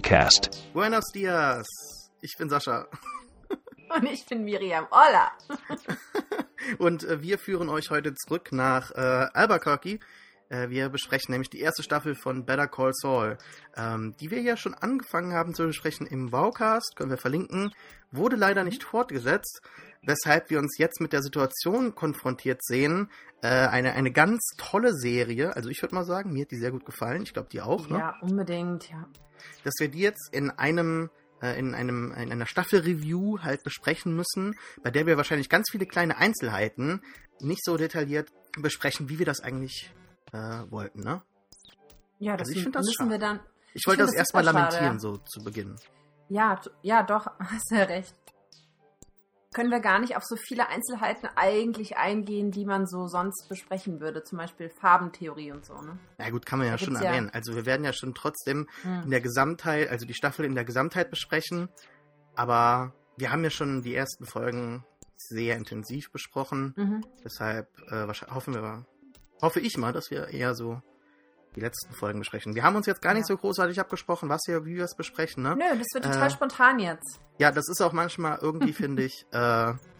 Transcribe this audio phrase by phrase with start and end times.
[0.00, 0.50] QCast.
[0.74, 1.66] Buenos dias.
[2.20, 2.86] Ich bin Sascha.
[3.96, 4.86] Und ich bin Miriam.
[4.90, 5.32] Hola.
[6.78, 10.00] Und äh, wir führen euch heute zurück nach äh, Albuquerque.
[10.48, 13.38] Äh, wir besprechen nämlich die erste Staffel von Better Call Saul,
[13.76, 16.94] ähm, die wir ja schon angefangen haben zu besprechen im Wowcast.
[16.96, 17.72] Können wir verlinken.
[18.12, 19.60] Wurde leider nicht fortgesetzt,
[20.02, 23.10] weshalb wir uns jetzt mit der Situation konfrontiert sehen.
[23.42, 25.54] Äh, eine, eine ganz tolle Serie.
[25.56, 27.22] Also ich würde mal sagen, mir hat die sehr gut gefallen.
[27.22, 27.98] Ich glaube, die auch, ne?
[27.98, 29.08] Ja, unbedingt, ja.
[29.64, 31.10] dass wir die jetzt in einem
[31.42, 35.86] äh, in einem in einer Staffelreview halt besprechen müssen, bei der wir wahrscheinlich ganz viele
[35.86, 37.02] kleine Einzelheiten
[37.40, 39.92] nicht so detailliert besprechen, wie wir das eigentlich
[40.32, 41.22] äh, wollten, ne?
[42.18, 43.10] Ja, das Also ich das müssen schade.
[43.10, 43.40] wir dann.
[43.74, 44.98] Ich wollte find, das ist erstmal schade, lamentieren, ja.
[44.98, 45.76] so zu Beginn.
[46.28, 48.14] Ja, ja, doch, hast ja recht.
[49.54, 54.00] Können wir gar nicht auf so viele Einzelheiten eigentlich eingehen, die man so sonst besprechen
[54.00, 54.22] würde.
[54.22, 55.98] Zum Beispiel Farbentheorie und so, ne?
[56.18, 57.30] Na gut, kann man ja Da schon gibt's ja- erwähnen.
[57.30, 59.10] Also wir werden ja schon trotzdem in Hm.
[59.10, 61.70] der Gesamtheit, also die Staffel in der Gesamtheit besprechen,
[62.34, 64.84] aber wir haben ja schon die ersten Folgen
[65.16, 66.74] sehr intensiv besprochen.
[66.76, 67.04] Mhm.
[67.24, 68.84] Deshalb äh, hoffen wir,
[69.42, 70.80] hoffe ich mal, dass wir eher so
[71.54, 72.54] die letzten Folgen besprechen.
[72.54, 73.26] Wir haben uns jetzt gar nicht Ja.
[73.28, 75.56] so großartig abgesprochen, was wir, wie wir es besprechen, ne?
[75.56, 77.18] Nö, das wird total Äh, spontan jetzt.
[77.38, 79.34] Ja, das ist auch manchmal irgendwie, finde ich, äh,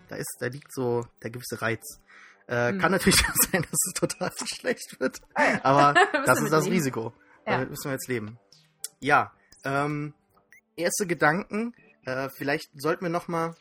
[0.09, 2.01] da ist, da liegt so der gewisse Reiz.
[2.47, 2.79] Äh, Hm.
[2.81, 5.21] Kann natürlich auch sein, dass es total schlecht wird.
[5.65, 5.95] Aber
[6.27, 6.77] das ist das leben.
[6.77, 7.13] Risiko.
[7.47, 7.53] Ja.
[7.55, 8.39] Damit müssen wir jetzt leben.
[9.01, 9.33] Ja,
[9.65, 10.15] ähm,
[10.77, 11.75] erste Gedanken.
[12.05, 13.55] Äh, vielleicht sollten wir nochmal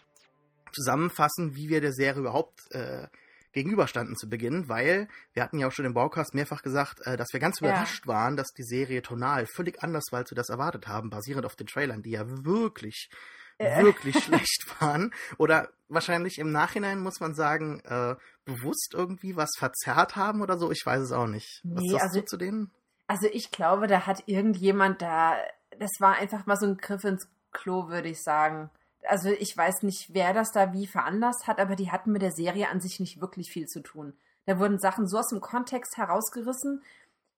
[0.73, 3.07] zusammenfassen, wie wir der Serie überhaupt äh,
[3.56, 7.30] gegenüberstanden zu Beginn, weil wir hatten ja auch schon im Baukast mehrfach gesagt, äh, dass
[7.34, 7.70] wir ganz Ja.
[7.70, 11.45] überrascht waren, dass die Serie tonal völlig anders war, als wir das erwartet haben, basierend
[11.45, 13.09] auf den Trailern, die ja wirklich,
[13.58, 13.81] Äh.
[13.83, 14.16] wirklich
[14.50, 15.11] schlecht waren.
[15.38, 20.70] Oder wahrscheinlich im Nachhinein muss man sagen, äh, bewusst irgendwie was verzerrt haben oder so.
[20.72, 21.61] Ich weiß es auch nicht.
[21.64, 22.72] Was Nee, sagst also- du zu denen?
[23.08, 25.38] Also ich glaube, da hat irgendjemand da,
[25.80, 28.70] das war einfach mal so ein Griff ins Klo, würde ich sagen.
[29.08, 32.32] Also ich weiß nicht, wer das da wie veranlasst hat, aber die hatten mit der
[32.32, 34.14] Serie an sich nicht wirklich viel zu tun.
[34.45, 36.83] Da wurden Sachen so aus dem Kontext herausgerissen,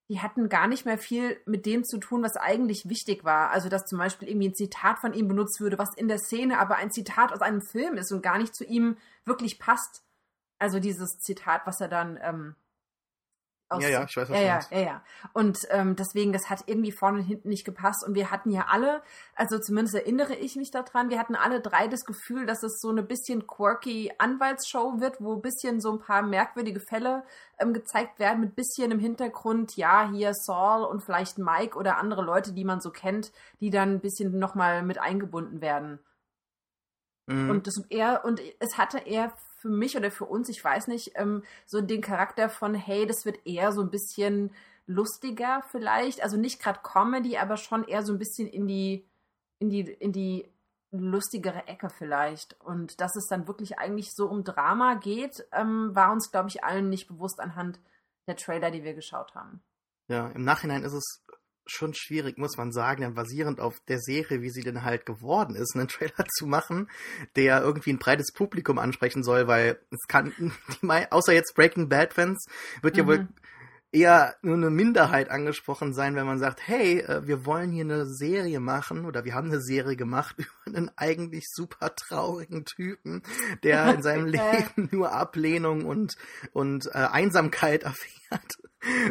[0.09, 3.51] die hatten gar nicht mehr viel mit dem zu tun, was eigentlich wichtig war.
[3.51, 6.59] Also dass zum Beispiel irgendwie ein Zitat von ihm benutzt würde, was in der Szene
[6.59, 10.03] aber ein Zitat aus einem Film ist und gar nicht zu ihm wirklich passt.
[10.59, 12.55] Also dieses Zitat, was er dann ähm,
[13.69, 15.01] aus, Ja, ja, ich weiß, was ja, du ja, ja, ja.
[15.33, 18.05] Und ähm, deswegen, das hat irgendwie vorne und hinten nicht gepasst.
[18.05, 19.01] Und wir hatten ja alle,
[19.35, 22.89] also zumindest erinnere ich mich daran, wir hatten alle drei das Gefühl, dass es so
[22.89, 27.23] eine bisschen quirky Anwaltsshow wird, wo ein bisschen so ein paar merkwürdige Fälle
[27.59, 32.21] ähm, gezeigt werden, mit bisschen im Hintergrund, ja, hier Saul und vielleicht Mike oder andere
[32.21, 35.99] Leute, die man so kennt, die dann ein bisschen nochmal mit eingebunden werden.
[37.27, 37.49] Mhm.
[37.49, 41.13] Und das eher, und es hatte eher für mich oder für uns, ich weiß nicht,
[41.15, 44.51] ähm, so den Charakter von, hey, das wird eher so ein bisschen
[44.85, 46.23] lustiger vielleicht.
[46.23, 49.05] Also nicht gerade Comedy, aber schon eher so ein bisschen in die,
[49.59, 50.47] in die, in die
[50.91, 52.59] lustigere Ecke vielleicht.
[52.61, 56.63] Und dass es dann wirklich eigentlich so um Drama geht, ähm, war uns, glaube ich,
[56.63, 57.79] allen nicht bewusst anhand
[58.27, 59.61] der Trailer, die wir geschaut haben.
[60.07, 61.25] Ja, im Nachhinein ist es
[61.71, 65.55] schon schwierig, muss man sagen, dann basierend auf der Serie, wie sie denn halt geworden
[65.55, 66.89] ist, einen Trailer zu machen,
[67.35, 70.33] der irgendwie ein breites Publikum ansprechen soll, weil es kann,
[71.09, 72.45] außer jetzt Breaking Bad Fans,
[72.81, 73.27] wird ja wohl Mhm.
[73.91, 78.05] Eher nur eine Minderheit angesprochen sein, wenn man sagt, hey, äh, wir wollen hier eine
[78.05, 83.23] Serie machen oder wir haben eine Serie gemacht über einen eigentlich super traurigen Typen,
[83.63, 84.27] der in seinem.
[84.37, 86.15] Leben nur Ablehnung und,
[86.53, 88.57] und äh, Einsamkeit erfährt.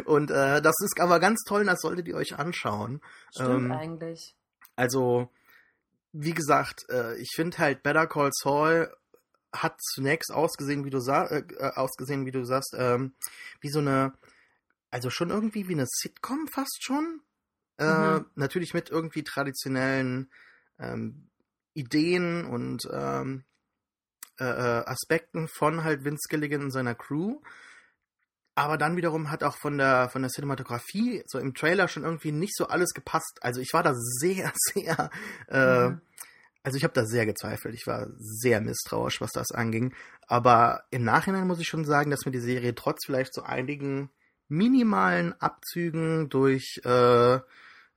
[0.05, 3.01] Und äh, das ist aber ganz toll, das solltet ihr euch anschauen.
[3.31, 4.35] Stimmt Ähm, eigentlich.
[4.75, 5.29] Also,
[6.13, 8.91] wie gesagt, äh, ich finde halt Better Call Saul
[9.53, 13.15] hat zunächst ausgesehen, wie du sa äh, äh, ausgesehen, wie du sagst, ähm,
[13.61, 14.13] wie so eine,
[14.97, 17.21] also schon irgendwie wie eine Sitcom fast schon.
[17.77, 18.25] Äh, Mhm.
[18.33, 20.31] Natürlich mit irgendwie traditionellen
[20.79, 21.29] ähm,
[21.75, 23.43] Ideen und ähm,
[24.39, 27.39] äh, äh, Aspekten von halt Vince Gilligan und seiner Crew.
[28.55, 32.31] Aber dann wiederum hat auch von der von der Cinematografie so im Trailer schon irgendwie
[32.31, 33.37] nicht so alles gepasst.
[33.41, 35.11] Also ich war da sehr, sehr,
[35.47, 36.01] äh, Mhm.
[36.63, 37.75] also ich habe da sehr gezweifelt.
[37.75, 39.93] Ich war sehr misstrauisch, was das anging.
[40.25, 44.09] Aber im Nachhinein muss ich schon sagen, dass mir die Serie trotz vielleicht so einigen
[44.47, 47.35] minimalen Abzügen durch äh,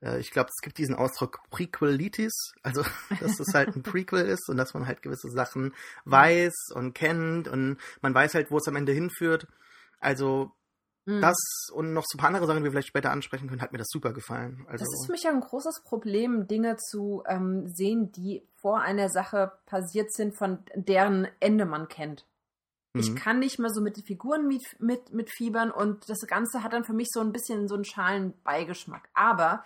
[0.02, 2.82] äh, ich glaube, es gibt diesen Ausdruck Prequelitis, also
[3.20, 5.75] dass es halt ein Prequel ist und dass man halt gewisse Sachen
[6.05, 9.47] weiß und kennt und man weiß halt, wo es am Ende hinführt.
[9.99, 10.52] Also
[11.06, 11.23] Mhm.
[11.23, 11.38] das
[11.73, 13.79] und noch so ein paar andere Sachen, die wir vielleicht später ansprechen können, hat mir
[13.79, 14.67] das super gefallen.
[14.69, 18.81] Also Das ist für mich ja ein großes Problem, Dinge zu ähm, sehen, die vor
[18.81, 22.26] einer Sache passiert sind, von deren Ende man kennt.
[22.94, 23.14] Ich mhm.
[23.14, 26.72] kann nicht mehr so mit den Figuren mit, mit, mit fiebern und das Ganze hat
[26.72, 29.08] dann für mich so ein bisschen so einen schalen Beigeschmack.
[29.14, 29.64] Aber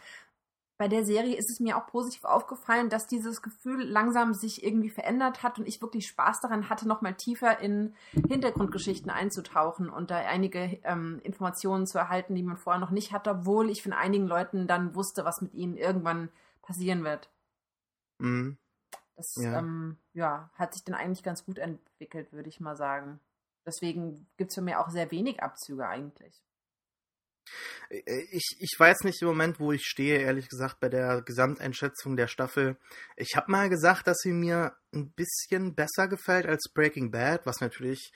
[0.76, 4.91] bei der Serie ist es mir auch positiv aufgefallen, dass dieses Gefühl langsam sich irgendwie
[4.91, 7.94] verändert hat und ich wirklich Spaß daran hatte, nochmal tiefer in
[8.29, 13.31] Hintergrundgeschichten einzutauchen und da einige ähm, Informationen zu erhalten, die man vorher noch nicht hatte,
[13.31, 16.29] obwohl ich von einigen Leuten dann wusste, was mit ihnen irgendwann
[16.61, 17.31] passieren wird.
[18.19, 18.59] Mhm.
[19.17, 19.59] Das ja.
[19.59, 23.21] Ähm, ja, hat sich dann eigentlich ganz gut entwickelt, würde ich mal sagen.
[23.67, 26.43] Deswegen gibt es für mich auch sehr wenig Abzüge eigentlich.
[27.89, 32.17] Äh, ich, ich weiß nicht im Moment, wo ich stehe, ehrlich gesagt, bei der Gesamteinschätzung
[32.17, 32.77] der Staffel.
[33.17, 37.61] Ich habe mal gesagt, dass sie mir ein bisschen besser gefällt als Breaking Bad, was
[37.61, 38.13] natürlich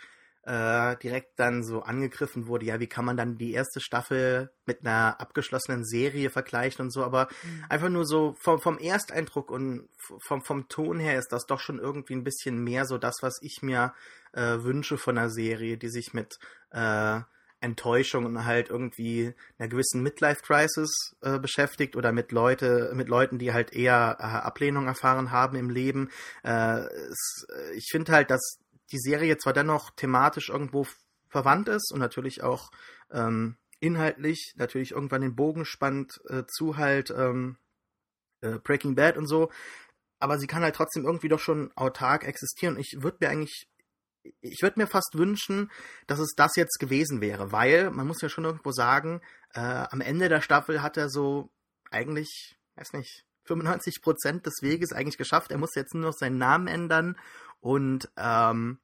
[0.48, 2.64] äh, direkt dann so angegriffen wurde.
[2.64, 7.04] Ja, wie kann man dann die erste Staffel mit einer abgeschlossenen Serie vergleichen und so,
[7.04, 7.64] aber mhm.
[7.68, 11.78] einfach nur so vom, vom Ersteindruck und vom, vom Ton her ist das doch schon
[11.78, 13.92] irgendwie ein bisschen mehr so das, was ich mir
[14.32, 16.38] äh, wünsche von einer Serie, die sich mit
[16.70, 17.20] äh,
[17.60, 23.52] Enttäuschung und halt irgendwie einer gewissen Midlife-Crisis äh, beschäftigt oder mit Leute, mit Leuten, die
[23.52, 26.08] halt eher äh, Ablehnung erfahren haben im Leben.
[26.42, 28.60] Äh, es, äh, ich finde halt, dass
[28.92, 30.86] die Serie zwar dennoch thematisch irgendwo
[31.28, 32.70] verwandt ist und natürlich auch
[33.10, 37.58] ähm, inhaltlich natürlich irgendwann den Bogen spannt äh, zu halt ähm,
[38.40, 39.50] äh, Breaking Bad und so,
[40.18, 42.78] aber sie kann halt trotzdem irgendwie doch schon autark existieren.
[42.78, 43.68] Ich würde mir eigentlich
[44.40, 45.70] ich würde mir fast wünschen,
[46.06, 49.20] dass es das jetzt gewesen wäre, weil man muss ja schon irgendwo sagen,
[49.54, 51.50] äh, am Ende der Staffel hat er so
[51.90, 55.50] eigentlich, weiß nicht, 95 Prozent des Weges eigentlich geschafft.
[55.50, 57.16] Er muss jetzt nur noch seinen Namen ändern
[57.60, 58.80] und ähm,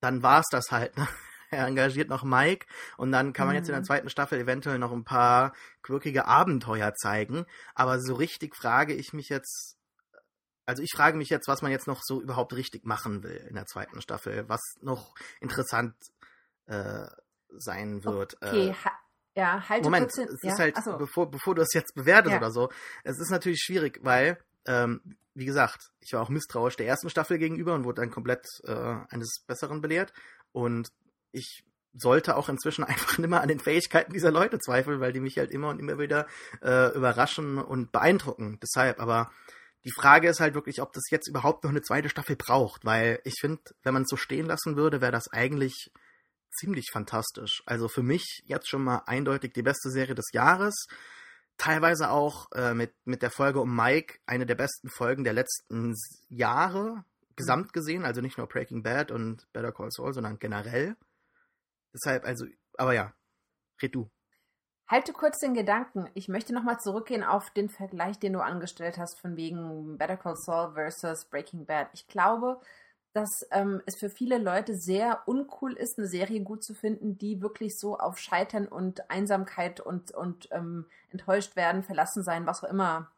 [0.00, 0.96] dann war es das halt.
[0.96, 1.06] Ne?
[1.52, 2.64] Er engagiert noch Mike
[2.96, 3.86] und dann kann man jetzt in der mhm.
[3.86, 7.44] zweiten Staffel eventuell noch ein paar quirkige Abenteuer zeigen.
[7.74, 9.76] Aber so richtig frage ich mich jetzt,
[10.64, 13.56] also ich frage mich jetzt, was man jetzt noch so überhaupt richtig machen will in
[13.56, 15.96] der zweiten Staffel, was noch interessant
[16.66, 17.08] äh,
[17.48, 18.36] sein wird.
[18.40, 18.92] Okay, äh, ha
[19.36, 20.28] ja, halte Moment, kurz hin.
[20.32, 20.52] es ja?
[20.52, 20.96] ist halt, so.
[20.98, 22.38] bevor, bevor du es jetzt bewertest ja.
[22.38, 22.70] oder so,
[23.04, 27.38] es ist natürlich schwierig, weil, ähm, wie gesagt, ich war auch misstrauisch der ersten Staffel
[27.38, 30.12] gegenüber und wurde dann komplett äh, eines Besseren belehrt.
[30.52, 30.90] Und
[31.32, 35.38] ich sollte auch inzwischen einfach nimmer an den Fähigkeiten dieser Leute zweifeln, weil die mich
[35.38, 36.26] halt immer und immer wieder
[36.62, 38.58] äh, überraschen und beeindrucken.
[38.62, 39.30] Deshalb, aber
[39.84, 43.20] die Frage ist halt wirklich, ob das jetzt überhaupt noch eine zweite Staffel braucht, weil
[43.24, 45.90] ich finde, wenn man es so stehen lassen würde, wäre das eigentlich
[46.52, 47.62] ziemlich fantastisch.
[47.64, 50.86] Also für mich jetzt schon mal eindeutig die beste Serie des Jahres.
[51.60, 55.94] Teilweise auch äh, mit, mit der Folge um Mike eine der besten Folgen der letzten
[56.30, 57.04] Jahre
[57.36, 57.72] gesamt mhm.
[57.72, 58.04] gesehen.
[58.06, 60.96] Also nicht nur Breaking Bad und Better Call Saul, sondern generell.
[61.92, 62.46] Deshalb, also,
[62.78, 63.12] aber ja,
[63.82, 64.10] red du.
[64.88, 66.08] Halte kurz den Gedanken.
[66.14, 70.36] Ich möchte nochmal zurückgehen auf den Vergleich, den du angestellt hast, von wegen Better Call
[70.36, 71.90] Saul versus Breaking Bad.
[71.92, 72.58] Ich glaube,
[73.12, 77.42] dass ähm, es für viele Leute sehr uncool ist, eine Serie gut zu finden, die
[77.42, 82.68] wirklich so auf Scheitern und Einsamkeit und, und ähm, enttäuscht werden, verlassen sein, was auch
[82.68, 83.10] immer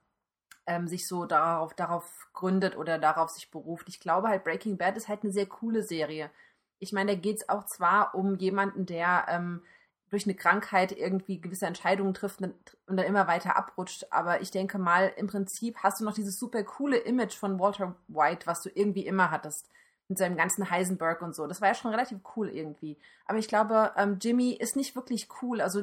[0.66, 3.88] ähm, sich so darauf, darauf gründet oder darauf sich beruft.
[3.88, 6.30] Ich glaube halt, Breaking Bad ist halt eine sehr coole Serie.
[6.78, 9.62] Ich meine, da geht es auch zwar um jemanden, der ähm,
[10.08, 12.54] durch eine Krankheit irgendwie gewisse Entscheidungen trifft und
[12.86, 14.06] dann immer weiter abrutscht.
[14.10, 17.94] Aber ich denke mal, im Prinzip hast du noch dieses super coole Image von Walter
[18.08, 19.68] White, was du irgendwie immer hattest.
[20.12, 21.46] Mit seinem ganzen Heisenberg und so.
[21.46, 22.98] Das war ja schon relativ cool irgendwie.
[23.24, 25.62] Aber ich glaube, ähm, Jimmy ist nicht wirklich cool.
[25.62, 25.82] Also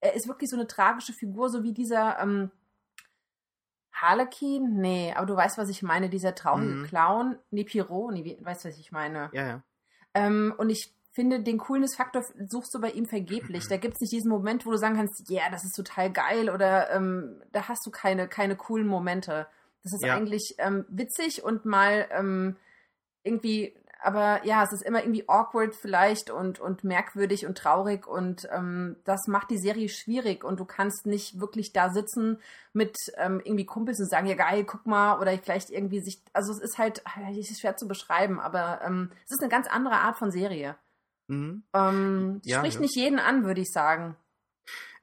[0.00, 2.50] er ist wirklich so eine tragische Figur, so wie dieser ähm,
[3.92, 4.80] Harlequin.
[4.80, 6.08] Nee, aber du weißt, was ich meine.
[6.10, 6.86] Dieser traurige mhm.
[6.86, 7.38] Clown.
[7.52, 8.12] Nee, Pierrot.
[8.12, 9.30] Nee, weißt, was ich meine.
[9.32, 9.62] Ja, ja.
[10.14, 13.64] Ähm, und ich finde, den Coolness-Faktor suchst du bei ihm vergeblich.
[13.68, 16.10] Da gibt es nicht diesen Moment, wo du sagen kannst, ja, yeah, das ist total
[16.10, 19.46] geil oder ähm, da hast du keine, keine coolen Momente.
[19.84, 20.14] Das ist ja.
[20.14, 22.56] eigentlich ähm, witzig und mal ähm,
[23.22, 28.48] irgendwie, aber ja, es ist immer irgendwie awkward vielleicht und, und merkwürdig und traurig und
[28.50, 32.38] ähm, das macht die Serie schwierig und du kannst nicht wirklich da sitzen
[32.72, 36.52] mit ähm, irgendwie Kumpels und sagen, ja geil, guck mal oder vielleicht irgendwie sich, also
[36.52, 39.96] es ist halt, es ist schwer zu beschreiben, aber ähm, es ist eine ganz andere
[39.96, 40.76] Art von Serie.
[41.30, 41.62] Mhm.
[41.74, 42.80] Ähm, ja, spricht ja.
[42.80, 44.16] nicht jeden an, würde ich sagen.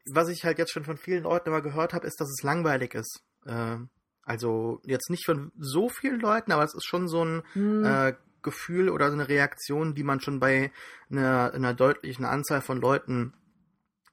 [0.09, 2.93] Was ich halt jetzt schon von vielen Leuten immer gehört habe, ist, dass es langweilig
[2.93, 3.21] ist.
[3.45, 3.77] Äh,
[4.27, 7.85] also jetzt nicht von so vielen Leuten, aber es ist schon so ein mhm.
[7.85, 10.71] äh, Gefühl oder so eine Reaktion, die man schon bei
[11.09, 13.33] einer, einer deutlichen Anzahl von Leuten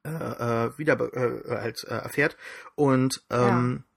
[0.05, 2.37] äh, äh wieder äh, halt äh, erfährt.
[2.75, 3.95] Und ähm, ja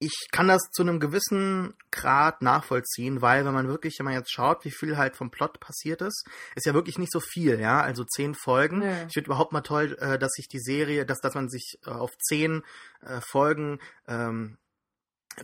[0.00, 4.32] ich kann das zu einem gewissen Grad nachvollziehen, weil wenn man wirklich, wenn man jetzt
[4.32, 7.80] schaut, wie viel halt vom Plot passiert ist, ist ja wirklich nicht so viel, ja,
[7.80, 8.78] also zehn Folgen.
[8.78, 9.06] Nee.
[9.08, 11.90] Ich finde überhaupt mal toll, äh, dass sich die Serie, dass, dass man sich äh,
[11.90, 12.62] auf zehn
[13.02, 14.58] äh, Folgen ähm,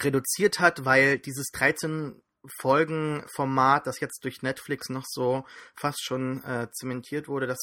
[0.02, 2.20] reduziert hat, weil dieses 13
[2.60, 7.58] Folgen-Format, das jetzt durch Netflix noch so fast schon äh, zementiert wurde, das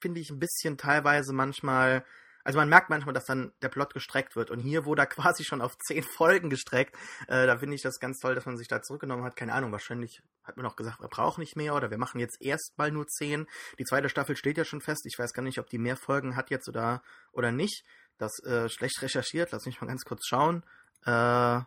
[0.00, 2.04] finde ich ein bisschen teilweise manchmal
[2.44, 4.52] Also man merkt manchmal, dass dann der Plot gestreckt wird.
[4.52, 6.94] Und hier wurde er quasi schon auf zehn Folgen gestreckt.
[7.26, 9.34] Äh, da finde ich das ganz toll, dass man sich da zurückgenommen hat.
[9.34, 12.40] Keine Ahnung, wahrscheinlich hat man auch gesagt, wir brauchen nicht mehr oder wir machen jetzt
[12.40, 13.46] erstmal nur zehn.
[13.78, 15.06] Die zweite Staffel steht ja schon fest.
[15.06, 17.02] Ich weiß gar nicht, ob die mehr Folgen hat jetzt oder,
[17.32, 17.84] oder nicht.
[18.18, 19.50] Das äh, schlecht recherchiert.
[19.50, 20.64] Lass mich mal ganz kurz schauen.
[21.06, 21.60] Äh,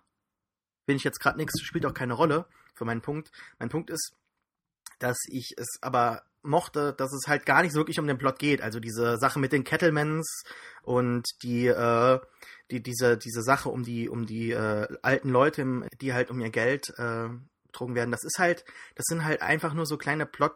[0.86, 3.32] bin ich jetzt gerade nichts, spielt auch keine Rolle für meinen Punkt.
[3.58, 4.14] Mein Punkt ist,
[5.00, 8.40] dass ich es aber mochte, dass es halt gar nicht so wirklich um den Plot
[8.40, 8.62] geht.
[8.62, 10.44] Also diese Sache mit den Kettlemans
[10.84, 12.20] und die, äh,
[12.72, 16.50] die diese, diese Sache um die, um die äh, alten Leute, die halt um ihr
[16.50, 17.30] Geld äh,
[17.66, 18.66] betrogen werden, das ist halt,
[18.96, 20.54] das sind halt einfach nur so kleine Plot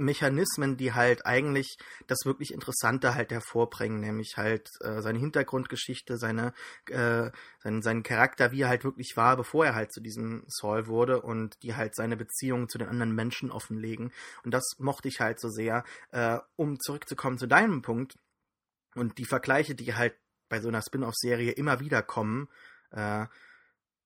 [0.00, 1.76] Mechanismen, die halt eigentlich
[2.06, 6.52] das wirklich Interessante halt hervorbringen, nämlich halt äh, seine Hintergrundgeschichte, seine,
[6.86, 10.86] äh, sein, seinen Charakter, wie er halt wirklich war, bevor er halt zu diesem Saul
[10.86, 14.12] wurde und die halt seine Beziehungen zu den anderen Menschen offenlegen.
[14.44, 15.84] Und das mochte ich halt so sehr.
[16.10, 18.18] Äh, um zurückzukommen zu deinem Punkt
[18.94, 20.14] und die Vergleiche, die halt
[20.48, 22.48] bei so einer Spin-off-Serie immer wieder kommen,
[22.90, 23.26] äh,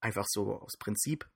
[0.01, 1.29] einfach so aus Prinzip.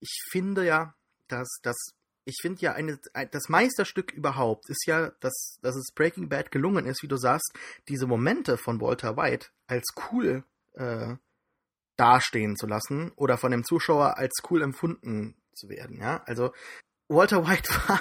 [0.00, 0.94] Ich finde ja,
[1.28, 1.76] dass das
[2.24, 2.98] ich finde ja, eine,
[3.30, 7.52] das Meisterstück überhaupt ist ja, dass, dass es Breaking Bad gelungen ist, wie du sagst,
[7.88, 11.16] diese Momente von Walter White als cool äh,
[11.96, 16.00] dastehen zu lassen oder von dem Zuschauer als cool empfunden zu werden.
[16.00, 16.52] Ja, also
[17.08, 18.00] Walter White war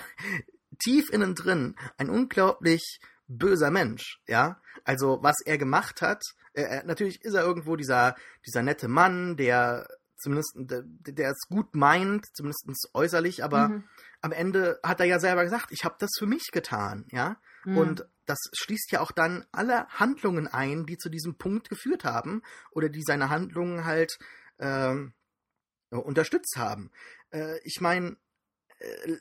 [0.81, 4.21] tief innen drin ein unglaublich böser Mensch.
[4.27, 8.15] Ja, also was er gemacht hat, äh, natürlich ist er irgendwo dieser
[8.45, 9.87] dieser nette Mann, der
[10.17, 13.83] zumindest der, der es gut meint, zumindest äußerlich, aber mhm
[14.23, 17.37] am Ende hat er ja selber gesagt, ich habe das für mich getan, ja.
[17.65, 17.77] Mhm.
[17.77, 22.41] Und das schließt ja auch dann alle Handlungen ein, die zu diesem Punkt geführt haben
[22.71, 24.17] oder die seine Handlungen halt
[24.57, 24.95] äh,
[25.89, 26.89] unterstützt haben.
[27.31, 28.15] Äh, ich meine,
[28.79, 29.13] äh,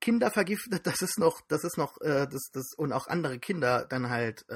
[0.00, 3.86] Kinder vergiftet, das ist noch, das ist noch, äh, das, das und auch andere Kinder
[3.86, 4.46] dann halt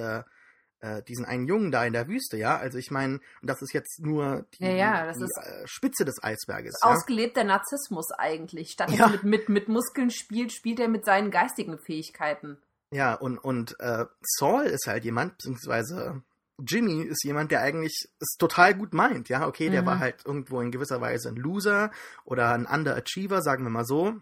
[0.80, 2.56] äh, diesen einen Jungen da in der Wüste, ja.
[2.56, 6.82] Also ich meine, das ist jetzt nur die, ja, ja, die äh, Spitze des Eisberges.
[6.82, 7.46] Ausgelebter ja?
[7.46, 8.70] Narzissmus eigentlich.
[8.70, 9.08] Statt ja.
[9.08, 12.58] mit, mit, mit Muskeln spielt, spielt er mit seinen geistigen Fähigkeiten.
[12.90, 16.22] Ja, und, und äh, Saul ist halt jemand, beziehungsweise
[16.66, 19.86] Jimmy ist jemand, der eigentlich es total gut meint, ja, okay, der mhm.
[19.86, 21.90] war halt irgendwo in gewisser Weise ein Loser
[22.24, 24.20] oder ein Underachiever, sagen wir mal so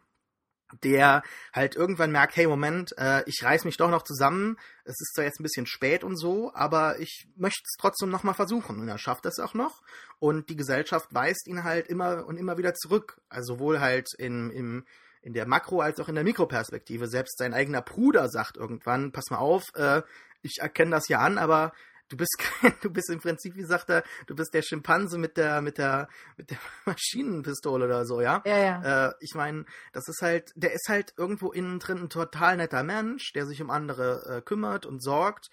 [0.82, 4.58] der halt irgendwann merkt, hey, Moment, äh, ich reiß mich doch noch zusammen.
[4.85, 8.25] Es ist zwar jetzt ein bisschen spät und so, aber ich möchte es trotzdem noch
[8.25, 8.80] mal versuchen.
[8.80, 9.82] Und er schafft es auch noch.
[10.18, 13.20] Und die Gesellschaft weist ihn halt immer und immer wieder zurück.
[13.28, 14.85] Also sowohl halt in, in,
[15.23, 17.06] in der Makro- als auch in der Mikroperspektive.
[17.08, 20.02] Selbst sein eigener Bruder sagt irgendwann, pass mal auf, äh,
[20.42, 21.73] ich erkenne das ja an, aber
[22.08, 25.36] du bist kein, du bist im Prinzip, wie sagt er, du bist der Schimpanse mit
[25.36, 28.42] der, mit der, mit der Maschinenpistole oder so, ja?
[28.44, 29.08] Ja, ja.
[29.08, 32.82] Äh, ich meine, das ist halt, der ist halt irgendwo innen drin ein total netter
[32.82, 35.48] Mensch, der sich um andere äh, kümmert und sorgt,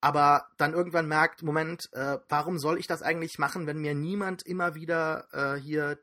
[0.00, 4.46] aber dann irgendwann merkt, Moment, äh, warum soll ich das eigentlich machen, wenn mir niemand
[4.46, 5.98] immer wieder äh, hier,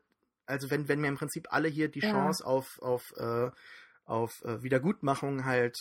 [0.46, 2.10] also wenn, wenn mir im Prinzip alle hier die ja.
[2.10, 3.50] Chance auf, auf, äh,
[4.04, 5.76] auf äh, Wiedergutmachung halt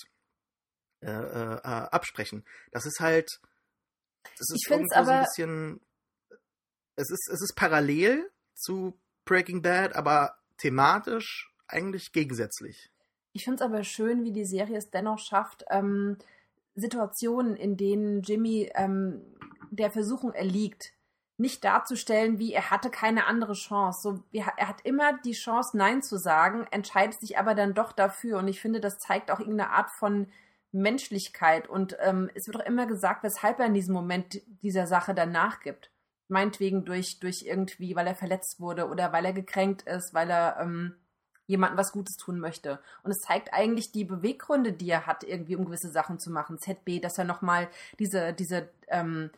[1.02, 2.46] äh, äh, äh, absprechen.
[2.72, 3.40] Das ist halt,
[4.38, 5.82] das ist ich finde es aber so ein bisschen.
[6.96, 12.92] Es ist, es ist parallel zu Breaking Bad, aber thematisch eigentlich gegensätzlich.
[13.34, 16.18] Ich finde es aber schön, wie die Serie es dennoch schafft, ähm,
[16.76, 19.22] Situationen, in denen Jimmy ähm,
[19.72, 20.94] der Versuchung erliegt,
[21.38, 24.02] nicht darzustellen, wie er hatte keine andere Chance.
[24.02, 28.38] So, er hat immer die Chance, Nein zu sagen, entscheidet sich aber dann doch dafür.
[28.38, 30.28] Und ich finde, das zeigt auch irgendeine Art von
[30.72, 35.14] Menschlichkeit und ähm, es wird auch immer gesagt, weshalb er in diesem Moment dieser Sache
[35.14, 35.92] dann nachgibt.
[36.28, 40.58] Meinetwegen durch, durch irgendwie, weil er verletzt wurde oder weil er gekränkt ist, weil er
[40.62, 40.96] ähm,
[41.46, 42.80] jemandem was Gutes tun möchte.
[43.04, 46.58] Und es zeigt eigentlich die Beweggründe, die er hat, irgendwie um gewisse Sachen zu machen.
[46.58, 47.68] ZB, dass er nochmal
[48.00, 49.30] diese, diese ähm,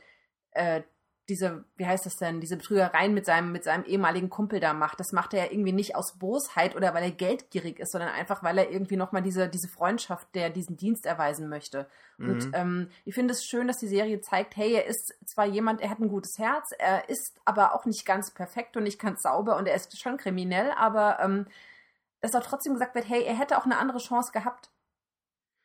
[0.52, 0.84] äh,
[1.30, 5.00] diese, wie heißt das denn, diese Betrügereien mit seinem, mit seinem ehemaligen Kumpel da macht.
[5.00, 8.44] Das macht er ja irgendwie nicht aus Bosheit oder weil er geldgierig ist, sondern einfach,
[8.44, 11.88] weil er irgendwie nochmal diese, diese Freundschaft, der diesen Dienst erweisen möchte.
[12.18, 12.30] Mhm.
[12.30, 15.82] Und ähm, ich finde es schön, dass die Serie zeigt, hey, er ist zwar jemand,
[15.82, 19.22] er hat ein gutes Herz, er ist aber auch nicht ganz perfekt und nicht ganz
[19.22, 21.48] sauber und er ist schon kriminell, aber ähm,
[22.20, 24.73] dass auch trotzdem gesagt wird, hey, er hätte auch eine andere Chance gehabt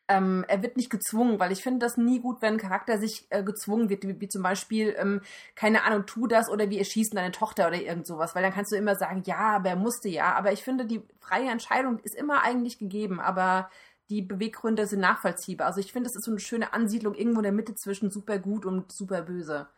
[0.08, 3.26] ähm, er wird nicht gezwungen, weil ich finde das nie gut, wenn ein Charakter sich
[3.30, 5.20] äh, gezwungen wird, wie, wie zum Beispiel, ähm,
[5.54, 8.72] keine Ahnung, tu das oder wir erschießen deine Tochter oder irgend sowas, weil dann kannst
[8.72, 10.34] du immer sagen, ja, aber er musste ja.
[10.34, 13.70] Aber ich finde, die freie Entscheidung ist immer eigentlich gegeben, aber
[14.08, 15.66] die Beweggründe sind nachvollziehbar.
[15.66, 18.38] Also ich finde, es ist so eine schöne Ansiedlung irgendwo in der Mitte zwischen super
[18.38, 19.68] gut und super böse.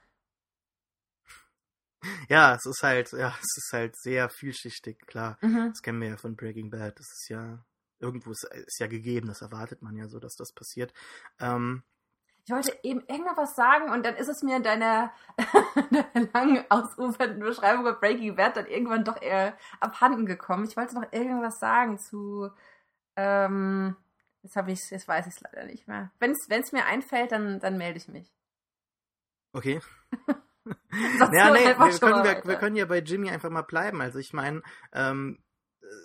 [2.29, 5.37] Ja, es ist halt, ja, es ist halt sehr vielschichtig, klar.
[5.43, 5.71] Mhm.
[5.71, 6.99] Das kennen wir ja von Breaking Bad.
[6.99, 7.65] Das ist ja
[8.01, 10.93] irgendwo ist, ist, ja gegeben, das erwartet man ja so, dass das passiert.
[11.39, 11.83] Ähm,
[12.45, 15.13] Ich wollte eben irgendwas sagen und dann ist es mir in deiner,
[15.91, 20.65] deiner langen, ausufernden Beschreibung über Breaking Bad dann irgendwann doch eher abhanden gekommen.
[20.65, 22.51] Ich wollte noch irgendwas sagen zu.
[23.17, 23.97] Ähm,
[24.43, 26.11] jetzt habe ich, jetzt weiß ich es leider nicht mehr.
[26.19, 28.33] Wenn es mir einfällt, dann, dann melde ich mich.
[29.53, 29.81] Okay.
[31.33, 34.01] ja, nee, wir können, wir, wir, können ja bei Jimmy einfach mal bleiben.
[34.01, 35.43] Also ich meine, ähm,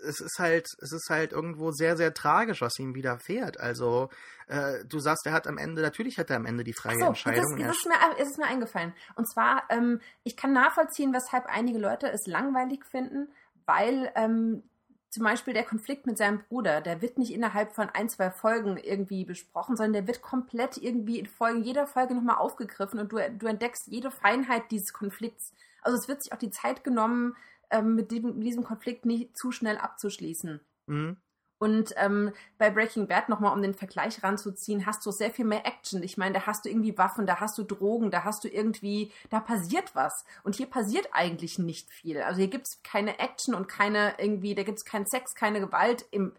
[0.08, 3.60] es ist halt, es ist halt irgendwo sehr, sehr tragisch, was ihm widerfährt.
[3.60, 4.10] Also,
[4.48, 7.06] äh, du sagst, er hat am Ende, natürlich hat er am Ende die freie so,
[7.06, 7.58] Entscheidung.
[7.58, 8.94] Das, ist, ist, mir, ist mir eingefallen.
[9.16, 13.30] Und zwar, ähm, ich kann nachvollziehen, weshalb einige Leute es langweilig finden,
[13.66, 14.64] weil ähm,
[15.10, 18.78] zum Beispiel der Konflikt mit seinem Bruder, der wird nicht innerhalb von ein, zwei Folgen
[18.78, 23.18] irgendwie besprochen, sondern der wird komplett irgendwie in Folgen, jeder Folge nochmal aufgegriffen und du,
[23.40, 25.54] du entdeckst jede Feinheit dieses Konflikts.
[25.82, 27.36] Also es wird sich auch die Zeit genommen,
[27.72, 30.60] ähm, mit, dem, mit, diesem Konflikt nicht zu schnell abzuschließen.
[30.88, 31.18] Mhm.
[31.58, 35.66] Und ähm, bei Breaking Bad nochmal, um den Vergleich ranzuziehen, hast du sehr viel mehr
[35.66, 36.04] Action.
[36.04, 39.12] Ich meine, da hast du irgendwie Waffen, da hast du Drogen, da hast du irgendwie,
[39.30, 40.26] da passiert was.
[40.44, 42.22] Und hier passiert eigentlich nicht viel.
[42.22, 45.62] Also hier gibt es keine Action und keine irgendwie, da gibt es keinen Sex, keine
[45.62, 46.34] Gewalt im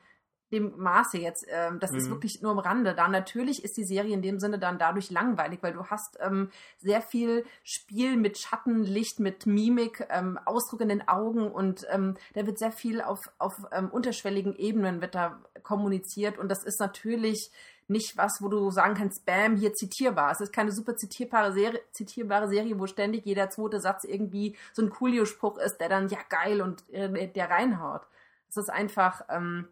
[0.53, 1.47] dem Maße jetzt.
[1.49, 1.99] Ähm, das mhm.
[1.99, 2.95] ist wirklich nur am Rande.
[2.95, 6.51] Da natürlich ist die Serie in dem Sinne dann dadurch langweilig, weil du hast ähm,
[6.79, 12.15] sehr viel Spiel mit Schatten, Licht, mit Mimik, ähm, Ausdruck in den Augen und ähm,
[12.35, 16.81] da wird sehr viel auf, auf ähm, unterschwelligen Ebenen wird da kommuniziert und das ist
[16.81, 17.51] natürlich
[17.89, 20.33] nicht was, wo du sagen kannst, bam, hier zitierbar.
[20.33, 24.83] Es ist keine super zitierbare Serie, zitierbare Serie, wo ständig jeder zweite Satz irgendwie so
[24.83, 28.03] ein Coolio-Spruch ist, der dann ja geil und äh, der reinhaut.
[28.49, 29.69] Es ist einfach, ähm,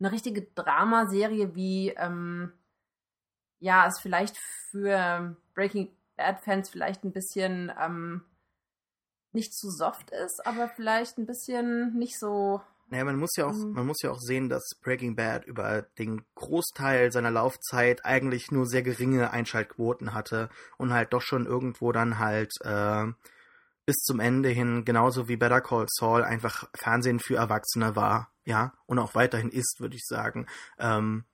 [0.00, 2.52] eine richtige Dramaserie wie, ähm,
[3.60, 4.36] ja, es vielleicht
[4.70, 8.22] für Breaking Bad-Fans vielleicht ein bisschen ähm,
[9.32, 12.60] nicht zu soft ist, aber vielleicht ein bisschen nicht so.
[12.90, 13.72] Naja, man muss ja auch, mhm.
[13.72, 18.66] man muss ja auch sehen, dass Breaking Bad über den Großteil seiner Laufzeit eigentlich nur
[18.66, 23.06] sehr geringe Einschaltquoten hatte und halt doch schon irgendwo dann halt äh,
[23.84, 28.72] bis zum Ende hin, genauso wie Better Call Saul, einfach Fernsehen für Erwachsene war ja,
[28.86, 30.46] und auch weiterhin ist, würde ich sagen.
[30.78, 31.26] Ähm,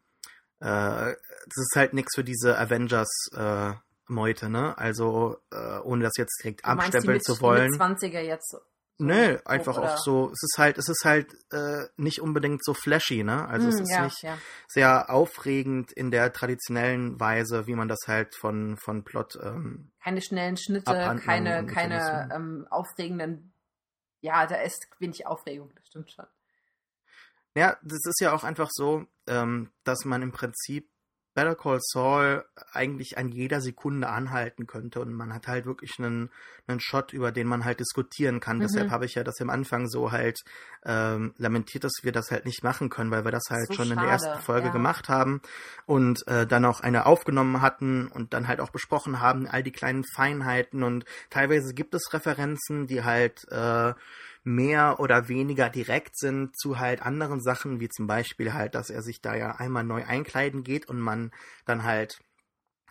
[0.58, 3.72] äh, das ist halt nichts für diese Avengers äh,
[4.08, 4.76] Meute, ne?
[4.76, 7.70] Also äh, ohne das jetzt direkt abstempeln zu wollen.
[7.70, 8.50] Mit 20er jetzt.
[8.50, 8.58] So
[8.98, 10.30] Nö, einfach auch so.
[10.32, 13.46] Es ist halt, es ist halt äh, nicht unbedingt so flashy, ne?
[13.46, 14.38] Also mm, es hm, ist ja, nicht ja.
[14.68, 19.38] sehr aufregend in der traditionellen Weise, wie man das halt von von Plot.
[19.40, 20.92] Ähm, keine schnellen Schnitte,
[21.24, 23.52] keine keine ähm, aufregenden.
[24.20, 26.26] Ja, da ist wenig Aufregung, das stimmt schon.
[27.54, 30.88] Ja, das ist ja auch einfach so, ähm, dass man im Prinzip
[31.34, 36.30] Better Call Saul eigentlich an jeder Sekunde anhalten könnte und man hat halt wirklich einen,
[36.68, 38.58] einen Shot, über den man halt diskutieren kann.
[38.58, 38.62] Mhm.
[38.62, 40.40] Deshalb habe ich ja das am Anfang so halt
[40.84, 43.86] ähm, lamentiert, dass wir das halt nicht machen können, weil wir das halt so schon
[43.86, 44.00] schade.
[44.00, 44.72] in der ersten Folge ja.
[44.72, 45.42] gemacht haben
[45.86, 49.72] und äh, dann auch eine aufgenommen hatten und dann halt auch besprochen haben, all die
[49.72, 53.92] kleinen Feinheiten und teilweise gibt es Referenzen, die halt äh,
[54.44, 59.02] mehr oder weniger direkt sind zu halt anderen Sachen, wie zum Beispiel halt, dass er
[59.02, 61.32] sich da ja einmal neu einkleiden geht und man
[61.64, 62.20] dann halt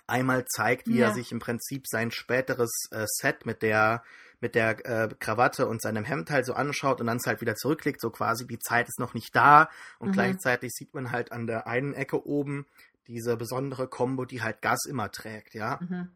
[0.07, 1.07] einmal zeigt, wie ja.
[1.07, 4.03] er sich im Prinzip sein späteres äh, Set mit der
[4.39, 7.55] mit der äh, Krawatte und seinem Hemd halt so anschaut und dann es halt wieder
[7.55, 10.13] zurücklegt, so quasi die Zeit ist noch nicht da und mhm.
[10.13, 12.65] gleichzeitig sieht man halt an der einen Ecke oben
[13.07, 15.79] diese besondere Combo, die halt Gas immer trägt, ja.
[15.81, 16.09] Mhm.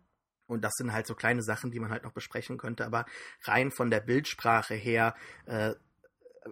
[0.47, 2.85] Und das sind halt so kleine Sachen, die man halt noch besprechen könnte.
[2.85, 3.05] Aber
[3.43, 5.73] rein von der Bildsprache her äh,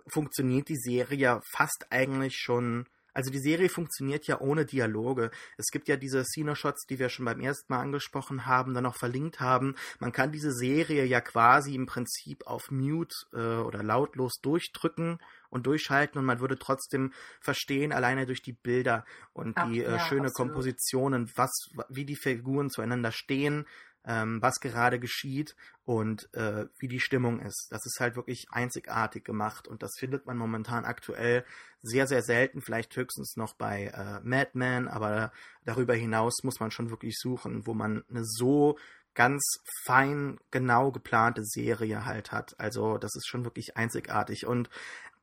[0.08, 2.88] funktioniert die Serie fast eigentlich schon.
[3.16, 5.32] Also die Serie funktioniert ja ohne Dialoge.
[5.58, 8.98] Es gibt ja diese Cine-Shots, die wir schon beim ersten Mal angesprochen haben, dann auch
[8.98, 9.76] verlinkt haben.
[10.00, 15.66] Man kann diese Serie ja quasi im Prinzip auf Mute äh, oder lautlos durchdrücken und
[15.66, 20.00] durchschalten und man würde trotzdem verstehen, alleine durch die Bilder und Ach, die äh, ja,
[20.00, 20.52] schöne absolut.
[20.52, 23.66] Kompositionen, was, wie die Figuren zueinander stehen,
[24.06, 27.68] ähm, was gerade geschieht und äh, wie die Stimmung ist.
[27.72, 31.46] Das ist halt wirklich einzigartig gemacht und das findet man momentan aktuell
[31.82, 35.32] sehr, sehr selten, vielleicht höchstens noch bei äh, Mad Men, aber
[35.64, 38.78] darüber hinaus muss man schon wirklich suchen, wo man eine so
[39.14, 39.42] ganz
[39.86, 42.60] fein, genau geplante Serie halt hat.
[42.60, 44.70] Also das ist schon wirklich einzigartig und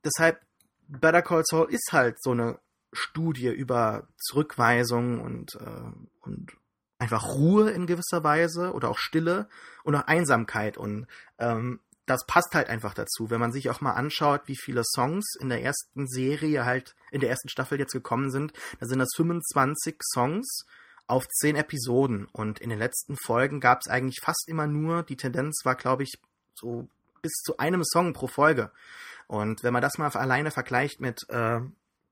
[0.04, 0.40] deshalb,
[0.88, 2.58] Better Call Saul ist halt so eine
[2.92, 6.52] Studie über Zurückweisung und, äh, und
[7.02, 9.48] einfach Ruhe in gewisser Weise oder auch Stille
[9.82, 10.78] und auch Einsamkeit.
[10.78, 13.28] Und ähm, das passt halt einfach dazu.
[13.28, 17.20] Wenn man sich auch mal anschaut, wie viele Songs in der ersten Serie halt, in
[17.20, 20.64] der ersten Staffel jetzt gekommen sind, da sind das 25 Songs
[21.08, 22.26] auf 10 Episoden.
[22.32, 26.04] Und in den letzten Folgen gab es eigentlich fast immer nur, die Tendenz war, glaube
[26.04, 26.20] ich,
[26.54, 26.88] so
[27.20, 28.70] bis zu einem Song pro Folge.
[29.26, 31.60] Und wenn man das mal alleine vergleicht mit äh,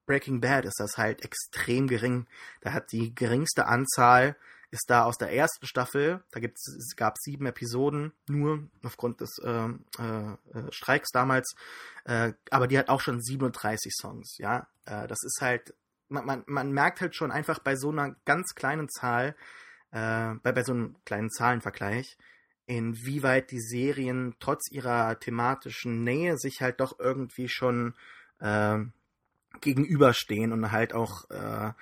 [0.06, 2.26] Breaking Bad, ist das halt extrem gering.
[2.60, 4.34] Da hat die geringste Anzahl
[4.70, 9.38] ist da aus der ersten Staffel, da gibt's, es gab sieben Episoden, nur aufgrund des
[9.42, 10.36] äh, äh,
[10.70, 11.54] Streiks damals,
[12.04, 14.68] äh, aber die hat auch schon 37 Songs, ja.
[14.86, 15.74] Äh, das ist halt,
[16.08, 19.34] man, man, man merkt halt schon einfach bei so einer ganz kleinen Zahl,
[19.90, 22.16] äh, bei, bei so einem kleinen Zahlenvergleich,
[22.66, 27.94] inwieweit die Serien trotz ihrer thematischen Nähe sich halt doch irgendwie schon
[28.38, 28.78] äh,
[29.60, 31.72] gegenüberstehen und halt auch äh,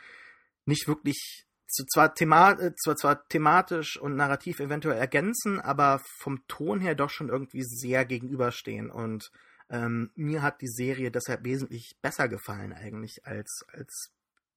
[0.64, 6.80] nicht wirklich zwar, thema äh, zwar, zwar thematisch und narrativ eventuell ergänzen, aber vom Ton
[6.80, 8.90] her doch schon irgendwie sehr gegenüberstehen.
[8.90, 9.30] Und
[9.70, 14.10] ähm, mir hat die Serie deshalb wesentlich besser gefallen eigentlich als, als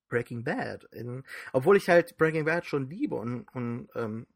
[0.08, 0.86] Breaking Bad.
[0.92, 4.28] In, obwohl ich halt Breaking Bad schon liebe und, und, ähm,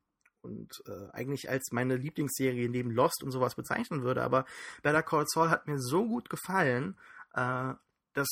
[0.41, 4.21] und äh, eigentlich als meine Lieblingsserie neben Lost und sowas bezeichnen würde.
[4.21, 4.45] Aber
[4.83, 6.97] Better Call Saul hat mir so gut gefallen,
[7.33, 7.73] äh,
[8.13, 8.27] dass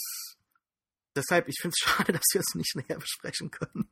[1.15, 3.89] deshalb, ich finde es schade, dass wir es nicht näher besprechen können.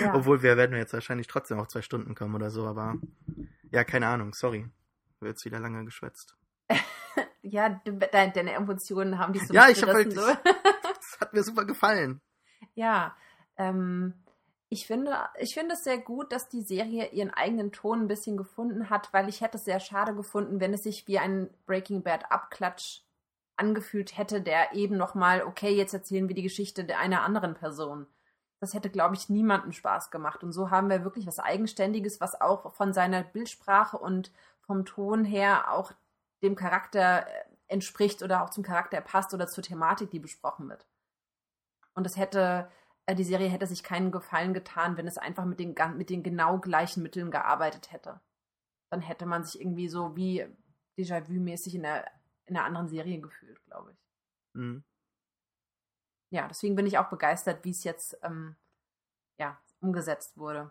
[0.00, 0.14] Ja.
[0.14, 2.96] Obwohl wir werden jetzt wahrscheinlich trotzdem auf zwei Stunden kommen oder so, aber
[3.70, 4.68] ja, keine Ahnung, sorry.
[5.20, 6.36] Wird jetzt wieder lange geschwätzt.
[7.42, 10.20] ja, deine, deine Emotionen haben dich so Ja, ich habe halt, so.
[10.84, 12.20] das hat mir super gefallen.
[12.74, 13.16] Ja,
[13.56, 14.14] ähm,
[14.68, 18.36] ich finde, ich finde es sehr gut, dass die Serie ihren eigenen Ton ein bisschen
[18.36, 22.02] gefunden hat, weil ich hätte es sehr schade gefunden, wenn es sich wie ein Breaking
[22.02, 23.00] Bad Abklatsch
[23.56, 28.06] angefühlt hätte, der eben nochmal, okay, jetzt erzählen wir die Geschichte einer anderen Person.
[28.60, 30.44] Das hätte, glaube ich, niemandem Spaß gemacht.
[30.44, 35.24] Und so haben wir wirklich was Eigenständiges, was auch von seiner Bildsprache und vom Ton
[35.24, 35.92] her auch
[36.42, 40.86] dem Charakter äh, entspricht oder auch zum Charakter passt oder zur Thematik, die besprochen wird.
[41.94, 42.70] Und es hätte,
[43.06, 46.22] äh, die Serie hätte sich keinen Gefallen getan, wenn es einfach mit den, mit den
[46.22, 48.20] genau gleichen Mitteln gearbeitet hätte.
[48.90, 50.46] Dann hätte man sich irgendwie so wie
[50.98, 52.06] Déjà-vu-mäßig in der
[52.50, 53.98] in einer anderen Serie gefühlt, glaube ich.
[54.54, 54.84] Mhm.
[56.30, 58.56] Ja, deswegen bin ich auch begeistert, wie es jetzt ähm,
[59.38, 60.70] ja, umgesetzt wurde.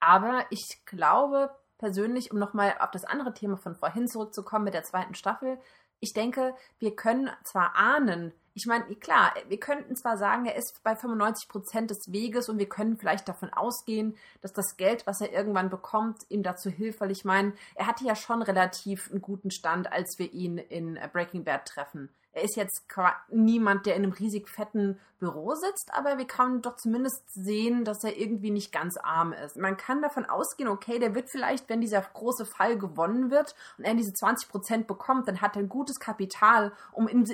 [0.00, 4.84] Aber ich glaube persönlich, um nochmal auf das andere Thema von vorhin zurückzukommen mit der
[4.84, 5.58] zweiten Staffel,
[6.00, 10.80] ich denke, wir können zwar ahnen, ich meine, klar, wir könnten zwar sagen, er ist
[10.84, 15.20] bei 95 Prozent des Weges und wir können vielleicht davon ausgehen, dass das Geld, was
[15.20, 19.22] er irgendwann bekommt, ihm dazu hilft, weil ich meine, er hatte ja schon relativ einen
[19.22, 22.84] guten Stand, als wir ihn in Breaking Bad treffen er ist jetzt
[23.30, 28.04] niemand, der in einem riesig fetten Büro sitzt, aber wir können doch zumindest sehen, dass
[28.04, 29.56] er irgendwie nicht ganz arm ist.
[29.56, 33.84] Man kann davon ausgehen, okay, der wird vielleicht, wenn dieser große Fall gewonnen wird und
[33.84, 37.24] er diese 20 Prozent bekommt, dann hat er ein gutes Kapital, um in,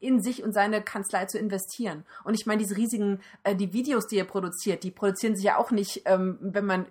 [0.00, 2.04] in, sich und seine Kanzlei zu investieren.
[2.24, 5.56] Und ich meine, diese riesigen, äh, die Videos, die er produziert, die produzieren sich ja
[5.56, 6.86] auch nicht, ähm, wenn man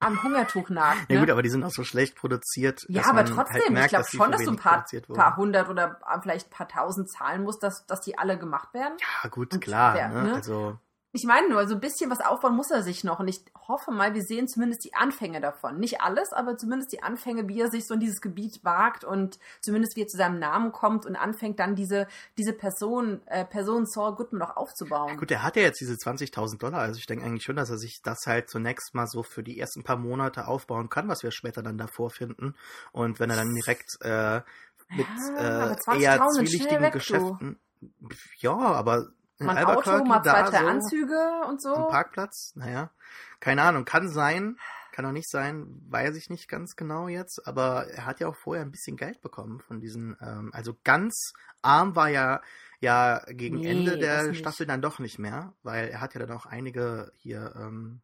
[0.00, 1.08] am Hungertuch nagt.
[1.08, 1.14] Ne?
[1.14, 2.84] Ja gut, aber die sind auch so schlecht produziert.
[2.88, 4.84] Ja, aber trotzdem, halt merkt, ich glaube schon, dass du ein paar,
[5.14, 8.94] paar hundert oder vielleicht ein paar tausend zahlen musst, dass, dass die alle gemacht werden.
[9.22, 9.94] Ja gut, Und klar.
[9.94, 10.34] Der, ne?
[10.34, 10.78] Also
[11.12, 13.18] ich meine nur, so ein bisschen was aufbauen muss er sich noch.
[13.18, 15.80] Und ich hoffe mal, wir sehen zumindest die Anfänge davon.
[15.80, 19.40] Nicht alles, aber zumindest die Anfänge, wie er sich so in dieses Gebiet wagt und
[19.60, 22.06] zumindest wie er zu seinem Namen kommt und anfängt dann diese,
[22.38, 25.08] diese Person, äh, Person Saul Goodman auch aufzubauen.
[25.08, 26.80] Ja, gut, er hat ja jetzt diese 20.000 Dollar.
[26.80, 29.58] Also ich denke eigentlich schon, dass er sich das halt zunächst mal so für die
[29.58, 32.54] ersten paar Monate aufbauen kann, was wir später dann davor finden.
[32.92, 34.42] Und wenn er dann direkt äh,
[34.90, 37.58] mit ja, äh, eher zwielichtigen Geschäften.
[38.38, 39.08] Ja, aber
[39.40, 41.74] mal ein Auto, mal zwei, drei so Anzüge und so.
[41.74, 42.90] Am Parkplatz, naja.
[43.40, 44.58] Keine Ahnung, kann sein,
[44.92, 48.36] kann auch nicht sein, weiß ich nicht ganz genau jetzt, aber er hat ja auch
[48.36, 52.40] vorher ein bisschen Geld bekommen von diesen, ähm, also ganz arm war ja
[52.80, 56.36] ja gegen nee, Ende der Staffel dann doch nicht mehr, weil er hat ja dann
[56.36, 58.00] auch einige hier ähm,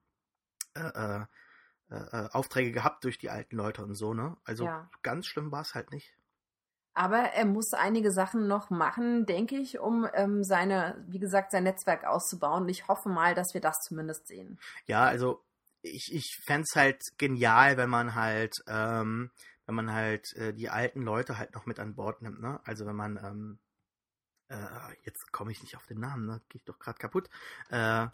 [0.75, 1.25] äh, äh,
[1.89, 4.37] äh, Aufträge gehabt durch die alten Leute und so, ne?
[4.45, 4.91] Also ja.
[5.03, 6.16] ganz schlimm war es halt nicht.
[6.97, 11.65] Aber er muss einige Sachen noch machen, denke ich, um ähm, seine, wie gesagt, sein
[11.65, 12.63] Netzwerk auszubauen.
[12.63, 14.59] Und ich hoffe mal, dass wir das zumindest sehen.
[14.87, 15.45] Ja, also
[15.83, 19.31] ich, ich fände es halt genial, wenn man halt, ähm,
[19.67, 22.61] wenn man halt äh, die alten Leute halt noch mit an Bord nimmt, ne?
[22.65, 23.59] Also wenn man, ähm,
[24.49, 24.57] äh,
[25.05, 26.41] jetzt komme ich nicht auf den Namen, ne?
[26.49, 27.29] Gehe ich doch gerade kaputt.
[27.69, 28.07] Äh,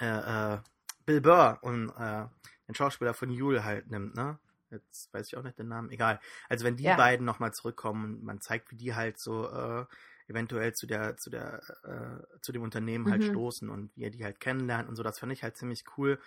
[0.00, 0.58] äh, äh,
[1.06, 2.26] Bill Burr und äh,
[2.68, 4.38] den Schauspieler von Jule halt nimmt, ne?
[4.70, 5.90] Jetzt weiß ich auch nicht den Namen.
[5.90, 6.20] Egal.
[6.48, 6.96] Also wenn die ja.
[6.96, 9.86] beiden nochmal zurückkommen, man zeigt, wie die halt so äh,
[10.26, 13.30] eventuell zu der, zu der, äh, zu dem Unternehmen halt mhm.
[13.30, 16.20] stoßen und wie er die halt kennenlernt und so, das fand ich halt ziemlich cool.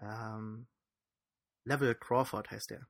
[0.00, 0.66] Ähm,
[1.64, 2.86] Level Crawford heißt der,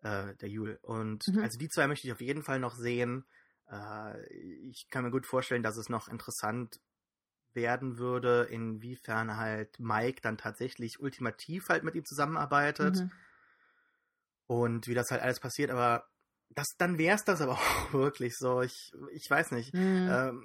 [0.00, 0.78] äh, der Jule.
[0.82, 1.40] Und mhm.
[1.40, 3.24] also die zwei möchte ich auf jeden Fall noch sehen.
[3.70, 4.26] Äh,
[4.70, 6.80] ich kann mir gut vorstellen, dass es noch interessant
[7.52, 12.96] werden würde, inwiefern halt Mike dann tatsächlich ultimativ halt mit ihm zusammenarbeitet.
[12.96, 13.10] Mhm
[14.48, 16.08] und wie das halt alles passiert, aber
[16.50, 18.62] das, dann wäre es das aber auch wirklich so.
[18.62, 19.72] Ich, ich weiß nicht.
[19.72, 20.08] Mhm.
[20.10, 20.44] Ähm,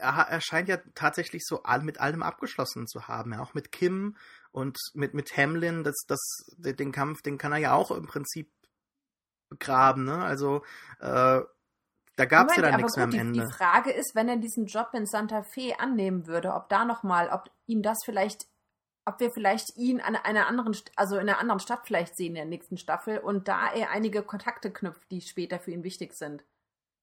[0.00, 3.70] er, er, scheint ja tatsächlich so all, mit allem abgeschlossen zu haben, ja, auch mit
[3.70, 4.16] Kim
[4.50, 6.20] Und mit, mit Hamlin, das, das,
[6.56, 8.50] den Kampf, den kann er ja auch im Prinzip
[9.48, 10.24] begraben, ne?
[10.24, 10.64] Also,
[11.00, 11.40] äh,
[12.16, 13.40] da gab es ja dann nichts mehr am die, Ende.
[13.40, 17.28] Die Frage ist, wenn er diesen Job in Santa Fe annehmen würde, ob da nochmal,
[17.28, 18.46] ob ihm das vielleicht,
[19.06, 22.34] ob wir vielleicht ihn an einer anderen, also in einer anderen Stadt vielleicht sehen in
[22.34, 26.44] der nächsten Staffel und da er einige Kontakte knüpft, die später für ihn wichtig sind.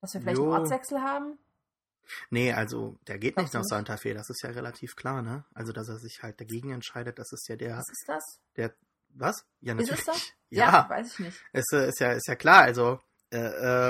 [0.02, 0.46] Dass wir vielleicht jo.
[0.46, 1.38] einen Ortswechsel haben?
[2.30, 5.46] Nee, also der geht nicht nach Santa Fe, das ist ja relativ klar, ne?
[5.54, 7.78] Also dass er sich halt dagegen entscheidet, das ist ja der.
[7.78, 8.40] Was ist das?
[8.58, 8.74] Der
[9.14, 9.46] was?
[9.60, 10.00] Ja, natürlich.
[10.00, 10.34] Ist es das?
[10.54, 11.46] Ja, ja weiß ich nicht.
[11.54, 13.00] Ist, ist, ja, ist ja klar, also
[13.32, 13.38] äh,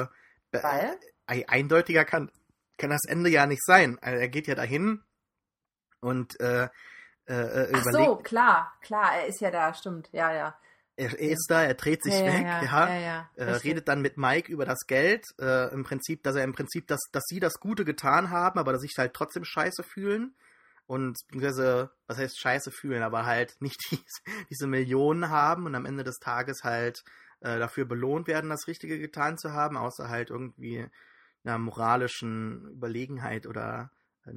[0.02, 0.08] äh,
[0.52, 1.00] Weil?
[1.26, 2.30] eindeutiger kann,
[2.78, 3.97] kann das Ende ja nicht sein.
[4.00, 5.04] Also er geht ja dahin
[6.02, 6.69] und äh,
[7.25, 7.91] äh, Ach überlegt.
[7.91, 10.55] so, klar, klar, er ist ja da, stimmt, ja, ja.
[10.97, 14.01] Er, er ist da, er dreht sich ja, weg, ja, ja, ja äh, redet dann
[14.01, 17.39] mit Mike über das Geld, äh, im Prinzip, dass er im Prinzip, dass, dass sie
[17.39, 20.36] das Gute getan haben, aber dass sich halt trotzdem scheiße fühlen
[20.88, 25.86] und beziehungsweise, was heißt scheiße fühlen, aber halt nicht diese, diese Millionen haben und am
[25.86, 27.03] Ende des Tages halt
[27.39, 30.86] äh, dafür belohnt werden, das Richtige getan zu haben, außer halt irgendwie
[31.43, 33.91] einer moralischen Überlegenheit oder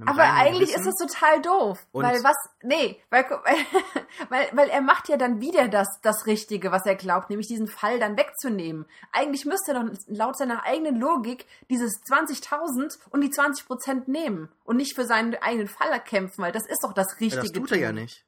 [0.06, 0.88] Aber eigentlich Gewissen.
[0.88, 1.86] ist es total doof.
[1.92, 3.24] Und- weil was, nee, weil,
[4.28, 7.68] weil, weil er macht ja dann wieder das, das Richtige, was er glaubt, nämlich diesen
[7.68, 8.86] Fall dann wegzunehmen.
[9.12, 14.76] Eigentlich müsste er doch laut seiner eigenen Logik dieses 20.000 und die 20% nehmen und
[14.76, 17.42] nicht für seinen eigenen Fall kämpfen, weil das ist doch das ja, Richtige.
[17.42, 18.24] das tut er ja nicht.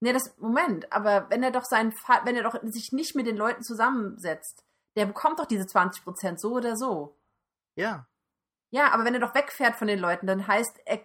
[0.00, 3.26] Nee, das, Moment, aber wenn er doch seinen Fall, wenn er doch sich nicht mit
[3.26, 7.16] den Leuten zusammensetzt, der bekommt doch diese 20% so oder so.
[7.76, 8.06] Ja.
[8.70, 11.00] Ja, aber wenn er doch wegfährt von den Leuten, dann heißt, er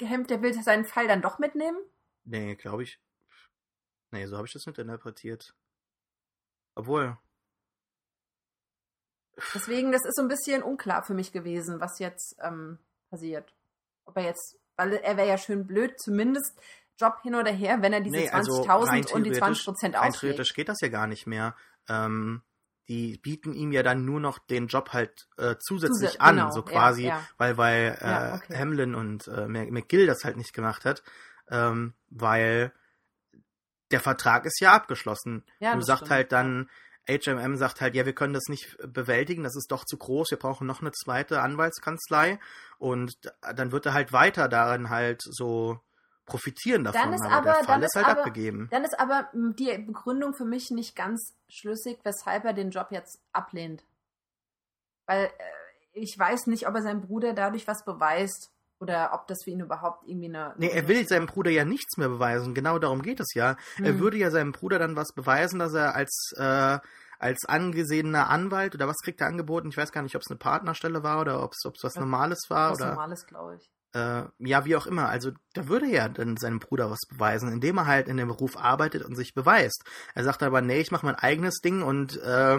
[0.00, 1.78] hemmt, der will seinen Fall dann doch mitnehmen?
[2.24, 3.00] Nee, glaube ich.
[4.10, 5.54] Nee, so habe ich das nicht interpretiert.
[6.74, 7.16] Obwohl,
[9.54, 12.78] Deswegen, das ist so ein bisschen unklar für mich gewesen, was jetzt ähm,
[13.10, 13.52] passiert.
[14.04, 16.56] Ob er jetzt, weil er wäre ja schön blöd, zumindest
[16.98, 19.82] Job hin oder her, wenn er diese nee, also 20.000 rein und die theoretisch- 20%
[19.84, 20.20] rein ausschlägt.
[20.20, 21.56] theoretisch geht das ja gar nicht mehr.
[21.88, 22.42] Ähm,
[22.88, 26.50] die bieten ihm ja dann nur noch den Job halt äh, zusätzlich Zusä- an, genau,
[26.50, 27.26] so ja, quasi, ja.
[27.38, 28.56] weil weil äh, Ja, okay.
[28.56, 31.02] Hamlin und äh, McGill das halt nicht gemacht hat,
[31.48, 32.72] ähm, weil
[33.90, 35.44] der Vertrag ist ja abgeschlossen.
[35.60, 36.10] Ja, du sagt stimmt.
[36.10, 36.68] halt dann,
[37.08, 40.38] HMM sagt halt, ja, wir können das nicht bewältigen, das ist doch zu groß, wir
[40.38, 42.38] brauchen noch eine zweite Anwaltskanzlei
[42.78, 43.14] und
[43.54, 45.80] dann wird er halt weiter darin halt so
[46.26, 48.68] profitieren davon, Dann ist aber, aber- der Fall dann ist halt aber- abgegeben.
[48.70, 53.20] Dann ist aber die Begründung für mich nicht ganz schlüssig, weshalb er den Job jetzt
[53.32, 53.84] ablehnt.
[55.06, 55.30] Weil äh,
[55.92, 59.60] ich weiß nicht, ob er seinem Bruder dadurch was beweist oder ob das für ihn
[59.60, 60.54] überhaupt irgendwie eine.
[60.56, 62.54] Nee, er will seinem Bruder ja nichts mehr beweisen.
[62.54, 63.56] Genau darum geht es ja.
[63.78, 63.98] Er Hm.
[64.00, 66.78] würde ja seinem Bruder dann was beweisen, dass er als, äh,
[67.18, 69.68] als angesehener Anwalt oder was kriegt er angeboten?
[69.68, 72.40] Ich weiß gar nicht, ob es eine Partnerstelle war oder ob es was Ja, Normales
[72.48, 73.70] war was oder Normales, glaube ich.
[73.94, 75.08] Äh, ja, wie auch immer.
[75.08, 78.56] Also da würde er dann seinem Bruder was beweisen, indem er halt in dem Beruf
[78.56, 79.84] arbeitet und sich beweist.
[80.14, 82.58] Er sagt aber, nee, ich mache mein eigenes Ding und äh,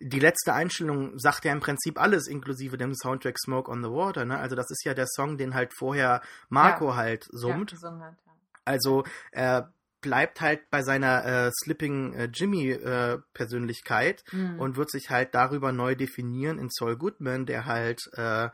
[0.00, 4.24] die letzte Einstellung sagt ja im Prinzip alles, inklusive dem Soundtrack Smoke on the Water.
[4.24, 4.38] Ne?
[4.38, 7.72] Also das ist ja der Song, den halt vorher Marco halt summt.
[7.72, 8.16] Ja, hat, ja.
[8.64, 14.60] Also er bleibt halt bei seiner äh, Slipping äh, Jimmy äh, Persönlichkeit Hm.
[14.60, 18.50] und wird sich halt darüber neu definieren in Saul Goodman, der halt äh,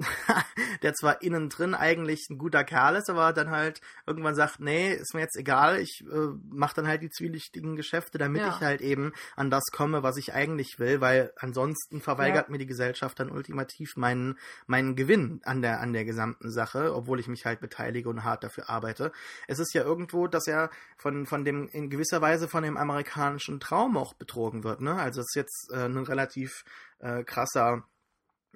[0.82, 4.92] der zwar innen drin eigentlich ein guter Kerl ist, aber dann halt irgendwann sagt, nee,
[4.92, 8.48] ist mir jetzt egal, ich äh, mache dann halt die zwielichtigen Geschäfte, damit Ja.
[8.48, 12.66] ich halt eben an das komme, was ich eigentlich will, weil ansonsten verweigert mir die
[12.66, 17.44] Gesellschaft dann ultimativ meinen meinen Gewinn an der an der gesamten Sache, obwohl ich mich
[17.46, 19.12] halt beteilige und hart dafür arbeite.
[19.48, 23.60] Es ist ja irgendwo, dass er von von dem in gewisser Weise von dem amerikanischen
[23.60, 24.94] Traum auch betrogen wird, ne?
[24.94, 26.64] Also es ist jetzt äh, ein relativ
[27.00, 27.84] äh, krasser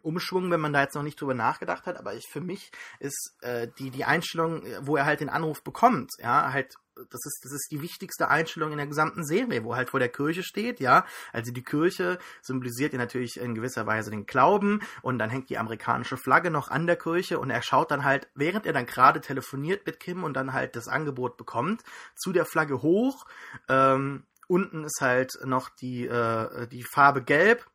[0.02, 3.36] Umschwung, wenn man da jetzt noch nicht drüber nachgedacht hat, aber ich für mich ist
[3.40, 7.52] äh, die die Einstellung, wo er halt den Anruf bekommt, ja, halt das ist das
[7.52, 10.80] ist die wichtigste Einstellung in der gesamten Serie, wo er halt vor der Kirche steht,
[10.80, 15.48] ja, also die Kirche symbolisiert ja natürlich in gewisser Weise den Glauben und dann hängt
[15.50, 18.86] die amerikanische Flagge noch an der Kirche und er schaut dann halt, während er dann
[18.86, 21.82] gerade telefoniert mit Kim und dann halt das Angebot bekommt,
[22.14, 23.24] zu der Flagge hoch.
[23.68, 27.66] Ähm, unten ist halt noch die äh, die Farbe Gelb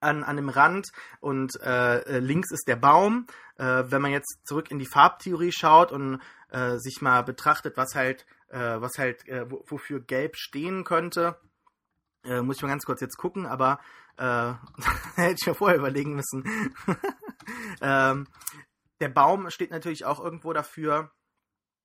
[0.00, 3.26] an, an dem Rand und äh, äh, links ist der Baum.
[3.56, 7.94] Äh, wenn man jetzt zurück in die Farbtheorie schaut und äh, sich mal betrachtet, was
[7.94, 11.38] halt, äh, was halt, äh, wo, wofür Gelb stehen könnte,
[12.24, 13.80] äh, muss ich mal ganz kurz jetzt gucken, aber
[14.16, 14.52] äh,
[15.16, 16.44] hätte ich mir vorher überlegen müssen.
[17.80, 18.26] ähm,
[19.00, 21.12] der Baum steht natürlich auch irgendwo dafür,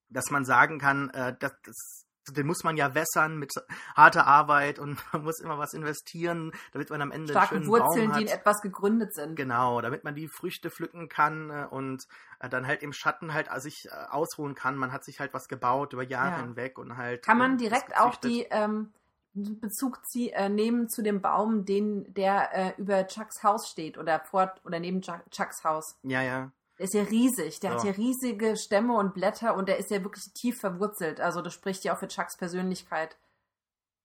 [0.09, 3.51] dass man sagen kann, äh, dass, dass den muss man ja wässern mit
[3.95, 7.71] harter Arbeit und man muss immer was investieren, damit man am Ende Starke einen schönen
[7.71, 8.19] Wurzeln, Baum hat.
[8.21, 9.35] die in etwas gegründet sind.
[9.35, 12.03] Genau, damit man die Früchte pflücken kann äh, und
[12.39, 14.77] äh, dann halt im Schatten halt äh, sich ausruhen kann.
[14.77, 16.41] Man hat sich halt was gebaut über Jahre Ja.
[16.41, 17.23] hinweg und halt.
[17.25, 18.93] Kann man äh, direkt auch die ähm,
[19.35, 24.19] Bezug zie äh, nehmen zu dem Baum, den der äh, über Chucks Haus steht oder
[24.19, 25.97] vor oder neben Chuck- Chucks Haus.
[26.03, 26.51] Ja, ja.
[26.77, 27.59] Der ist ja riesig.
[27.59, 27.91] Der hat Ja.
[27.91, 31.21] ja riesige Stämme und Blätter und der ist ja wirklich tief verwurzelt.
[31.21, 33.17] Also das spricht ja auch für Chucks Persönlichkeit.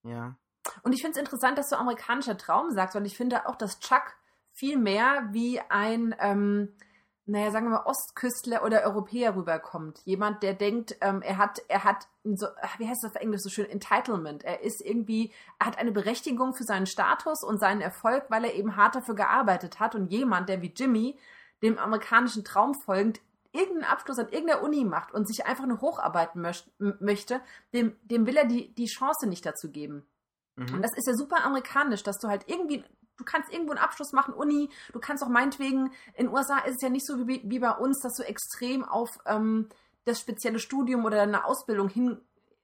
[0.03, 0.37] Ja.
[0.83, 3.81] Und ich finde es interessant, dass du amerikanischer Traum sagst, weil ich finde auch, dass
[3.81, 4.17] Chuck
[4.53, 6.75] viel mehr wie ein, ähm,
[7.25, 10.01] naja, sagen wir mal, Ostküstler oder Europäer rüberkommt.
[10.05, 12.47] Jemand, der denkt, ähm, er hat, er hat, so,
[12.79, 14.45] wie heißt das auf Englisch so schön, Entitlement.
[14.45, 18.55] Er ist irgendwie, er hat eine Berechtigung für seinen Status und seinen Erfolg, weil er
[18.55, 19.95] eben hart dafür gearbeitet hat.
[19.95, 21.19] Und jemand, der wie Jimmy
[21.63, 23.21] dem amerikanischen Traum folgend
[23.53, 26.45] irgendeinen Abschluss an irgendeiner Uni macht und sich einfach nur hocharbeiten
[27.01, 27.41] möchte,
[27.73, 30.07] dem, dem will er die, die Chance nicht dazu geben.
[30.57, 30.83] Und Mhm.
[30.83, 32.85] das ist ja super amerikanisch, dass du halt irgendwie,
[33.17, 36.77] du kannst irgendwo einen Abschluss machen, Uni, du kannst auch meinetwegen, in den USA ist
[36.77, 39.69] es ja nicht so wie, wie bei uns, dass du extrem auf ähm,
[40.05, 42.21] das spezielle Studium oder eine Ausbildung hin,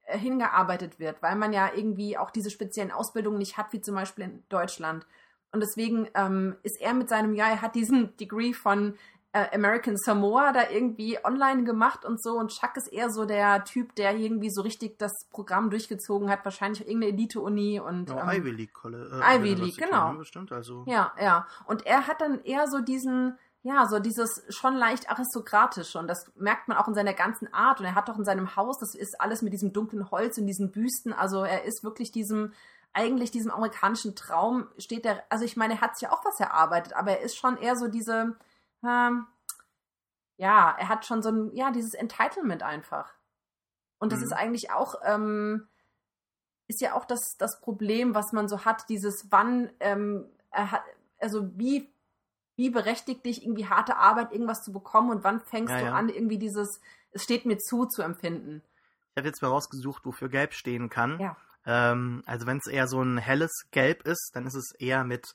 [0.07, 3.95] äh, hingearbeitet wird, weil man ja irgendwie auch diese speziellen Ausbildungen nicht hat, wie zum
[3.95, 5.07] Beispiel in Deutschland.
[5.55, 8.97] Und deswegen ähm, ist er mit seinem, ja, er hat diesen Degree von
[9.33, 12.39] äh, American Samoa da irgendwie online gemacht und so.
[12.39, 16.45] Und Chuck ist eher so der Typ, der irgendwie so richtig das Programm durchgezogen hat,
[16.45, 18.11] wahrscheinlich auch irgendeine Elite-Uni und.
[18.11, 20.13] Ja, ähm, Ivy League, Kolle, äh, Ivy League, genau.
[20.13, 20.85] ne, Bestimmt, also.
[20.87, 21.47] ja, ja.
[21.67, 25.99] Und er hat dann eher so diesen, ja, so dieses schon leicht aristokratische.
[25.99, 27.81] Und das merkt man auch in seiner ganzen Art.
[27.81, 30.47] Und er hat doch in seinem Haus, das ist alles mit diesem dunklen Holz und
[30.47, 31.13] diesen Büsten.
[31.13, 32.53] Also er ist wirklich diesem,
[32.95, 36.41] eigentlich diesem amerikanischen Traum steht er, also ich meine, er hat sich ja auch was
[36.41, 38.37] erarbeitet, aber er ist schon eher so diese,
[38.85, 39.27] ähm,
[40.37, 43.13] ja, er hat schon so ein, ja, dieses Entitlement einfach.
[43.99, 44.25] Und das Mhm.
[44.27, 45.69] ist eigentlich auch, ähm,
[46.67, 50.83] ist ja auch das, das Problem, was man so hat, dieses wann, ähm, er hat,
[51.19, 51.93] also wie,
[52.57, 55.93] wie berechtigt dich irgendwie harte Arbeit, irgendwas zu bekommen und wann fängst Ja, du ja.
[55.95, 56.81] an, irgendwie dieses,
[57.11, 58.63] es steht mir zu, zu empfinden.
[59.13, 61.21] Ich habe jetzt mal rausgesucht, wofür Gelb stehen kann.
[61.21, 61.37] Ja.
[61.67, 65.33] Ähm, also wenn es eher so ein helles Gelb ist, dann ist es eher mit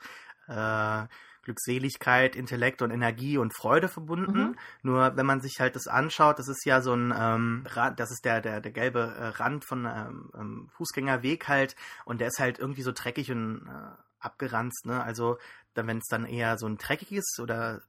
[0.47, 1.05] äh,
[1.43, 4.39] Glückseligkeit, Intellekt und Energie und Freude verbunden.
[4.39, 4.55] Mhm.
[4.83, 8.11] Nur wenn man sich halt das anschaut, das ist ja so ein ähm, Rand, das
[8.11, 12.39] ist der der der gelbe äh, Rand von ähm, ähm, Fußgängerweg halt und der ist
[12.39, 14.85] halt irgendwie so dreckig und äh, abgeranzt.
[14.85, 15.01] Ne?
[15.01, 15.37] Also
[15.73, 17.81] dann wenn es dann eher so ein dreckiges oder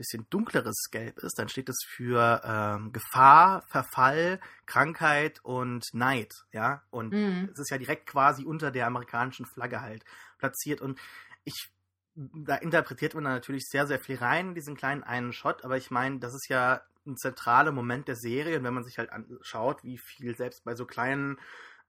[0.00, 6.82] bisschen dunkleres Gelb ist, dann steht es für ähm, Gefahr, Verfall, Krankheit und Neid, ja.
[6.90, 7.50] Und Mhm.
[7.52, 10.02] es ist ja direkt quasi unter der amerikanischen Flagge halt
[10.38, 10.80] platziert.
[10.80, 10.98] Und
[11.44, 11.68] ich,
[12.14, 15.76] da interpretiert man da natürlich sehr, sehr viel rein in diesen kleinen einen Shot, aber
[15.76, 18.56] ich meine, das ist ja ein zentraler Moment der Serie.
[18.56, 21.38] Und wenn man sich halt anschaut, wie viel selbst bei so kleinen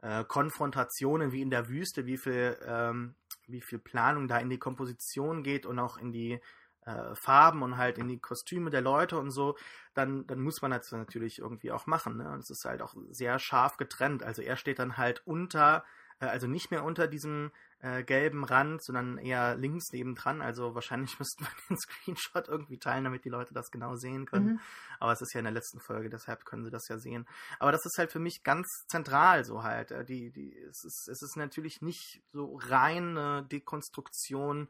[0.02, 3.15] äh, Konfrontationen wie in der Wüste, wie viel, ähm,
[3.47, 6.41] wie viel Planung da in die Komposition geht und auch in die
[6.86, 9.58] äh, Farben und halt in die Kostüme der Leute und so,
[9.94, 12.17] dann, dann muss man das natürlich irgendwie auch machen.
[12.17, 12.32] Ne?
[12.32, 14.24] Und es ist halt auch sehr scharf getrennt.
[14.24, 15.84] Also er steht dann halt unter,
[16.20, 20.41] äh, also nicht mehr unter diesem äh, gelben Rand, sondern eher links nebendran.
[20.41, 24.54] Also wahrscheinlich müssten wir den Screenshot irgendwie teilen, damit die Leute das genau sehen können.
[24.54, 24.60] Mhm.
[25.00, 27.28] Aber es ist ja in der letzten Folge, deshalb können sie das ja sehen.
[27.60, 29.91] Aber das ist halt für mich ganz zentral so halt.
[29.91, 34.67] Äh, Die, die, es, ist, es ist natürlich nicht so reine Dekonstruktion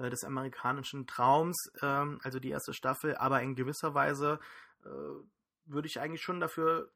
[0.00, 4.40] äh, des amerikanischen Traums, ähm, also die erste Staffel, aber in gewisser Weise
[4.84, 4.88] äh,
[5.66, 6.90] würde ich eigentlich schon dafür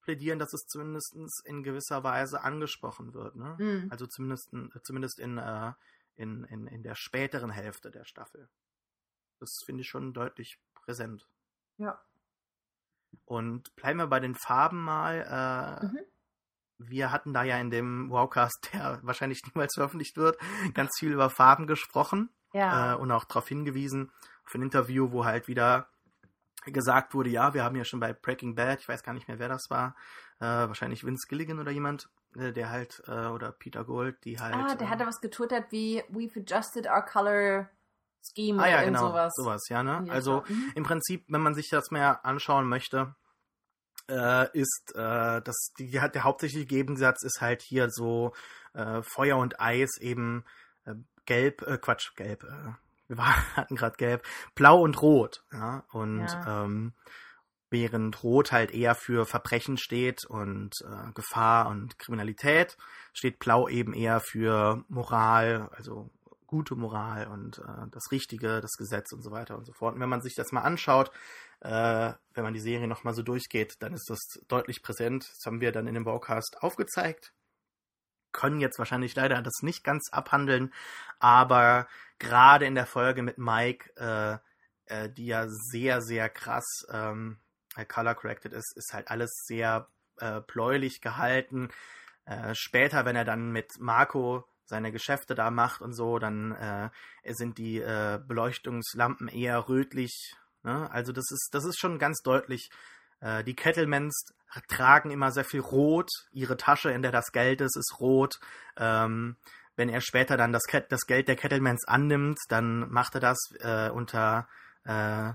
[0.00, 3.36] plädieren, dass es zumindest in gewisser Weise angesprochen wird.
[3.36, 3.56] Ne?
[3.58, 3.88] Mhm.
[3.90, 4.50] Also zumindest,
[4.82, 5.72] zumindest in, äh,
[6.16, 8.48] in, in, in der späteren Hälfte der Staffel.
[9.38, 11.28] Das finde ich schon deutlich präsent.
[11.76, 12.00] Ja.
[13.24, 15.80] Und bleiben wir bei den Farben mal.
[15.82, 15.98] Äh, Mhm.
[16.82, 20.38] Wir hatten da ja in dem Wowcast, der wahrscheinlich niemals veröffentlicht wird,
[20.74, 22.94] ganz viel über Farben gesprochen Ja.
[22.94, 24.10] äh, und auch darauf hingewiesen,
[24.46, 25.88] auf ein Interview, wo halt wieder
[26.66, 29.38] gesagt wurde, ja, wir haben ja schon bei Breaking Bad, ich weiß gar nicht mehr,
[29.38, 29.94] wer das war,
[30.40, 34.54] äh, wahrscheinlich Vince Gilligan oder jemand, äh, der halt, äh, oder Peter Gold, die halt.
[34.54, 37.70] ah, der äh, hatte was getwittert wie We've adjusted our color
[38.22, 39.32] scheme Ah ja, oder genau, sowas.
[39.36, 40.02] sowas, ja, ne?
[40.04, 40.56] Die Also Richtung.
[40.56, 40.72] Mhm.
[40.74, 43.14] im Prinzip, wenn man sich das mehr anschauen möchte,
[44.10, 48.32] äh, ist äh, das die, der hauptsächliche Gegensatz ist halt hier so
[48.74, 50.44] äh, Feuer und Eis eben
[50.84, 50.94] äh,
[51.26, 52.72] gelb, äh, Quatsch, gelb, äh,
[53.08, 56.64] wir hatten gerade gelb, blau und rot, ja, und Ja.
[56.64, 56.92] ähm,
[57.70, 62.76] während rot halt eher für Verbrechen steht und äh, Gefahr und Kriminalität,
[63.12, 66.10] steht blau eben eher für Moral, also
[66.46, 69.94] gute Moral und äh, das Richtige, das Gesetz und so weiter und so fort.
[69.94, 71.12] Und wenn man sich das mal anschaut,
[71.60, 75.28] äh, wenn man die Serie nochmal so durchgeht, dann ist das deutlich präsent.
[75.28, 77.32] Das haben wir dann in dem Baucast aufgezeigt.
[78.32, 80.72] Können jetzt wahrscheinlich leider das nicht ganz abhandeln,
[81.18, 81.88] aber
[82.18, 84.38] gerade in der Folge mit Mike, äh,
[84.86, 87.38] äh, die ja sehr, sehr krass ähm,
[87.88, 89.88] color corrected ist, ist halt alles sehr
[90.18, 91.70] äh, bläulich gehalten.
[92.24, 96.90] Äh, später, wenn er dann mit Marco seine Geschäfte da macht und so, dann äh,
[97.34, 100.36] sind die äh, Beleuchtungslampen eher rötlich.
[100.62, 100.90] Ne?
[100.90, 102.70] Also das ist, das ist schon ganz deutlich.
[103.20, 104.24] Äh, die Kettlemans
[104.68, 106.10] tragen immer sehr viel Rot.
[106.32, 108.38] Ihre Tasche, in der das Geld ist, ist rot.
[108.76, 109.36] Ähm,
[109.76, 113.90] wenn er später dann das, das Geld der Kettlemans annimmt, dann macht er das äh,
[113.90, 114.48] unter
[114.84, 115.32] äh,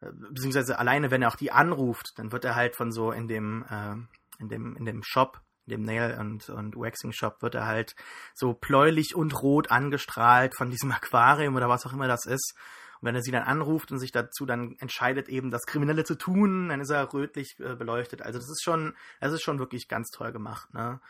[0.00, 3.64] beziehungsweise alleine, wenn er auch die anruft, dann wird er halt von so in dem,
[3.68, 3.94] äh,
[4.40, 7.94] in dem, in dem Shop, dem Nail- und, und Waxing-Shop, wird er halt
[8.34, 12.54] so bläulich und rot angestrahlt von diesem Aquarium oder was auch immer das ist.
[13.00, 16.16] Und wenn er sie dann anruft und sich dazu dann entscheidet, eben das Kriminelle zu
[16.16, 18.22] tun, dann ist er rötlich äh, beleuchtet.
[18.22, 21.00] Also das ist schon, das ist schon wirklich ganz toll gemacht, ne?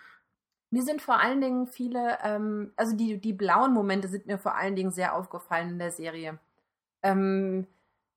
[0.71, 4.55] Mir sind vor allen Dingen viele, ähm, also die, die blauen Momente sind mir vor
[4.55, 6.39] allen Dingen sehr aufgefallen in der Serie.
[7.03, 7.67] Ähm,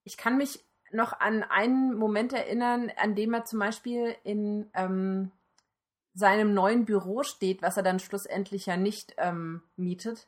[0.03, 5.31] ich kann mich noch an einen Moment erinnern, an dem er zum Beispiel in ähm,
[6.13, 10.27] seinem neuen Büro steht, was er dann schlussendlich ja nicht ähm, mietet.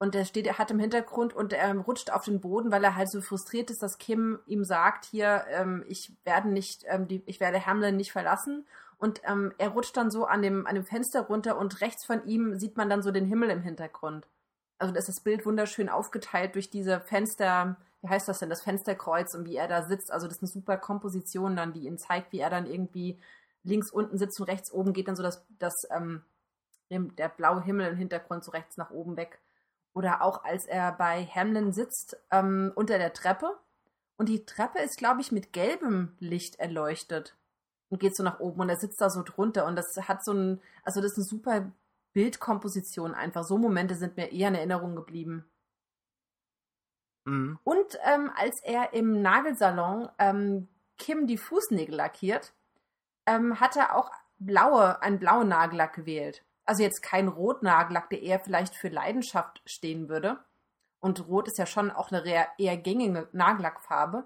[0.00, 2.94] Und er steht, er hat im Hintergrund und er rutscht auf den Boden, weil er
[2.94, 7.22] halt so frustriert ist, dass Kim ihm sagt, hier, ähm, ich werde nicht, ähm, die,
[7.26, 8.64] ich werde Hamlin nicht verlassen.
[8.98, 12.24] Und ähm, er rutscht dann so an dem, an dem Fenster runter und rechts von
[12.26, 14.28] ihm sieht man dann so den Himmel im Hintergrund.
[14.78, 18.62] Also da ist das Bild wunderschön aufgeteilt durch diese Fenster, wie heißt das denn, das
[18.62, 20.12] Fensterkreuz und wie er da sitzt.
[20.12, 23.18] Also das ist eine super Komposition dann, die ihn zeigt, wie er dann irgendwie
[23.64, 26.22] links unten sitzt und rechts oben geht dann so das, das ähm,
[26.90, 29.40] der blaue Himmel im Hintergrund so rechts nach oben weg.
[29.94, 33.58] Oder auch als er bei Hamlin sitzt ähm, unter der Treppe
[34.16, 37.36] und die Treppe ist, glaube ich, mit gelbem Licht erleuchtet
[37.88, 40.32] und geht so nach oben und er sitzt da so drunter und das hat so
[40.32, 41.72] ein, also das ist eine super
[42.12, 43.44] Bildkomposition einfach.
[43.44, 45.44] So Momente sind mir eher in Erinnerung geblieben.
[47.24, 47.58] Mhm.
[47.64, 52.54] Und ähm, als er im Nagelsalon ähm, Kim die Fußnägel lackiert,
[53.26, 56.44] ähm, hat er auch blaue, einen blauen Nagellack gewählt.
[56.68, 60.38] Also jetzt kein Rotnagellack, der eher vielleicht für Leidenschaft stehen würde.
[61.00, 62.22] Und Rot ist ja schon auch eine
[62.58, 64.24] eher gängige Nagellackfarbe.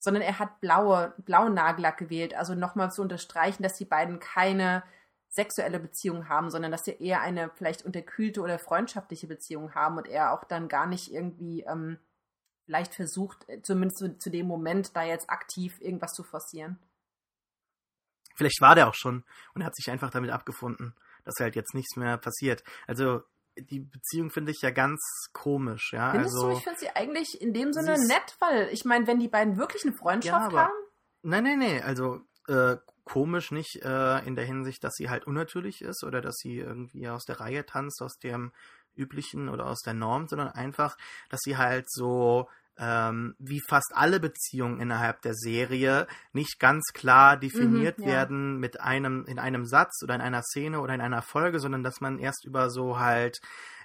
[0.00, 2.34] Sondern er hat blaue, blauen Nagellack gewählt.
[2.34, 4.82] Also nochmal zu unterstreichen, dass die beiden keine
[5.28, 10.08] sexuelle Beziehung haben, sondern dass sie eher eine vielleicht unterkühlte oder freundschaftliche Beziehung haben und
[10.08, 11.98] er auch dann gar nicht irgendwie ähm,
[12.64, 16.78] vielleicht versucht, äh, zumindest zu, zu dem Moment, da jetzt aktiv irgendwas zu forcieren.
[18.34, 19.24] Vielleicht war der auch schon
[19.54, 20.94] und er hat sich einfach damit abgefunden,
[21.28, 22.64] dass halt jetzt nichts mehr passiert.
[22.86, 23.20] Also
[23.56, 25.00] die Beziehung finde ich ja ganz
[25.32, 26.12] komisch, ja.
[26.12, 29.18] Findest also, du, ich finde sie eigentlich in dem Sinne nett, weil ich meine, wenn
[29.18, 30.74] die beiden wirklich eine Freundschaft ja, aber, haben.
[31.22, 35.82] Nein, nein, nein, also äh, komisch nicht äh, in der Hinsicht, dass sie halt unnatürlich
[35.82, 38.52] ist oder dass sie irgendwie aus der Reihe tanzt, aus dem
[38.94, 40.96] üblichen oder aus der Norm, sondern einfach,
[41.28, 42.48] dass sie halt so
[42.78, 48.10] ähm, wie fast alle Beziehungen innerhalb der Serie nicht ganz klar definiert mhm, ja.
[48.10, 51.82] werden mit einem in einem Satz oder in einer Szene oder in einer Folge, sondern
[51.82, 53.40] dass man erst über so halt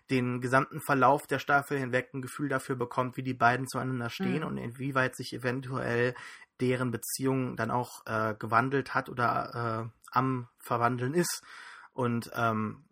[0.09, 4.41] den gesamten Verlauf der Staffel hinweg ein Gefühl dafür bekommt, wie die beiden zueinander stehen
[4.41, 4.47] mhm.
[4.47, 6.13] und inwieweit sich eventuell
[6.59, 11.41] deren Beziehung dann auch äh, gewandelt hat oder äh, am Verwandeln ist.
[11.93, 12.85] Und ähm,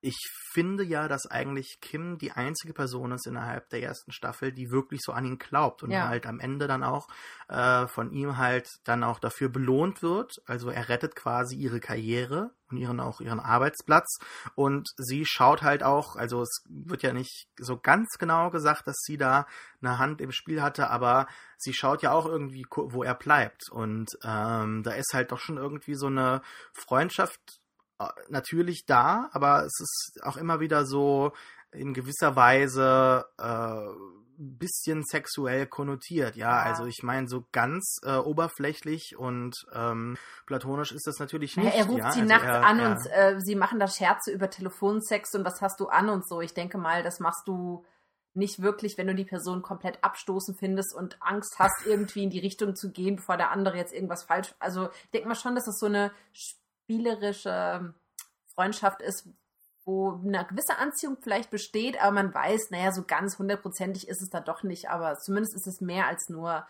[0.00, 0.16] ich
[0.52, 5.00] finde ja, dass eigentlich Kim die einzige Person ist innerhalb der ersten Staffel, die wirklich
[5.02, 6.08] so an ihn glaubt und ja.
[6.08, 7.08] halt am Ende dann auch
[7.48, 10.36] äh, von ihm halt dann auch dafür belohnt wird.
[10.46, 14.18] Also er rettet quasi ihre Karriere und ihren auch ihren Arbeitsplatz
[14.54, 18.98] und sie schaut halt auch, also es wird ja nicht so ganz genau gesagt, dass
[19.00, 19.46] sie da
[19.80, 21.26] eine Hand im Spiel hatte, aber
[21.56, 25.56] sie schaut ja auch irgendwie, wo er bleibt und ähm, da ist halt doch schon
[25.56, 26.42] irgendwie so eine
[26.72, 27.60] Freundschaft
[28.28, 31.32] natürlich da, aber es ist auch immer wieder so
[31.72, 36.50] in gewisser Weise äh, bisschen sexuell konnotiert, ja.
[36.50, 36.62] ja.
[36.62, 41.66] Also ich meine, so ganz äh, oberflächlich und ähm, platonisch ist das natürlich nicht.
[41.66, 42.12] Ja, er ruft ja?
[42.12, 45.44] sie also nachts er, an er, und äh, sie machen da Scherze über Telefonsex und
[45.44, 46.40] was hast du an und so.
[46.40, 47.84] Ich denke mal, das machst du
[48.32, 52.38] nicht wirklich, wenn du die Person komplett abstoßen findest und Angst hast, irgendwie in die
[52.38, 54.54] Richtung zu gehen, bevor der andere jetzt irgendwas falsch.
[54.60, 56.12] Also ich denke mal schon, dass das so eine
[56.88, 57.92] spielerische
[58.54, 59.28] Freundschaft ist,
[59.84, 64.30] wo eine gewisse Anziehung vielleicht besteht, aber man weiß, naja, so ganz hundertprozentig ist es
[64.30, 66.66] da doch nicht, aber zumindest ist es mehr als nur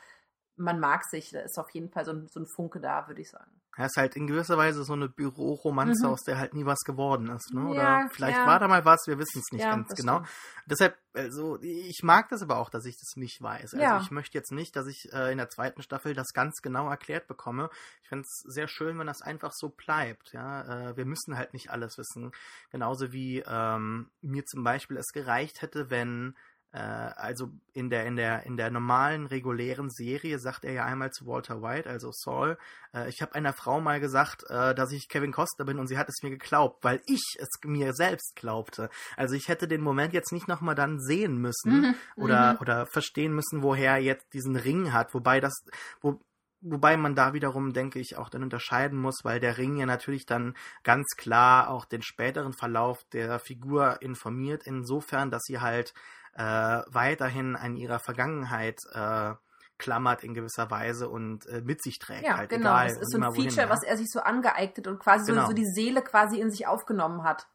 [0.58, 3.20] man mag sich, da ist auf jeden Fall so ein, so ein Funke da, würde
[3.20, 3.50] ich sagen.
[3.78, 6.12] Ja, ist halt in gewisser Weise so eine Büroromanze, mhm.
[6.12, 7.54] aus der halt nie was geworden ist.
[7.54, 7.64] Ne?
[7.64, 8.44] Oder ja, vielleicht ja.
[8.44, 10.16] war da mal was, wir wissen es nicht Ja, ganz genau.
[10.16, 10.30] stimmt.
[10.66, 13.74] Deshalb, also ich mag das aber auch, dass ich das nicht weiß.
[13.74, 16.90] Also ich möchte jetzt nicht, dass ich äh, in der zweiten Staffel das ganz genau
[16.90, 17.70] erklärt bekomme.
[18.02, 20.32] Ich fände es sehr schön, wenn das einfach so bleibt.
[20.32, 22.32] Ja, äh, wir müssen halt nicht alles wissen.
[22.72, 26.34] Genauso wie ähm, mir zum Beispiel es gereicht hätte, wenn
[26.76, 31.26] also in der, in der, in der normalen, regulären Serie sagt er ja einmal zu
[31.26, 32.58] Walter White, also Saul,
[32.94, 35.96] äh, ich habe einer Frau mal gesagt, äh, dass ich Kevin Costner bin und sie
[35.96, 38.90] hat es mir geglaubt, weil ich es mir selbst glaubte.
[39.16, 42.58] Also ich hätte den Moment jetzt nicht nochmal dann sehen müssen Mhm, oder, mhm.
[42.60, 45.54] oder verstehen müssen, woher er jetzt diesen Ring hat, wobei das,
[46.00, 46.20] wo,
[46.60, 50.26] Wobei man da wiederum, denke ich, auch dann unterscheiden muss, weil der Ring ja natürlich
[50.26, 55.94] dann ganz klar auch den späteren Verlauf der Figur informiert, insofern, dass sie halt
[56.34, 56.42] äh,
[56.88, 59.34] weiterhin an ihrer Vergangenheit äh,
[59.78, 62.24] klammert in gewisser Weise und äh, mit sich trägt.
[62.24, 62.70] Ja, halt, genau.
[62.70, 63.72] egal, das ist so ein immer wohin, Feature, ja.
[63.72, 65.42] was er sich so angeeignet und quasi Genau.
[65.42, 67.46] so, so die Seele quasi in sich aufgenommen hat.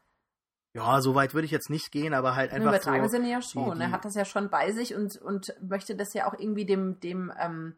[0.72, 3.16] Ja, so weit würde ich jetzt nicht gehen, aber halt Im einfach übertragenen so.
[3.16, 3.76] Sinne ja schon.
[3.76, 6.64] die- er hat das ja schon bei sich und, und möchte das ja auch irgendwie
[6.66, 7.76] dem, dem ähm,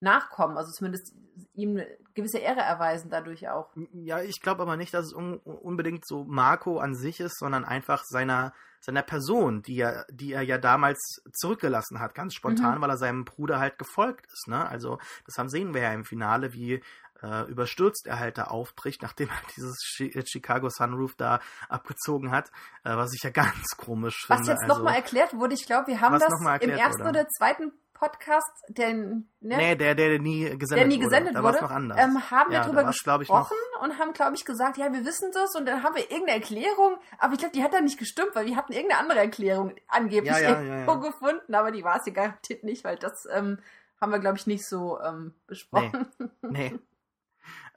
[0.00, 0.56] nachkommen.
[0.56, 1.14] Also zumindest
[1.54, 3.70] ihm eine gewisse Ehre erweisen dadurch auch.
[3.92, 7.64] Ja, ich glaube aber nicht, dass es un unbedingt so Marco an sich ist, sondern
[7.64, 12.82] einfach seiner, seiner Person, die er, die er ja damals zurückgelassen hat, ganz spontan, Mhm.
[12.82, 14.48] weil er seinem Bruder halt gefolgt ist.
[14.48, 14.66] Ne?
[14.68, 16.82] Also das haben sehen wir ja im Finale, wie
[17.22, 22.50] äh, überstürzt er halt da aufbricht, nachdem er dieses äh, Chicago Sunroof da abgezogen hat,
[22.84, 24.52] äh, was ich ja ganz komisch Was finde.
[24.52, 27.10] jetzt also, nochmal erklärt wurde, ich glaube, wir haben Was das im ersten wurde.
[27.10, 31.04] oder zweiten Podcast, den, ne, Nee, der, der nie gesendet der nie wurde.
[31.06, 31.98] gesendet da war wurde, es noch anders.
[31.98, 35.32] ähm, haben wir Ja, da noch- gesprochen und haben, glaube ich, gesagt, ja, wir wissen
[35.34, 38.30] das und dann haben wir irgendeine Erklärung, aber ich glaube, die hat dann nicht gestimmt,
[38.34, 41.10] weil wir hatten irgendeine andere Erklärung angeblich Ja, ja, irgendwo ja.
[41.10, 43.58] gefunden, aber die war es ja garantiert nicht, weil das ähm,
[44.00, 46.06] haben wir, glaube ich, nicht so ähm, besprochen.
[46.42, 46.78] Nee.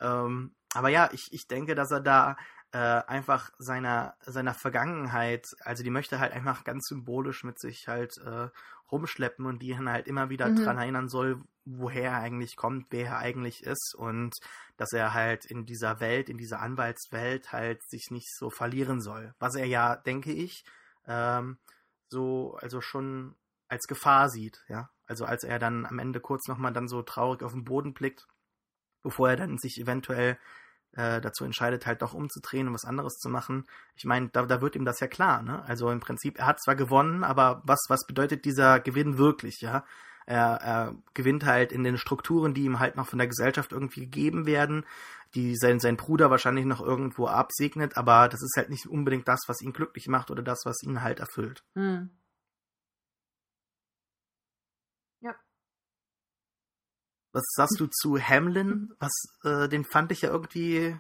[0.01, 2.37] ähm, aber ja, ich, ich denke, dass er da
[2.71, 8.17] äh, einfach seiner, seiner Vergangenheit, also die möchte halt einfach ganz symbolisch mit sich halt
[8.19, 8.49] äh,
[8.91, 10.55] rumschleppen und die ihn halt immer wieder Mhm.
[10.55, 14.35] dran erinnern soll, woher er eigentlich kommt, wer er eigentlich ist und
[14.77, 19.33] dass er halt in dieser Welt, in dieser Anwaltswelt halt sich nicht so verlieren soll.
[19.39, 20.63] Was er ja, denke ich,
[21.07, 21.57] ähm,
[22.09, 23.35] so, also schon
[23.67, 24.89] als Gefahr sieht, ja.
[25.05, 28.27] Also als er dann am Ende kurz nochmal dann so traurig auf den Boden blickt,
[29.03, 30.37] bevor er dann sich eventuell
[30.93, 33.65] äh, dazu entscheidet, halt doch umzudrehen und was anderes zu machen.
[33.95, 35.63] Ich meine, da, da wird ihm das ja klar, ne?
[35.65, 39.85] Also im Prinzip, er hat zwar gewonnen, aber was, was bedeutet dieser Gewinn wirklich, ja?
[40.25, 44.01] Er, er gewinnt halt in den Strukturen, die ihm halt noch von der Gesellschaft irgendwie
[44.01, 44.85] gegeben werden,
[45.33, 49.41] die sein, sein Bruder wahrscheinlich noch irgendwo absegnet, aber das ist halt nicht unbedingt das,
[49.47, 51.63] was ihn glücklich macht oder das, was ihn halt erfüllt.
[51.75, 52.09] Hm.
[57.31, 58.93] Was sagst du zu Hamlin?
[58.99, 59.11] Was,
[59.43, 60.99] äh, den fand ich ja irgendwie.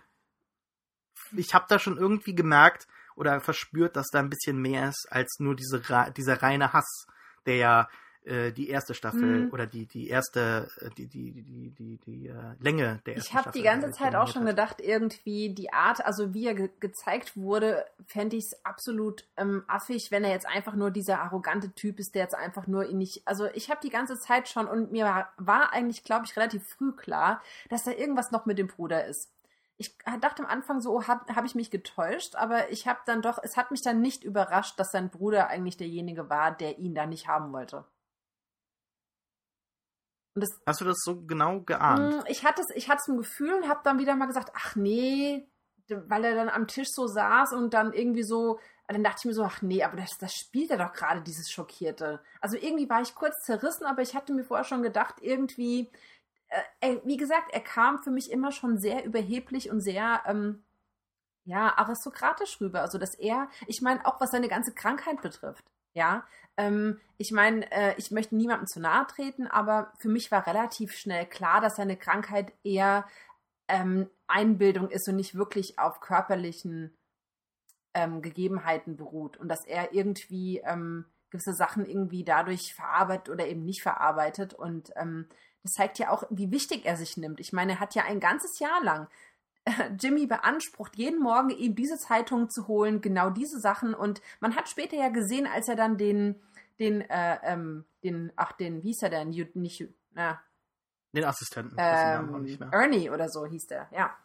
[1.33, 5.39] Ich habe da schon irgendwie gemerkt oder verspürt, dass da ein bisschen mehr ist als
[5.39, 5.81] nur diese,
[6.15, 7.05] dieser reine Hass,
[7.45, 7.89] der ja
[8.23, 9.49] äh, die erste Staffel Mhm.
[9.51, 13.29] oder die, die erste, äh, die, die, die, die, die, die äh, Länge der ersten
[13.29, 14.49] Ich habe Staffel die ganze äh, Zeit auch schon hat.
[14.49, 19.63] gedacht, irgendwie die Art, also wie er ge gezeigt wurde, fände ich es absolut ähm,
[19.67, 22.99] affig, wenn er jetzt einfach nur dieser arrogante Typ ist, der jetzt einfach nur ihn
[22.99, 23.27] nicht.
[23.27, 26.63] Also ich habe die ganze Zeit schon und mir war, war eigentlich, glaube ich, relativ
[26.67, 29.31] früh klar, dass da irgendwas noch mit dem Bruder ist.
[29.77, 33.23] Ich dachte am Anfang so, oh, habe hab ich mich getäuscht, aber ich habe dann
[33.23, 36.93] doch, es hat mich dann nicht überrascht, dass sein Bruder eigentlich derjenige war, der ihn
[36.93, 37.83] da nicht haben wollte.
[40.35, 42.23] Das, Hast du das so genau geahnt?
[42.23, 44.51] Mm, Ich hatte es, ich hatte es im Gefühl und habe dann wieder mal gesagt,
[44.55, 45.47] ach nee,
[45.89, 49.33] weil er dann am Tisch so saß und dann irgendwie so, dann dachte ich mir
[49.33, 52.21] so, ach nee, aber das, das spielt er doch gerade, dieses Schockierte.
[52.39, 55.91] Also irgendwie war ich kurz zerrissen, aber ich hatte mir vorher schon gedacht, irgendwie,
[56.49, 60.63] äh, ey, wie gesagt, er kam für mich immer schon sehr überheblich und sehr, ähm,
[61.43, 62.81] ja, aristokratisch rüber.
[62.81, 66.25] Also, dass er, ich meine, auch was seine ganze Krankheit betrifft, ja,
[66.57, 70.93] ähm, ich meine, äh, ich möchte niemandem zu nahe treten, aber für mich war relativ
[70.93, 73.05] schnell klar, dass seine Krankheit eher
[73.67, 76.97] ähm, Einbildung ist und nicht wirklich auf körperlichen
[77.93, 83.63] ähm, Gegebenheiten beruht und dass er irgendwie ähm, gewisse Sachen irgendwie dadurch verarbeitet oder eben
[83.63, 85.27] nicht verarbeitet und ähm,
[85.63, 87.39] das zeigt ja auch, wie wichtig er sich nimmt.
[87.39, 89.07] Ich meine, er hat ja ein ganzes Jahr lang
[89.99, 93.93] Jimmy beansprucht, jeden Morgen ihm diese Zeitung zu holen, genau diese Sachen.
[93.93, 96.41] Und man hat später ja gesehen, als er dann den,
[96.79, 99.29] den, äh, ähm, den, ach, den, wie hieß er denn?
[99.29, 100.41] Nicht, na,
[101.13, 101.75] Den Assistenten.
[101.77, 102.69] ähm, nicht mehr.
[102.71, 104.15] Ernie oder so hieß der, ja.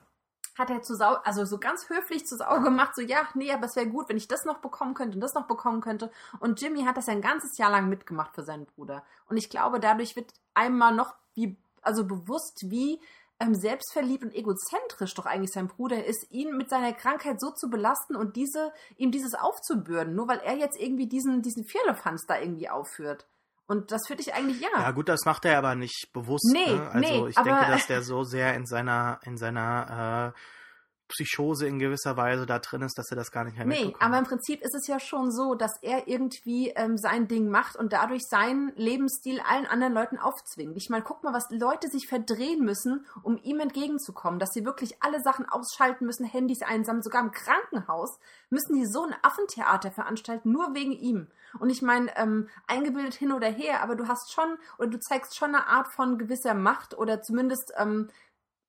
[0.57, 3.66] Hat er zu sau, also so ganz höflich zu Sau gemacht, so, ja, nee, aber
[3.66, 6.11] es wäre gut, wenn ich das noch bekommen könnte und das noch bekommen könnte.
[6.41, 9.05] Und Jimmy hat das ein ganzes Jahr lang mitgemacht für seinen Bruder.
[9.26, 12.99] Und ich glaube, dadurch wird einmal noch wie, also bewusst, wie
[13.39, 17.68] ähm, selbstverliebt und egozentrisch doch eigentlich sein Bruder ist, ihn mit seiner Krankheit so zu
[17.68, 22.39] belasten und diese, ihm dieses aufzubürden, nur weil er jetzt irgendwie diesen, diesen Vierlefanz da
[22.39, 23.26] irgendwie aufführt.
[23.66, 24.68] Und das finde ich eigentlich, ja.
[24.72, 26.49] Ja, gut, das macht er aber nicht bewusst.
[26.53, 26.91] Nee, ne?
[26.91, 30.41] Also nee, ich denke, dass der so sehr in seiner, in seiner äh,
[31.09, 34.18] Psychose in gewisser Weise da drin ist, dass er das gar nicht mehr Nee, aber
[34.18, 37.92] im Prinzip ist es ja schon so, dass er irgendwie ähm, sein Ding macht und
[37.92, 40.76] dadurch seinen Lebensstil allen anderen Leuten aufzwingt.
[40.76, 45.02] Ich meine, guck mal, was Leute sich verdrehen müssen, um ihm entgegenzukommen, dass sie wirklich
[45.02, 48.18] alle Sachen ausschalten müssen, Handys einsammeln, sogar im Krankenhaus
[48.50, 51.28] müssen die so ein Affentheater veranstalten, nur wegen ihm.
[51.59, 55.36] Und ich meine, ähm, eingebildet hin oder her, aber du hast schon oder du zeigst
[55.36, 58.09] schon eine Art von gewisser Macht oder zumindest ähm,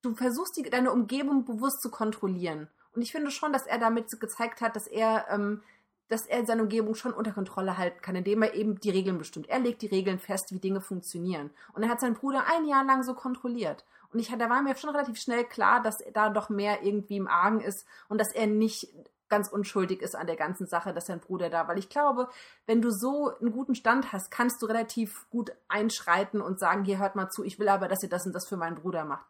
[0.01, 2.67] du versuchst die, deine Umgebung bewusst zu kontrollieren.
[2.93, 5.61] Und ich finde schon, dass er damit gezeigt hat, dass er, ähm,
[6.07, 9.49] dass er seine Umgebung schon unter Kontrolle halten kann, indem er eben die Regeln bestimmt.
[9.49, 11.51] Er legt die Regeln fest, wie Dinge funktionieren.
[11.73, 13.85] Und er hat seinen Bruder ein Jahr lang so kontrolliert.
[14.11, 17.27] Und ich, da war mir schon relativ schnell klar, dass da doch mehr irgendwie im
[17.27, 18.87] Argen ist und dass er nicht
[19.29, 22.29] ganz unschuldig ist an der ganzen Sache, dass sein Bruder da, weil ich glaube,
[22.65, 26.99] wenn du so einen guten Stand hast, kannst du relativ gut einschreiten und sagen, hier
[26.99, 29.25] hört mal zu, ich will aber, dass ihr das und das für meinen Bruder macht.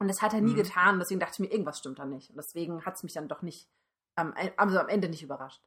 [0.00, 0.56] Und das hat er nie Mhm.
[0.56, 0.98] getan.
[0.98, 2.30] Deswegen dachte ich mir, irgendwas stimmt da nicht.
[2.30, 3.68] Und deswegen hat es mich dann doch nicht,
[4.16, 5.62] ähm, also am Ende nicht überrascht.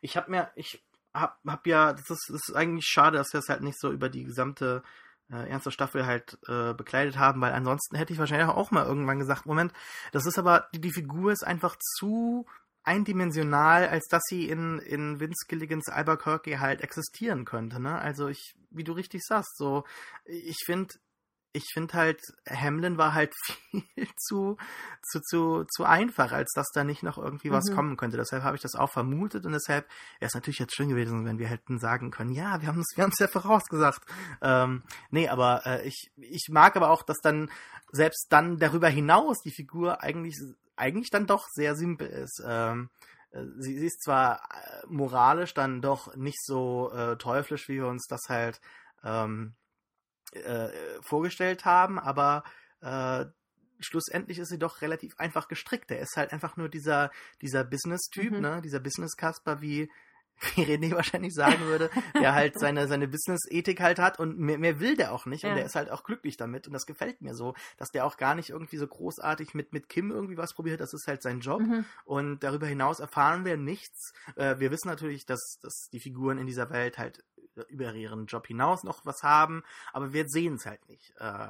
[0.00, 3.40] Ich habe mir, ich hab, hab ja, das ist, das ist eigentlich schade, dass wir
[3.40, 4.82] es halt nicht so über die gesamte
[5.30, 9.18] äh, erste Staffel halt äh, bekleidet haben, weil ansonsten hätte ich wahrscheinlich auch mal irgendwann
[9.18, 9.72] gesagt, Moment,
[10.12, 12.46] das ist aber, die, die Figur ist einfach zu
[12.82, 17.98] eindimensional, als dass sie in, in Vince Gilligans Albuquerque halt existieren könnte, ne?
[17.98, 19.84] Also ich, wie du richtig sagst, so,
[20.24, 20.94] ich finde,
[21.52, 23.34] ich finde halt, Hamlin war halt
[23.70, 24.56] viel zu,
[25.02, 27.74] zu, zu, zu einfach, als dass da nicht noch irgendwie was Mhm.
[27.74, 28.16] kommen könnte.
[28.16, 29.86] Deshalb habe ich das auch vermutet und deshalb
[30.18, 32.96] wäre es natürlich jetzt schön gewesen, wenn wir hätten sagen können, ja, wir haben es
[32.96, 34.00] wir haben's ja vorausgesagt.
[34.42, 37.50] Ähm, nee, aber äh, ich, ich mag aber auch, dass dann
[37.92, 40.38] selbst dann darüber hinaus die Figur eigentlich,
[40.76, 42.42] eigentlich dann doch sehr simpel ist.
[42.46, 42.90] Ähm,
[43.32, 47.86] äh, sie, sie ist zwar äh, moralisch dann doch nicht so äh, teuflisch, wie wir
[47.86, 48.60] uns das halt
[49.02, 49.54] ähm,
[50.32, 50.68] äh,
[51.02, 52.44] vorgestellt haben, aber
[52.80, 53.26] äh,
[53.80, 55.90] schlussendlich ist sie doch relativ einfach gestrickt.
[55.90, 57.10] Er ist halt einfach nur dieser,
[57.40, 58.40] dieser Business-Typ, Mhm.
[58.40, 58.60] ne?
[58.62, 59.90] dieser Business-Kasper, wie,
[60.54, 64.80] wie René wahrscheinlich sagen würde, der halt seine, seine Business-Ethik halt hat und mehr, mehr
[64.80, 65.56] will der auch nicht und Ja.
[65.56, 68.34] der ist halt auch glücklich damit und das gefällt mir so, dass der auch gar
[68.34, 71.60] nicht irgendwie so großartig mit, mit Kim irgendwie was probiert, das ist halt sein Job
[71.60, 71.84] Mhm.
[72.04, 74.12] und darüber hinaus erfahren wir nichts.
[74.36, 77.22] Äh, wir wissen natürlich, dass, dass die Figuren in dieser Welt halt
[77.68, 79.62] über ihren Job hinaus noch was haben,
[79.92, 81.12] aber wir sehen es halt nicht.
[81.18, 81.48] Äh,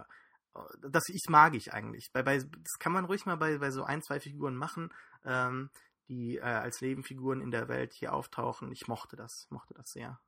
[0.82, 2.10] das ich mag ich eigentlich.
[2.12, 4.92] Bei, bei, das kann man ruhig mal bei, bei so ein, zwei Figuren machen,
[5.24, 5.70] ähm,
[6.10, 8.72] die äh, als Nebenfiguren in der Welt hier auftauchen.
[8.72, 10.20] Ich mochte das, mochte das sehr.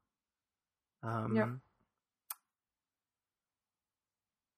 [1.03, 1.61] Ähm, Ja.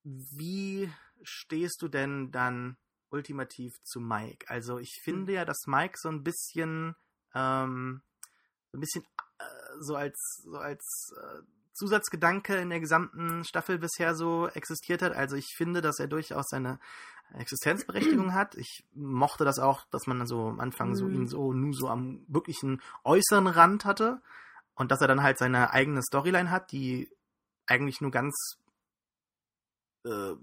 [0.05, 2.77] Wie stehst du denn dann
[3.09, 4.47] ultimativ zu Mike?
[4.51, 6.95] Also ich finde ja, dass Mike so ein bisschen,
[7.35, 8.03] ähm,
[8.71, 9.05] so ein bisschen
[9.39, 9.45] äh,
[9.81, 11.41] so als, so als äh,
[11.73, 15.13] Zusatzgedanke in der gesamten Staffel bisher so existiert hat.
[15.15, 16.79] Also ich finde, dass er durchaus seine
[17.33, 18.55] Existenzberechtigung hat.
[18.55, 21.15] Ich mochte das auch, dass man so am Anfang so Mhm.
[21.15, 24.21] ihn so nur so am wirklichen äußeren Rand hatte
[24.75, 27.11] und dass er dann halt seine eigene Storyline hat, die
[27.67, 28.59] eigentlich nur ganz
[30.07, 30.35] äh,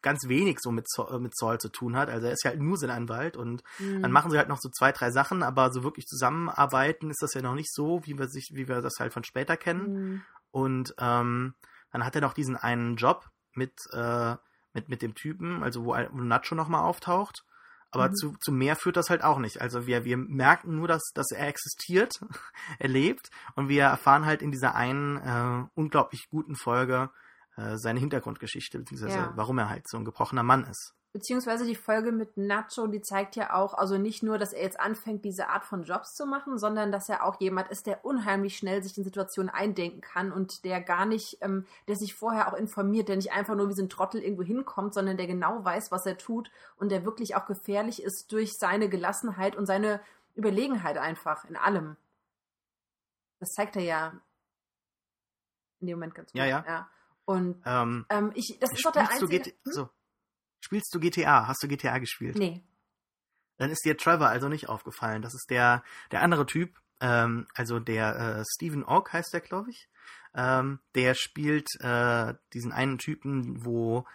[0.00, 2.08] ganz wenig so mit, Zo- äh, mit Zoll zu tun hat.
[2.08, 4.00] Also er ist ja halt nur sein Anwalt und Mhm.
[4.00, 7.34] dann machen sie halt noch so zwei, drei Sachen, aber so wirklich zusammenarbeiten ist das
[7.34, 9.92] ja noch nicht so, wie wir sich, wie wir das halt von später kennen.
[9.92, 10.22] Mhm.
[10.52, 11.54] Und ähm,
[11.92, 14.36] dann hat er noch diesen einen Job mit, äh,
[14.72, 17.44] mit, mit dem Typen, also wo, wo Nacho nochmal auftaucht.
[17.92, 18.14] Aber Mhm.
[18.14, 19.60] zu, zu mehr führt das halt auch nicht.
[19.60, 22.20] Also wir, wir merken nur, dass, dass er existiert,
[22.78, 27.10] er lebt und wir erfahren halt in dieser einen äh, unglaublich guten Folge
[27.56, 29.36] äh, seine Hintergrundgeschichte, beziehungsweise Ja.
[29.36, 30.94] warum er halt so ein gebrochener Mann ist.
[31.12, 34.78] Beziehungsweise die Folge mit Nacho, die zeigt ja auch, also nicht nur, dass er jetzt
[34.78, 38.56] anfängt, diese Art von Jobs zu machen, sondern dass er auch jemand ist, der unheimlich
[38.56, 42.56] schnell sich in Situationen eindenken kann und der gar nicht, ähm, der sich vorher auch
[42.56, 45.90] informiert, der nicht einfach nur wie so ein Trottel irgendwo hinkommt, sondern der genau weiß,
[45.90, 50.00] was er tut und der wirklich auch gefährlich ist durch seine Gelassenheit und seine
[50.36, 51.96] Überlegenheit einfach in allem.
[53.40, 54.12] Das zeigt er ja
[55.80, 56.38] in dem Moment ganz gut.
[56.38, 56.64] Ja, ja.
[56.66, 56.88] ja.
[57.24, 59.40] Und Ähm, ähm, ich, das ist doch der einzige.
[59.40, 59.88] GT so,
[60.60, 61.46] spielst du GTA?
[61.46, 62.36] Hast du GTA gespielt?
[62.36, 62.62] Nee.
[63.58, 65.22] Dann ist dir Trevor also nicht aufgefallen.
[65.22, 65.82] Das ist der,
[66.12, 69.88] der andere Typ, ähm, also der äh, Stephen Ogg heißt der, glaube ich.
[70.34, 74.06] Ähm, der spielt äh, diesen einen Typen, wo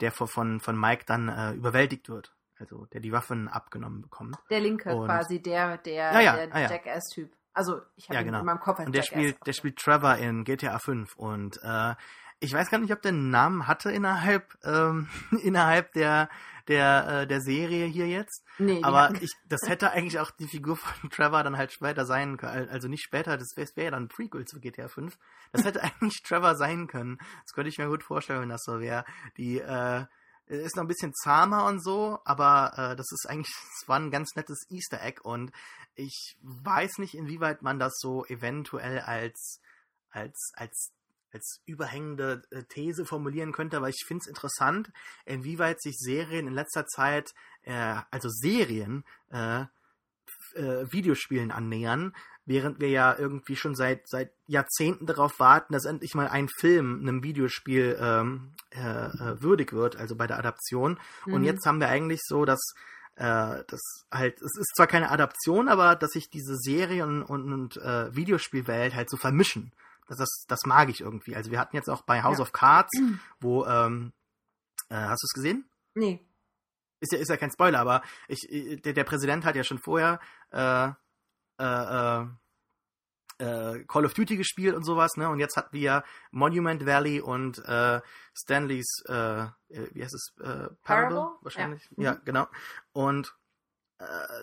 [0.00, 2.32] der von, von, Mike dann äh, überwältigt wird.
[2.58, 4.36] Also der die Waffen abgenommen bekommt.
[4.48, 6.70] Der Linke Und- quasi, der, der, Ja, ja, der ah, ja.
[6.70, 7.34] Jackass-Typ.
[7.52, 8.40] Also ich habe Ja, ihn genau.
[8.40, 11.94] in meinem Kopf Und der Jackass spielt, der spielt Trevor in GTA 5 und äh,
[12.40, 15.08] ich weiß gar nicht, ob der einen Namen hatte innerhalb, ähm,
[15.42, 16.28] innerhalb der,
[16.68, 18.44] der, äh, der Serie hier jetzt.
[18.58, 22.36] Nee, aber ich, das hätte eigentlich auch die Figur von Trevor dann halt später sein
[22.36, 22.68] können.
[22.68, 25.16] Also nicht später, das wäre wär ja dann ein Prequel zu GTA 5.
[25.52, 27.18] Das hätte eigentlich Trevor sein können.
[27.44, 29.04] Das könnte ich mir gut vorstellen, wenn das so wäre.
[29.36, 30.04] Die, äh,
[30.46, 34.12] ist noch ein bisschen zahmer und so, aber äh, das ist eigentlich, es war ein
[34.12, 35.50] ganz nettes Easter Egg und
[35.96, 39.60] ich weiß nicht, inwieweit man das so eventuell als,
[40.10, 40.92] als, als
[41.32, 44.90] als überhängende äh, These formulieren könnte, aber ich finde es interessant,
[45.24, 49.64] inwieweit sich Serien in letzter Zeit, äh, also Serien, äh,
[50.54, 52.14] äh, Videospielen annähern,
[52.44, 57.00] während wir ja irgendwie schon seit, seit Jahrzehnten darauf warten, dass endlich mal ein Film
[57.00, 60.98] einem Videospiel ähm, äh, äh, würdig wird, also bei der Adaption.
[61.26, 61.32] Mhm.
[61.34, 62.60] Und jetzt haben wir eigentlich so, dass
[63.16, 63.80] äh, das
[64.12, 68.94] halt, es ist zwar keine Adaption, aber dass sich diese Serien und, und äh, Videospielwelt
[68.94, 69.72] halt so vermischen.
[70.06, 71.34] Das, das, das mag ich irgendwie.
[71.34, 72.42] Also wir hatten jetzt auch bei House ja.
[72.42, 72.92] of Cards,
[73.40, 74.12] wo, ähm,
[74.88, 75.68] äh, hast du es gesehen?
[75.94, 76.24] Nee.
[77.00, 78.46] Ist ja, ist ja kein Spoiler, aber ich,
[78.82, 80.88] der, der Präsident hat ja schon vorher äh,
[81.58, 82.26] äh, äh,
[83.38, 85.28] äh, Call of Duty gespielt und sowas, ne?
[85.28, 88.00] Und jetzt hatten wir Monument Valley und äh,
[88.34, 89.50] Stanleys, äh, äh
[89.92, 90.74] wie heißt es, äh, Parable?
[90.82, 91.28] Parable?
[91.42, 91.88] Wahrscheinlich.
[91.96, 92.20] Ja, ja mhm.
[92.24, 92.46] genau.
[92.92, 93.45] Und äh,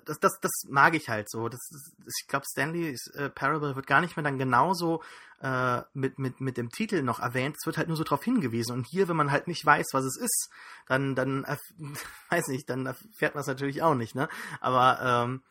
[0.06, 1.48] das, das, das mag ich halt so.
[1.48, 5.04] Das, das ich glaube, Stanley's äh, Parable wird gar nicht mehr dann genauso
[5.42, 7.58] äh, mit, mit, mit dem Titel noch erwähnt.
[7.60, 8.74] Es wird halt nur so darauf hingewiesen.
[8.74, 10.50] Und hier, wenn man halt nicht weiß, was es ist,
[10.88, 11.46] dann, dann
[12.30, 14.28] weiß nicht, dann erfährt man es natürlich auch nicht, ne?
[14.60, 15.44] Aber ähm,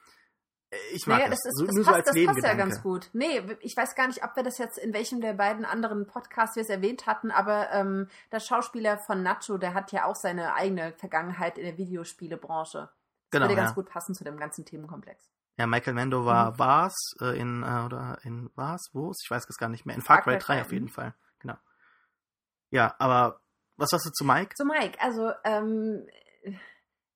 [0.92, 2.54] ich mag naja, das, das, ist, so, das, nur passt, so als das passt ja
[2.54, 3.10] ganz gut.
[3.12, 6.56] Nee, ich weiß gar nicht, ob wir das jetzt in welchem der beiden anderen Podcasts
[6.56, 10.54] wir es erwähnt hatten, aber ähm, der Schauspieler von Nacho, der hat ja auch seine
[10.54, 12.88] eigene Vergangenheit in der Videospielebranche.
[13.32, 13.74] Das genau, würde ganz ja.
[13.74, 15.30] gut passen zu dem ganzen Themenkomplex.
[15.56, 16.58] Ja, Michael Mando war mhm.
[16.58, 19.96] war's äh, in äh, oder in war's wo Ich weiß es gar nicht mehr.
[19.96, 21.14] In Far Cry 3 auf jeden Fall.
[21.40, 21.56] Genau.
[22.70, 23.40] Ja, aber
[23.76, 24.54] was sagst du zu Mike?
[24.54, 26.06] Zu Mike, also ähm,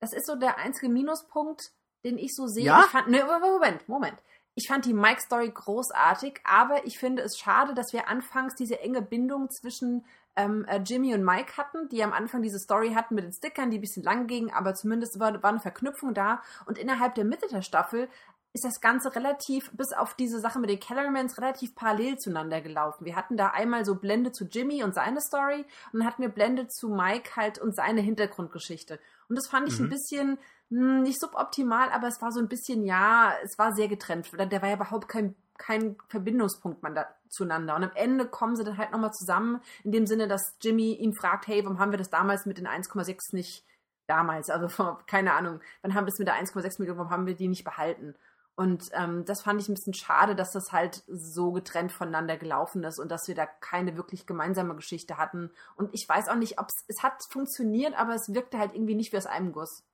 [0.01, 1.73] das ist so der einzige Minuspunkt
[2.07, 2.65] den ich so sehe.
[2.65, 2.85] Ja?
[2.85, 4.23] Ich fand, ne, Moment, Moment.
[4.55, 9.03] Ich fand die Mike-Story großartig, aber ich finde es schade, dass wir anfangs diese enge
[9.03, 10.07] Bindung zwischen
[10.37, 13.71] ähm, äh, Jimmy und Mike hatten, die am Anfang diese Story hatten mit den Stickern,
[13.71, 16.43] die ein bisschen lang gingen, aber zumindest war, war eine Verknüpfung da.
[16.67, 18.09] Und innerhalb der Mitte der Staffel
[18.57, 23.05] ist das Ganze relativ, bis auf diese Sache mit den Kellermans, relativ parallel zueinander gelaufen.
[23.05, 26.31] Wir hatten da einmal so Blende zu Jimmy und seine Story und dann hatten wir
[26.31, 28.99] Blende zu Mike halt und seine Hintergrundgeschichte.
[29.29, 29.87] Und das fand ich mhm.
[29.87, 30.39] ein bisschen
[30.71, 34.31] hm, nicht suboptimal, aber es war so ein bisschen, ja, es war sehr getrennt.
[34.33, 37.77] Der war ja überhaupt kein, kein Verbindungspunkt man da, zueinander.
[37.77, 41.15] Und am Ende kommen sie dann halt nochmal zusammen, in dem Sinne, dass Jimmy ihn
[41.15, 43.65] fragt, hey, warum haben wir das damals mit den 1,6 nicht
[44.07, 47.27] damals, also vor, keine Ahnung, wann haben wir es mit der 1,6 Millionen, warum haben
[47.27, 48.15] wir die nicht behalten?
[48.55, 52.83] Und ähm, das fand ich ein bisschen schade, dass das halt so getrennt voneinander gelaufen
[52.85, 55.51] ist und dass wir da keine wirklich gemeinsame Geschichte hatten.
[55.77, 59.13] Und ich weiß auch nicht, ob es hat funktioniert, aber es wirkte halt irgendwie nicht
[59.13, 59.85] wie aus einem Guss.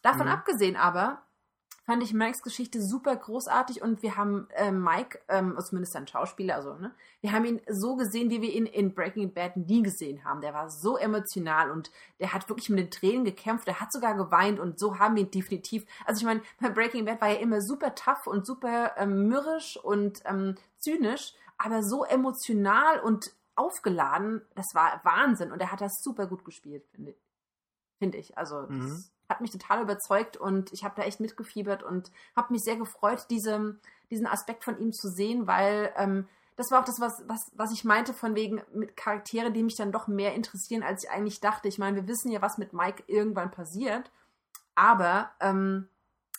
[0.00, 0.32] Davon mhm.
[0.32, 1.22] abgesehen aber
[1.84, 6.54] fand ich Mikes Geschichte super großartig und wir haben äh, Mike, ähm, zumindest ein Schauspieler,
[6.54, 10.24] also, ne, wir haben ihn so gesehen, wie wir ihn in Breaking Bad nie gesehen
[10.24, 10.40] haben.
[10.40, 14.14] Der war so emotional und der hat wirklich mit den Tränen gekämpft, der hat sogar
[14.14, 15.84] geweint und so haben wir ihn definitiv.
[16.06, 19.76] Also ich meine, bei Breaking Bad war er immer super tough und super ähm, mürrisch
[19.76, 26.02] und ähm, zynisch, aber so emotional und aufgeladen, das war Wahnsinn und er hat das
[26.02, 27.14] super gut gespielt, finde
[28.02, 28.36] find ich.
[28.36, 29.04] Also mhm.
[29.32, 33.26] Hat mich total überzeugt und ich habe da echt mitgefiebert und habe mich sehr gefreut,
[33.30, 33.76] diese,
[34.10, 37.72] diesen Aspekt von ihm zu sehen, weil ähm, das war auch das, was, was, was
[37.72, 41.40] ich meinte, von wegen mit Charaktere, die mich dann doch mehr interessieren, als ich eigentlich
[41.40, 41.68] dachte.
[41.68, 44.10] Ich meine, wir wissen ja, was mit Mike irgendwann passiert,
[44.74, 45.88] aber ähm,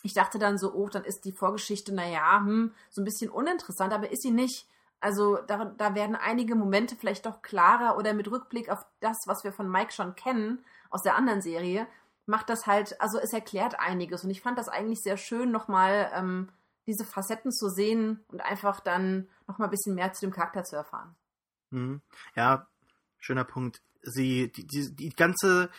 [0.02, 3.92] ich dachte dann so, oh, dann ist die Vorgeschichte, naja, hm, so ein bisschen uninteressant,
[3.92, 4.68] aber ist sie nicht.
[5.00, 9.44] Also da, da werden einige Momente vielleicht doch klarer oder mit Rückblick auf das, was
[9.44, 11.86] wir von Mike schon kennen aus der anderen Serie,
[12.26, 14.24] macht das halt, also es erklärt einiges.
[14.24, 16.48] Und ich fand das eigentlich sehr schön, nochmal ähm,
[16.86, 20.76] diese Facetten zu sehen und einfach dann nochmal ein bisschen mehr zu dem Charakter zu
[20.76, 21.14] erfahren.
[21.70, 22.00] Mhm.
[22.34, 22.66] Ja,
[23.18, 23.80] schöner Punkt.
[24.02, 25.70] Sie, die, die, die ganze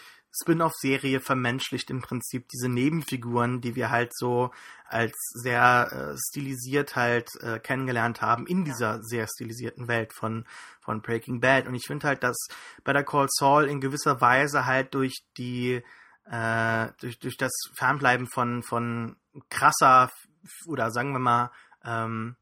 [0.42, 4.52] Spin-off-Serie vermenschlicht im Prinzip diese Nebenfiguren, die wir halt so
[4.86, 10.46] als sehr äh, stilisiert halt äh, kennengelernt haben in dieser sehr stilisierten Welt von,
[10.82, 11.68] von Breaking Bad.
[11.68, 12.36] Und ich finde halt, dass
[12.84, 15.84] Better Call Saul in gewisser Weise halt durch die
[16.30, 19.18] äh, durch, durch das Fernbleiben von, von
[19.50, 20.12] krasser
[20.68, 21.52] oder sagen wir mal
[21.84, 22.36] ähm,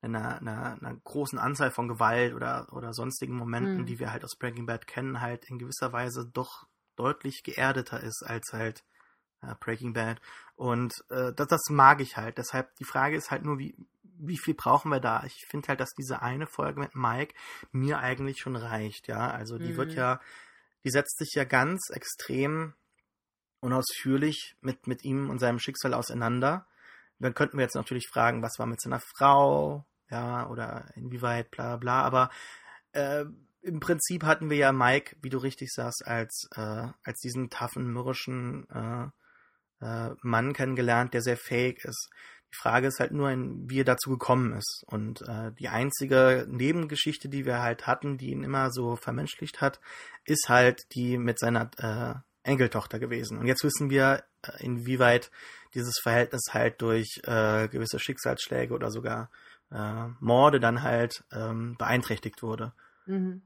[0.00, 3.86] einer, einer, einer großen Anzahl von Gewalt oder, oder sonstigen Momenten, mhm.
[3.86, 6.66] die wir halt aus Breaking Bad kennen, halt in gewisser Weise doch
[6.96, 8.84] deutlich geerdeter ist als halt
[9.42, 10.20] äh, Breaking Bad.
[10.56, 12.38] Und äh, das, das mag ich halt.
[12.38, 15.22] Deshalb die Frage ist halt nur, wie, wie viel brauchen wir da?
[15.24, 17.34] Ich finde halt, dass diese eine Folge mit Mike
[17.70, 19.30] mir eigentlich schon reicht, ja.
[19.30, 19.76] Also die mhm.
[19.76, 20.20] wird ja,
[20.84, 22.74] die setzt sich ja ganz extrem
[23.60, 26.66] unausführlich mit, mit ihm und seinem Schicksal auseinander.
[27.18, 31.76] Dann könnten wir jetzt natürlich fragen, was war mit seiner Frau, ja, oder inwieweit, bla
[31.76, 32.30] bla, aber
[32.92, 33.24] äh,
[33.62, 37.92] im Prinzip hatten wir ja Mike, wie du richtig sagst, als, äh, als diesen taffen,
[37.92, 39.08] mürrischen äh,
[39.84, 42.08] äh, Mann kennengelernt, der sehr fähig ist.
[42.50, 44.82] Die Frage ist halt nur, wie er dazu gekommen ist.
[44.86, 49.80] Und äh, die einzige Nebengeschichte, die wir halt hatten, die ihn immer so vermenschlicht hat,
[50.24, 52.14] ist halt die mit seiner äh,
[52.48, 53.38] Enkeltochter gewesen.
[53.38, 55.30] Und jetzt wissen wir, äh, inwieweit
[55.74, 59.30] dieses Verhältnis halt durch äh, gewisse Schicksalsschläge oder sogar
[59.70, 62.72] äh, Morde dann halt ähm, beeinträchtigt wurde.
[63.06, 63.42] Mhm.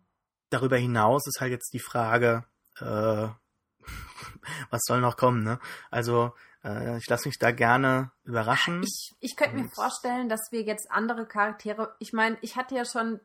[0.51, 2.45] Darüber hinaus ist halt jetzt die Frage,
[2.79, 2.85] äh,
[4.71, 5.59] was soll noch kommen, ne?
[5.91, 6.33] Also
[6.65, 8.83] äh, ich lasse mich da gerne überraschen.
[8.83, 12.85] Ich, ich könnte mir vorstellen, dass wir jetzt andere Charaktere, ich meine, ich hatte ja
[12.85, 13.21] schon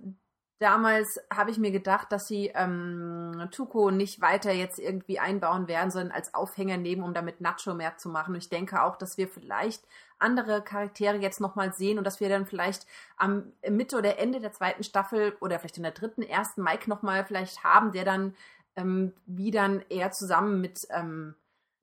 [0.59, 5.91] damals habe ich mir gedacht, dass sie ähm, Tuko nicht weiter jetzt irgendwie einbauen werden,
[5.91, 8.33] sondern als Aufhänger nehmen, um damit Nacho mehr zu machen.
[8.33, 9.83] Und ich denke auch, dass wir vielleicht
[10.19, 12.87] andere Charaktere jetzt nochmal sehen und dass wir dann vielleicht
[13.17, 17.25] am Mitte oder Ende der zweiten Staffel oder vielleicht in der dritten, ersten Mike nochmal
[17.25, 18.33] vielleicht haben, der dann
[18.77, 21.35] ähm, wie dann er zusammen mit ähm,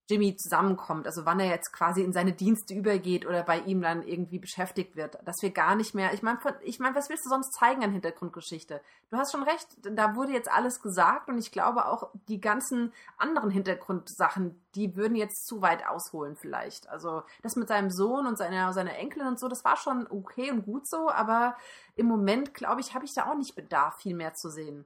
[0.08, 4.02] Jimmy zusammenkommt, also wann er jetzt quasi in seine Dienste übergeht oder bei ihm dann
[4.02, 7.30] irgendwie beschäftigt wird, dass wir gar nicht mehr, ich meine, ich meine, was willst du
[7.30, 8.82] sonst zeigen an Hintergrundgeschichte?
[9.10, 12.92] Du hast schon recht, da wurde jetzt alles gesagt und ich glaube auch die ganzen
[13.16, 16.86] anderen Hintergrundsachen, die würden jetzt zu weit ausholen vielleicht.
[16.90, 20.50] Also das mit seinem Sohn und seiner, seiner Enkelin und so, das war schon okay
[20.50, 21.56] und gut so, aber
[21.96, 24.84] im Moment, glaube ich, habe ich da auch nicht Bedarf, viel mehr zu sehen.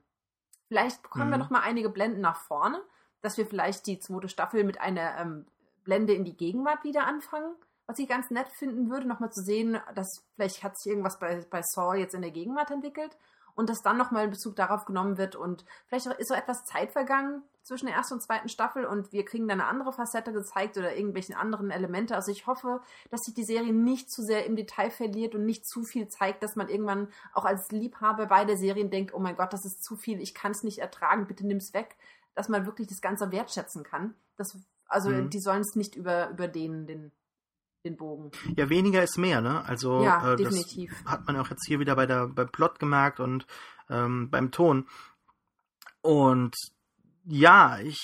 [0.68, 1.32] Vielleicht bekommen mhm.
[1.32, 2.80] wir noch mal einige Blenden nach vorne,
[3.20, 5.46] dass wir vielleicht die zweite Staffel mit einer ähm,
[5.84, 7.54] Blende in die Gegenwart wieder anfangen.
[7.86, 11.44] Was ich ganz nett finden würde, nochmal zu sehen, dass vielleicht hat sich irgendwas bei,
[11.48, 13.16] bei Saw jetzt in der Gegenwart entwickelt
[13.58, 16.92] und dass dann nochmal in Bezug darauf genommen wird und vielleicht ist so etwas Zeit
[16.92, 20.78] vergangen zwischen der ersten und zweiten Staffel und wir kriegen dann eine andere Facette gezeigt
[20.78, 22.14] oder irgendwelchen anderen Elemente.
[22.14, 25.66] Also ich hoffe, dass sich die Serie nicht zu sehr im Detail verliert und nicht
[25.66, 29.36] zu viel zeigt, dass man irgendwann auch als Liebhaber bei der Serie denkt, oh mein
[29.36, 31.96] Gott, das ist zu viel, ich kann es nicht ertragen, bitte nimm's weg
[32.38, 34.14] dass man wirklich das Ganze wertschätzen kann.
[34.36, 35.28] Das, also mhm.
[35.28, 37.10] die sollen es nicht über, über den, den,
[37.84, 38.30] den Bogen.
[38.56, 39.64] Ja, weniger ist mehr, ne?
[39.64, 40.92] Also ja, äh, definitiv.
[41.04, 43.44] hat man auch jetzt hier wieder bei der, beim Plot gemerkt und
[43.90, 44.86] ähm, beim Ton.
[46.00, 46.54] Und
[47.24, 47.98] ja, ich,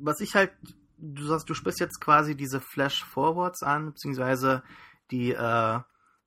[0.00, 0.50] was ich halt,
[0.96, 4.62] du sagst, du sprichst jetzt quasi diese Flash-Forwards an, beziehungsweise
[5.10, 5.80] die, äh,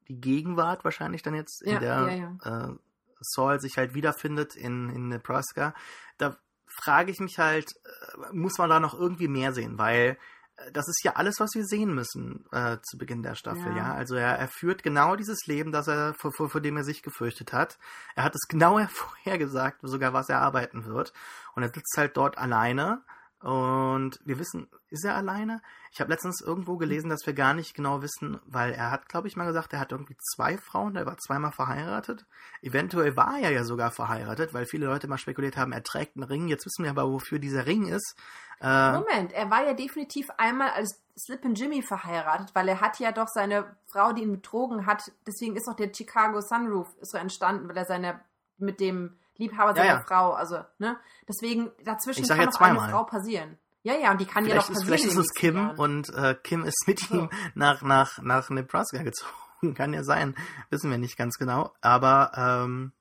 [0.10, 2.70] die Gegenwart wahrscheinlich dann jetzt, in ja, der ja, ja.
[2.70, 2.76] Äh,
[3.20, 5.74] Saul sich halt wiederfindet in, in Nebraska.
[6.20, 6.38] Da
[6.76, 10.18] frage ich mich halt, äh, muss man da noch irgendwie mehr sehen, weil
[10.58, 13.78] äh, das ist ja alles, was wir sehen müssen äh, zu Beginn der Staffel, ja.
[13.78, 13.94] ja?
[13.94, 17.04] Also er, er führt genau dieses Leben, das er vor, vor, vor dem er sich
[17.04, 17.78] gefürchtet hat.
[18.16, 21.14] Er hat es genau vorhergesagt, sogar was er arbeiten wird.
[21.56, 23.04] Und er sitzt halt dort alleine
[23.42, 25.62] und wir wissen, ist er alleine?
[25.92, 29.28] Ich habe letztens irgendwo gelesen, dass wir gar nicht genau wissen, weil er hat, glaube
[29.28, 32.26] ich, mal gesagt, er hat irgendwie zwei Frauen, er war zweimal verheiratet.
[32.62, 36.24] Eventuell war er ja sogar verheiratet, weil viele Leute mal spekuliert haben, er trägt einen
[36.24, 36.48] Ring.
[36.48, 38.16] Jetzt wissen wir aber, wofür dieser Ring ist.
[38.62, 43.00] Äh, Moment, er war ja definitiv einmal als Slip and Jimmy verheiratet, weil er hat
[43.00, 47.18] ja doch seine Frau, die ihn betrogen hat, deswegen ist auch der Chicago Sunroof so
[47.18, 48.22] entstanden, weil er seine
[48.60, 50.04] mit dem Liebhaber seiner ja, ja.
[50.08, 50.34] Frau.
[50.34, 50.98] Also, ne?
[51.28, 53.58] Deswegen, dazwischen kann noch eine Frau passieren.
[53.84, 54.86] Ja, ja, und die kann vielleicht ja doch passieren.
[54.86, 55.78] Vielleicht ist es Kim Jahren.
[55.78, 57.16] und äh, Kim ist mit so.
[57.16, 59.74] ihm nach, nach, nach Nebraska gezogen.
[59.74, 60.36] kann ja sein.
[60.70, 61.74] Wissen wir nicht ganz genau.
[61.82, 62.94] Aber ähm,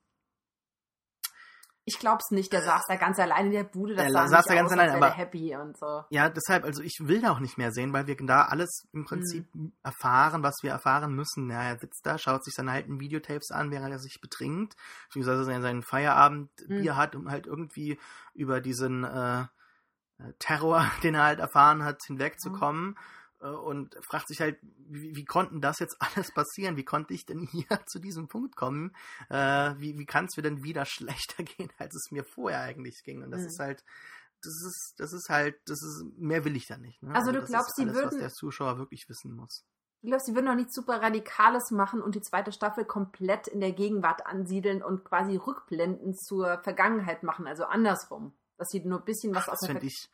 [1.91, 4.45] ich glaub's nicht, der saß da ganz alleine in der Bude, das der sah saß
[4.45, 6.03] da ganz aus, alleine, aber happy und so.
[6.09, 9.05] Ja, deshalb, also ich will da auch nicht mehr sehen, weil wir da alles im
[9.05, 9.73] Prinzip mhm.
[9.83, 11.49] erfahren, was wir erfahren müssen.
[11.49, 14.75] Ja, er sitzt da, schaut sich seine alten Videotapes an, während er sich betrinkt,
[15.07, 16.97] beziehungsweise seinen Feierabendbier mhm.
[16.97, 17.99] hat, um halt irgendwie
[18.33, 19.45] über diesen äh,
[20.39, 22.91] Terror, den er halt erfahren hat, hinwegzukommen.
[22.91, 26.77] Mhm äh, und fragt sich halt, wie, wie konnten das jetzt alles passieren?
[26.77, 28.95] Wie konnte ich denn hier zu diesem Punkt kommen?
[29.29, 33.01] Äh, wie wie kann es mir denn wieder schlechter gehen, als es mir vorher eigentlich
[33.03, 33.23] ging?
[33.23, 33.47] Und das mhm.
[33.47, 33.83] ist halt,
[34.43, 37.01] das ist, das ist halt, das ist, mehr will ich da nicht.
[37.03, 37.13] Ne?
[37.13, 38.11] Also, also du glaubst, sie würden.
[38.11, 39.65] was der Zuschauer wirklich wissen muss.
[40.03, 43.59] Ich glaube, sie würden noch nichts super Radikales machen und die zweite Staffel komplett in
[43.59, 48.33] der Gegenwart ansiedeln und quasi Rückblenden zur Vergangenheit machen, also andersrum.
[48.57, 50.09] Dass sie nur ein bisschen was Ach, aus der Ver ich,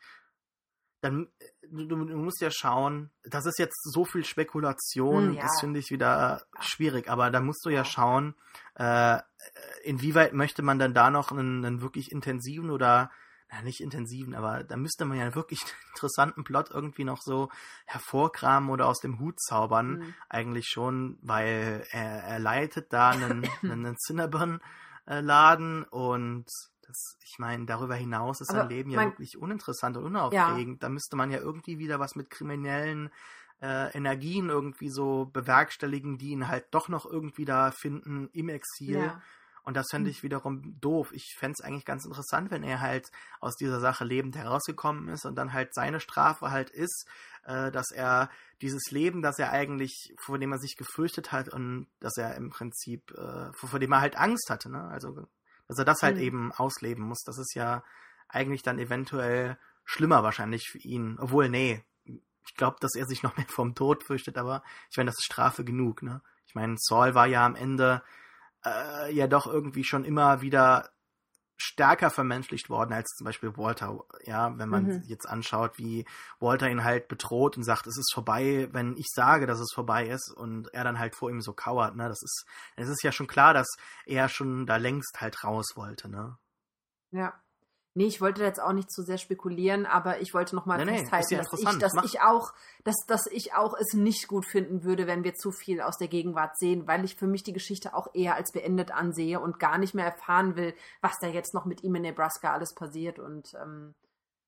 [1.00, 1.28] dann
[1.70, 5.42] du, du, musst ja schauen, das ist jetzt so viel Spekulation, hm, ja.
[5.42, 8.34] das finde ich wieder schwierig, aber da musst du ja schauen,
[8.74, 9.18] äh,
[9.84, 13.10] inwieweit möchte man dann da noch einen, einen wirklich intensiven oder
[13.50, 17.48] na, nicht intensiven, aber da müsste man ja wirklich einen interessanten Plot irgendwie noch so
[17.86, 20.14] hervorkramen oder aus dem Hut zaubern, mhm.
[20.28, 26.46] eigentlich schon, weil er, er leitet da einen, einen Cinnabon-Laden und
[26.88, 30.82] das, ich meine, darüber hinaus ist sein Leben ja wirklich uninteressant und unaufregend.
[30.82, 30.88] Ja.
[30.88, 33.10] Da müsste man ja irgendwie wieder was mit kriminellen
[33.60, 38.96] äh, Energien irgendwie so bewerkstelligen, die ihn halt doch noch irgendwie da finden im Exil.
[38.96, 39.22] Ja.
[39.64, 40.12] Und das fände hm.
[40.12, 41.12] ich wiederum doof.
[41.12, 45.26] Ich fände es eigentlich ganz interessant, wenn er halt aus dieser Sache lebend herausgekommen ist
[45.26, 47.06] und dann halt seine Strafe halt ist,
[47.44, 48.30] äh, dass er
[48.62, 52.48] dieses Leben, das er eigentlich, vor dem er sich gefürchtet hat und dass er im
[52.48, 54.84] Prinzip, äh, vor, vor, dem er halt Angst hatte, ne?
[54.84, 55.28] Also,
[55.68, 56.22] dass er das halt mhm.
[56.22, 57.22] eben ausleben muss.
[57.24, 57.84] Das ist ja
[58.28, 61.16] eigentlich dann eventuell schlimmer wahrscheinlich für ihn.
[61.18, 65.08] Obwohl, nee, ich glaube, dass er sich noch mehr vom Tod fürchtet, aber ich meine,
[65.08, 66.22] das ist Strafe genug, ne?
[66.46, 68.02] Ich meine, Saul war ja am Ende
[68.64, 70.90] äh, ja doch irgendwie schon immer wieder
[71.58, 74.04] stärker vermenschlicht worden als zum Beispiel Walter.
[74.24, 75.02] Ja, wenn man mhm.
[75.06, 76.06] jetzt anschaut, wie
[76.38, 80.08] Walter ihn halt bedroht und sagt, es ist vorbei, wenn ich sage, dass es vorbei
[80.08, 81.96] ist und er dann halt vor ihm so kauert.
[81.96, 82.46] Ne, das ist,
[82.76, 83.68] es ist ja schon klar, dass
[84.06, 86.08] er schon da längst halt raus wollte.
[86.08, 86.38] Ne.
[87.10, 87.34] Ja.
[87.94, 91.34] Nee, ich wollte jetzt auch nicht zu sehr spekulieren, aber ich wollte nochmal nee, festhalten,
[91.34, 92.52] ja dass, ich, dass ich auch,
[92.84, 96.08] dass, dass ich auch es nicht gut finden würde, wenn wir zu viel aus der
[96.08, 99.78] Gegenwart sehen, weil ich für mich die Geschichte auch eher als beendet ansehe und gar
[99.78, 103.18] nicht mehr erfahren will, was da jetzt noch mit ihm in Nebraska alles passiert.
[103.18, 103.94] Und ähm,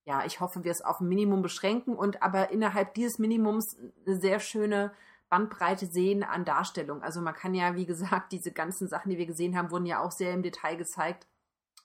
[0.04, 3.76] ja, ich hoffe, wir es auf ein Minimum beschränken und aber innerhalb dieses Minimums
[4.06, 4.92] eine sehr schöne
[5.28, 7.02] Bandbreite sehen an Darstellung.
[7.02, 10.00] Also man kann ja, wie gesagt, diese ganzen Sachen, die wir gesehen haben, wurden ja
[10.00, 11.26] auch sehr im Detail gezeigt.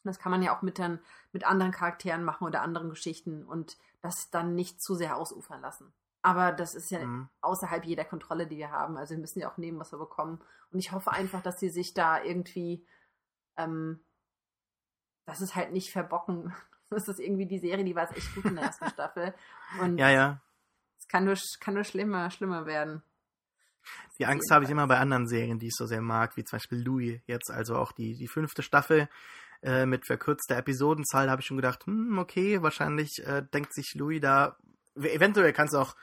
[0.08, 1.00] Das kann man ja auch mit, dann,
[1.32, 5.94] mit anderen Charakteren machen oder anderen Geschichten und das dann nicht zu sehr ausufern lassen.
[6.22, 7.30] Aber das ist ja mhm.
[7.42, 8.98] außerhalb jeder Kontrolle, die wir haben.
[8.98, 10.42] Also wir müssen ja auch nehmen, was wir bekommen.
[10.72, 12.84] Und ich hoffe einfach, dass sie sich da irgendwie,
[13.58, 14.00] ähm,
[15.26, 16.54] dass es halt nicht verbocken.
[16.92, 19.34] Das ist irgendwie die Serie, die war jetzt echt gut in der ersten Staffel.
[19.82, 20.40] Und ja, ja.
[21.00, 23.02] Es kann nur, kann nur schlimmer, schlimmer werden.
[24.20, 26.58] Die Angst habe ich immer bei anderen Serien, die ich so sehr mag, wie zum
[26.58, 29.10] Beispiel Louis jetzt, also auch die, die fünfte Staffel
[29.66, 34.22] äh, mit verkürzter Episodenzahl, habe ich schon gedacht, hm, okay, wahrscheinlich äh, denkt sich Louis
[34.22, 34.58] da,
[34.96, 35.96] eventuell kann es auch,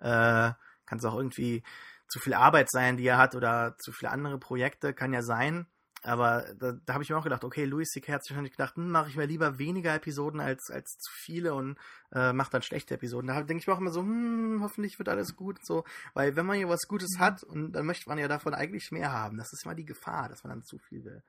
[0.00, 0.50] äh,
[0.86, 1.62] kann es auch irgendwie
[2.08, 5.66] zu viel Arbeit sein, die er hat oder zu viele andere Projekte, kann ja sein.
[6.02, 8.14] Aber da, da habe ich mir auch gedacht, okay, Louis C.K.
[8.14, 11.52] hat sich wahrscheinlich gedacht, hm, mache ich mir lieber weniger Episoden als, als zu viele
[11.52, 11.76] und
[12.12, 13.28] äh, mache dann schlechte Episoden.
[13.28, 15.84] Da denke ich mir auch immer so, hm, hoffentlich wird alles gut und so.
[16.14, 17.20] Weil wenn man hier was Gutes mhm.
[17.20, 19.36] hat und dann möchte man ja davon eigentlich mehr haben.
[19.36, 21.22] Das ist immer die Gefahr, dass man dann zu viel will.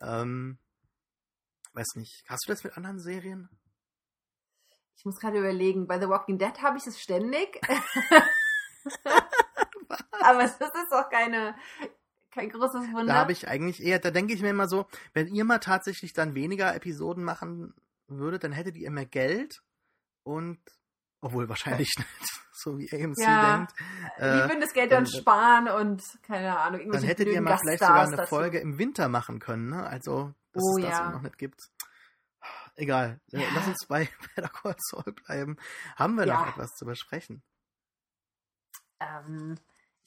[0.00, 0.58] Ähm,
[1.76, 3.48] weiß nicht, hast du das mit anderen Serien?
[4.96, 7.60] Ich muss gerade überlegen, bei The Walking Dead habe ich es ständig.
[10.20, 11.54] Aber das ist doch keine,
[12.30, 13.14] kein großes Wunder.
[13.14, 16.12] Da habe ich eigentlich eher, da denke ich mir immer so, wenn ihr mal tatsächlich
[16.12, 17.74] dann weniger Episoden machen
[18.08, 19.62] würdet, dann hättet ihr mehr Geld
[20.22, 20.58] und
[21.20, 23.72] obwohl wahrscheinlich nicht, so wie AMC ja, denkt.
[24.18, 26.90] Die äh, würden das Geld dann, dann sparen und keine Ahnung.
[26.90, 29.86] Dann hättet ihr mal vielleicht sogar eine Folge im Winter machen können, ne?
[29.86, 31.10] Also, dass oh, es das ja.
[31.10, 31.60] noch nicht gibt.
[32.76, 33.48] Egal, äh, ja.
[33.54, 35.56] lass uns bei Better Call Saul bleiben.
[35.96, 37.42] Haben wir noch etwas zu besprechen?
[39.00, 39.56] Ähm,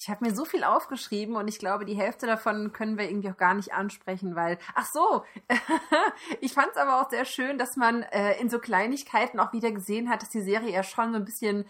[0.01, 3.29] ich habe mir so viel aufgeschrieben und ich glaube, die Hälfte davon können wir irgendwie
[3.29, 5.25] auch gar nicht ansprechen, weil, ach so,
[6.41, 9.71] ich fand es aber auch sehr schön, dass man äh, in so Kleinigkeiten auch wieder
[9.71, 11.65] gesehen hat, dass die Serie ja schon so ein bisschen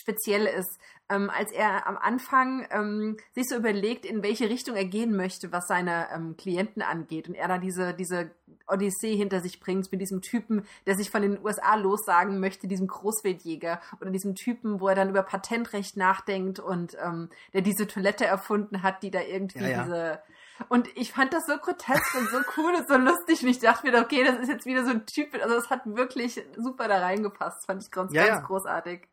[0.00, 0.78] speziell ist.
[1.08, 5.52] Ähm, als er am Anfang ähm, sich so überlegt, in welche Richtung er gehen möchte,
[5.52, 7.28] was seine ähm, Klienten angeht.
[7.28, 8.30] Und er da diese, diese
[8.68, 12.86] Odyssee hinter sich bringt mit diesem Typen, der sich von den USA lossagen möchte, diesem
[12.86, 13.80] Großwildjäger.
[14.00, 18.82] Oder diesem Typen, wo er dann über Patentrecht nachdenkt und ähm, der diese Toilette erfunden
[18.82, 19.82] hat, die da irgendwie ja, ja.
[19.82, 20.22] diese
[20.68, 23.42] und ich fand das so grotesk und so cool und so lustig.
[23.42, 25.34] Und ich dachte mir, okay, das ist jetzt wieder so ein Typ.
[25.34, 27.66] Also das hat wirklich super da reingepasst.
[27.66, 29.08] Fand ich ganz, ja, ganz großartig.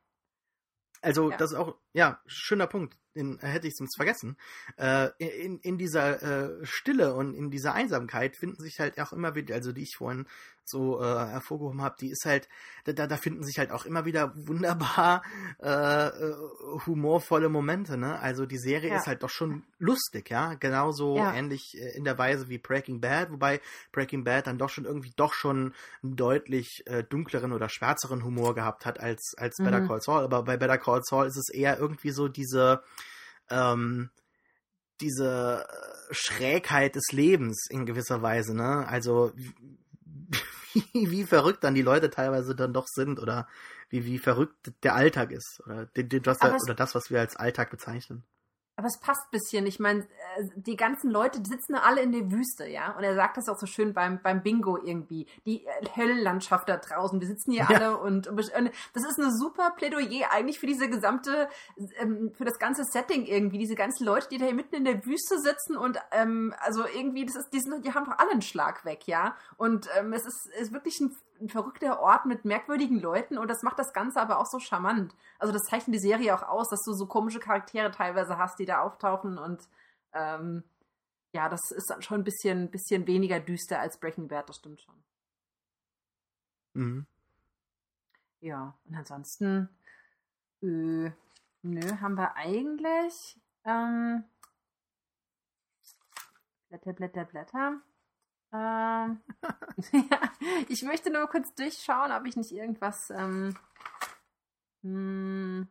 [1.01, 1.37] Also, ja.
[1.37, 4.37] das ist auch, ja, schöner Punkt in, äh, hätte ich sonst vergessen,
[4.77, 9.33] äh, in, in dieser äh, Stille und in dieser Einsamkeit finden sich halt auch immer
[9.33, 10.27] wieder, also die ich vorhin
[10.69, 12.49] so äh, hervorgehoben habe, die ist halt,
[12.83, 15.23] da, da finden sich halt auch immer wieder wunderbar
[15.63, 16.35] äh, äh,
[16.85, 18.19] humorvolle Momente, ne?
[18.19, 18.97] Also die Serie ja.
[18.97, 21.33] ist halt doch schon lustig, ja, genauso ja.
[21.33, 23.61] ähnlich in der Weise wie Breaking Bad, wobei
[23.93, 25.73] Breaking Bad dann doch schon irgendwie doch schon
[26.03, 29.65] einen deutlich dunkleren oder schwärzeren Humor gehabt hat als, als mhm.
[29.65, 32.83] Better Call Saul, aber bei Better Call Saul ist es eher irgendwie so diese
[33.49, 34.09] ähm,
[35.01, 35.67] diese
[36.11, 38.87] Schrägheit des Lebens in gewisser Weise, ne?
[38.87, 43.47] Also wie, wie verrückt dann die Leute teilweise dann doch sind oder
[43.89, 47.35] wie, wie verrückt der Alltag ist oder, den, den, das, oder das, was wir als
[47.35, 48.23] Alltag bezeichnen.
[48.75, 49.65] Aber es passt ein bisschen.
[49.65, 50.07] Ich meine,
[50.55, 52.95] die ganzen Leute sitzen alle in der Wüste, ja.
[52.97, 55.27] Und er sagt das auch so schön beim, beim Bingo irgendwie.
[55.45, 55.65] Die
[55.95, 57.75] Hölllandschaft da draußen, wir sitzen hier ja.
[57.75, 61.49] alle und, und, das ist eine super Plädoyer eigentlich für diese gesamte,
[61.99, 63.57] ähm, für das ganze Setting irgendwie.
[63.57, 67.25] Diese ganzen Leute, die da hier mitten in der Wüste sitzen und ähm, also irgendwie,
[67.25, 69.35] das ist, die, sind, die haben doch alle einen Schlag weg, ja.
[69.57, 73.63] Und ähm, es ist, ist wirklich ein ein verrückter Ort mit merkwürdigen Leuten und das
[73.63, 75.15] macht das Ganze aber auch so charmant.
[75.39, 78.65] Also das zeichnet die Serie auch aus, dass du so komische Charaktere teilweise hast, die
[78.65, 79.67] da auftauchen und
[80.13, 80.63] ähm,
[81.33, 84.81] ja, das ist dann schon ein bisschen, bisschen weniger düster als Breaking Bad, das stimmt
[84.81, 85.03] schon.
[86.73, 87.07] Mhm.
[88.39, 89.69] Ja, und ansonsten,
[90.61, 91.11] äh,
[91.61, 94.23] nö, haben wir eigentlich ähm,
[96.69, 97.81] Blätter, Blätter, Blätter.
[98.53, 99.21] Ähm,
[99.91, 100.21] ja,
[100.69, 103.09] ich möchte nur kurz durchschauen, ob ich nicht irgendwas.
[103.09, 103.55] Ähm,
[104.83, 105.67] hm,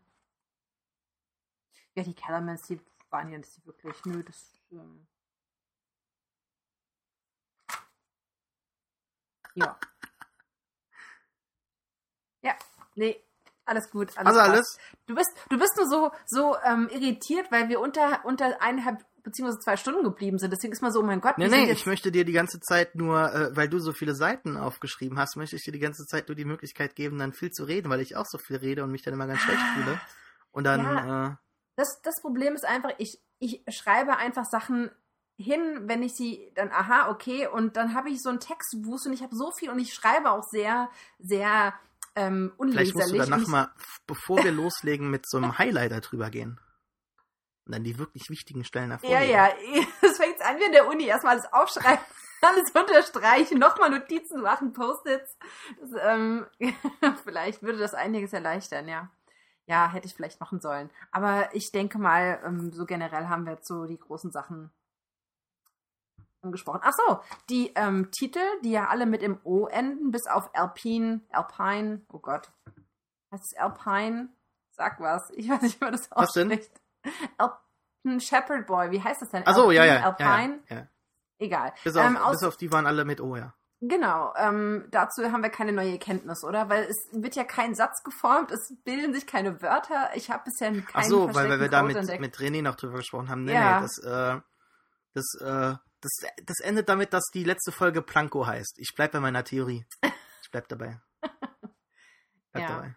[1.94, 2.80] ja, die Kellermans, die
[3.12, 4.04] ja nicht wirklich.
[4.04, 4.60] Nö, das.
[4.72, 5.06] Ähm,
[9.54, 9.78] ja.
[12.42, 12.54] Ja,
[12.94, 13.24] nee,
[13.64, 14.16] alles gut.
[14.16, 14.78] Alles also alles?
[15.06, 19.58] Du bist, du bist nur so, so ähm, irritiert, weil wir unter, unter eineinhalb beziehungsweise
[19.58, 20.52] zwei Stunden geblieben sind.
[20.52, 21.36] Deswegen ist man so, oh mein Gott.
[21.36, 24.56] Nee, nee, ich möchte dir die ganze Zeit nur, äh, weil du so viele Seiten
[24.56, 27.64] aufgeschrieben hast, möchte ich dir die ganze Zeit nur die Möglichkeit geben, dann viel zu
[27.64, 30.00] reden, weil ich auch so viel rede und mich dann immer ganz schlecht fühle.
[30.52, 30.84] Und dann.
[30.84, 31.36] Ja, äh,
[31.76, 34.90] das, das Problem ist einfach, ich, ich schreibe einfach Sachen
[35.38, 39.12] hin, wenn ich sie dann, aha, okay, und dann habe ich so einen Textwust und
[39.12, 41.74] ich habe so viel und ich schreibe auch sehr, sehr
[42.14, 42.92] ähm, unleserlich.
[42.92, 43.68] Vielleicht musst du danach mal,
[44.06, 46.58] bevor wir loslegen, mit so einem Highlighter drüber gehen.
[47.66, 49.28] Und dann die wirklich wichtigen Stellen hervorheben.
[49.28, 49.86] Ja, ja.
[50.00, 51.04] Das fängt an wie in der Uni.
[51.04, 52.04] Erstmal alles aufschreiben,
[52.40, 55.36] alles unterstreichen, nochmal Notizen machen, Post-its.
[56.00, 56.46] Ähm,
[57.24, 59.10] vielleicht würde das einiges erleichtern, ja.
[59.66, 60.90] Ja, hätte ich vielleicht machen sollen.
[61.10, 64.70] Aber ich denke mal, ähm, so generell haben wir jetzt so die großen Sachen
[66.42, 66.80] angesprochen.
[66.84, 71.20] Ach so, die ähm, Titel, die ja alle mit dem O enden, bis auf Alpine,
[71.30, 72.50] Alpine, oh Gott.
[73.32, 74.28] Heißt es Alpine?
[74.70, 75.30] Sag was.
[75.30, 76.70] Ich weiß nicht, wie man das ausspricht.
[77.36, 79.46] Alpine Shepherd Boy, wie heißt das denn?
[79.46, 80.02] Achso, ja, ja.
[80.02, 80.60] Alpine?
[80.68, 80.86] Ja, ja.
[81.38, 81.74] Egal.
[81.82, 83.52] Bis auf, ähm, bis auf, die waren alle mit O, ja.
[83.88, 86.68] Genau, ähm, dazu haben wir keine neue Kenntnis, oder?
[86.68, 90.10] Weil es wird ja kein Satz geformt, es bilden sich keine Wörter.
[90.14, 92.98] Ich habe bisher keinen Ach so, weil, weil wir da mit, mit René noch drüber
[92.98, 93.44] gesprochen haben.
[93.44, 93.80] Nee, ja.
[93.80, 94.40] nee, das, äh,
[95.12, 96.12] das, äh, das,
[96.44, 98.78] das endet damit, dass die letzte Folge Planko heißt.
[98.78, 99.84] Ich bleib bei meiner Theorie.
[100.42, 101.00] Ich bleib dabei.
[102.52, 102.76] Bleib ja.
[102.76, 102.96] dabei.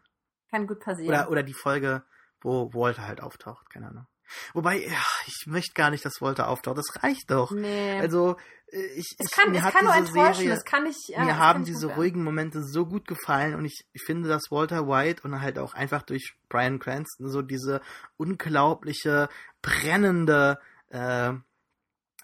[0.51, 1.09] Kann gut passieren.
[1.09, 2.03] Oder, oder die Folge,
[2.41, 4.07] wo Walter halt auftaucht, keine Ahnung.
[4.53, 4.88] Wobei,
[5.25, 6.77] ich möchte gar nicht, dass Walter auftaucht.
[6.77, 7.51] Das reicht doch.
[7.51, 7.99] Nee.
[7.99, 8.38] Also,
[8.71, 10.36] äh, ich, es kann, ich, mir es kann nur enttäuschen.
[10.36, 13.86] Serie, es kann nicht, ja, mir haben diese ruhigen Momente so gut gefallen und ich,
[13.93, 17.82] ich finde, dass Walter White und halt auch einfach durch Brian Cranston so diese
[18.17, 19.30] unglaubliche,
[19.61, 20.59] brennende
[20.89, 21.34] äh,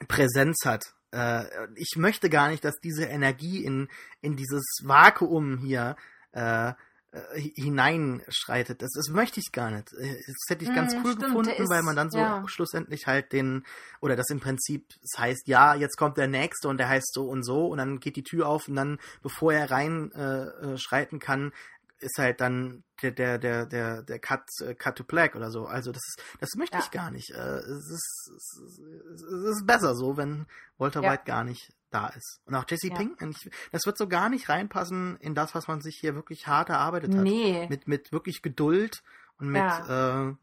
[0.08, 0.93] Präsenz hat.
[1.12, 1.45] Äh,
[1.76, 3.88] ich möchte gar nicht, dass diese Energie in,
[4.22, 5.95] in dieses Vakuum hier
[6.32, 6.74] äh,
[7.16, 8.82] äh, hineinschreitet.
[8.82, 9.93] Das, das möchte ich gar nicht.
[9.93, 12.43] Äh, das hätte ich ganz mm, cool stimmt, gefunden, ist, weil man dann so ja.
[12.47, 13.66] schlussendlich halt den,
[14.01, 17.24] oder das im Prinzip, das heißt, ja, jetzt kommt der Nächste und der heißt so
[17.24, 21.20] und so und dann geht die Tür auf und dann, bevor er rein äh, äh
[21.20, 21.53] kann,
[21.99, 24.43] ist halt dann der, der, der, der, der Cut,
[24.78, 25.66] Cut to Black oder so.
[25.66, 26.84] Also das ist, das möchte ja.
[26.84, 27.30] ich gar nicht.
[27.30, 30.45] Es ist, es ist besser so, wenn
[30.78, 31.11] Walter ja.
[31.11, 32.41] White gar nicht da ist.
[32.46, 32.96] Und auch Jesse ja.
[32.96, 33.34] Pinkman,
[33.72, 37.16] das wird so gar nicht reinpassen in das, was man sich hier wirklich hart erarbeitet
[37.16, 37.24] hat.
[37.24, 37.68] Nee.
[37.70, 39.02] Mit, mit wirklich Geduld
[39.39, 40.36] und mit, ja, äh,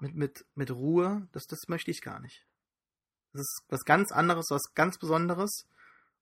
[0.00, 1.28] mit, mit, mit Ruhe.
[1.32, 2.44] Das, das möchte ich gar nicht.
[3.32, 5.66] Das ist was ganz anderes, was ganz Besonderes.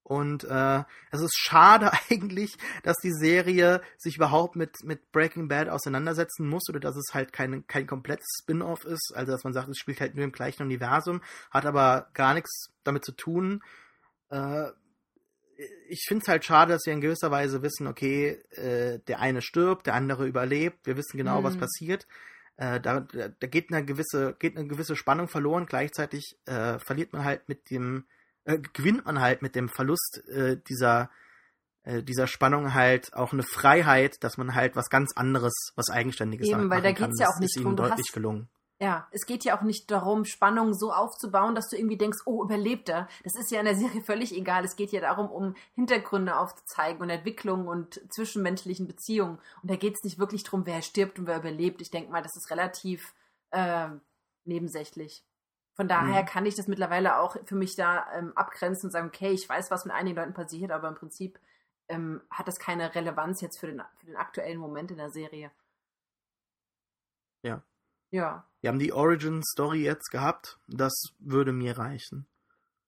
[0.02, 5.68] Und äh, es ist schade eigentlich, dass die Serie sich überhaupt mit, mit Breaking Bad
[5.68, 9.12] auseinandersetzen muss oder dass es halt kein, kein komplettes Spin-off ist.
[9.16, 12.68] Also dass man sagt, es spielt halt nur im gleichen Universum, hat aber gar nichts
[12.84, 13.62] damit zu tun.
[14.30, 14.70] Äh,
[15.88, 19.40] ich finde es halt schade, dass wir in gewisser Weise wissen, okay, äh, der eine
[19.42, 21.44] stirbt, der andere überlebt, wir wissen genau, mhm.
[21.44, 22.06] was passiert.
[22.56, 25.66] Äh, da, da geht eine gewisse, geht eine gewisse Spannung verloren.
[25.66, 28.06] Gleichzeitig äh, verliert man halt mit dem,
[28.44, 31.10] äh, gewinnt man halt mit dem Verlust äh, dieser,
[31.82, 36.48] äh, dieser Spannung halt auch eine Freiheit, dass man halt was ganz anderes, was Eigenständiges
[36.48, 37.76] Eben, weil da geht es ja auch nicht drum.
[37.76, 38.48] deutlich hast, gelungen.
[38.78, 42.44] Ja, es geht ja auch nicht darum, Spannung so aufzubauen, dass du irgendwie denkst, oh,
[42.44, 43.08] überlebt er.
[43.24, 44.66] Das ist ja in der Serie völlig egal.
[44.66, 49.38] Es geht ja darum, um Hintergründe aufzuzeigen und Entwicklung und zwischenmenschlichen Beziehungen.
[49.62, 51.80] Und da geht es nicht wirklich darum, wer stirbt und wer überlebt.
[51.80, 53.14] Ich denke mal, das ist relativ
[53.50, 53.88] äh,
[54.44, 55.24] nebensächlich.
[55.72, 56.26] Von daher mhm.
[56.26, 59.70] kann ich das mittlerweile auch für mich da ähm, abgrenzen und sagen, okay, ich weiß,
[59.70, 61.38] was mit einigen Leuten passiert, aber im Prinzip
[61.88, 65.50] ähm, hat das keine Relevanz jetzt für den, für den aktuellen Moment in der Serie.
[67.42, 67.62] Ja,
[68.16, 68.44] Ja.
[68.62, 70.58] Wir haben die Origin-Story jetzt gehabt.
[70.66, 72.26] Das würde mir reichen.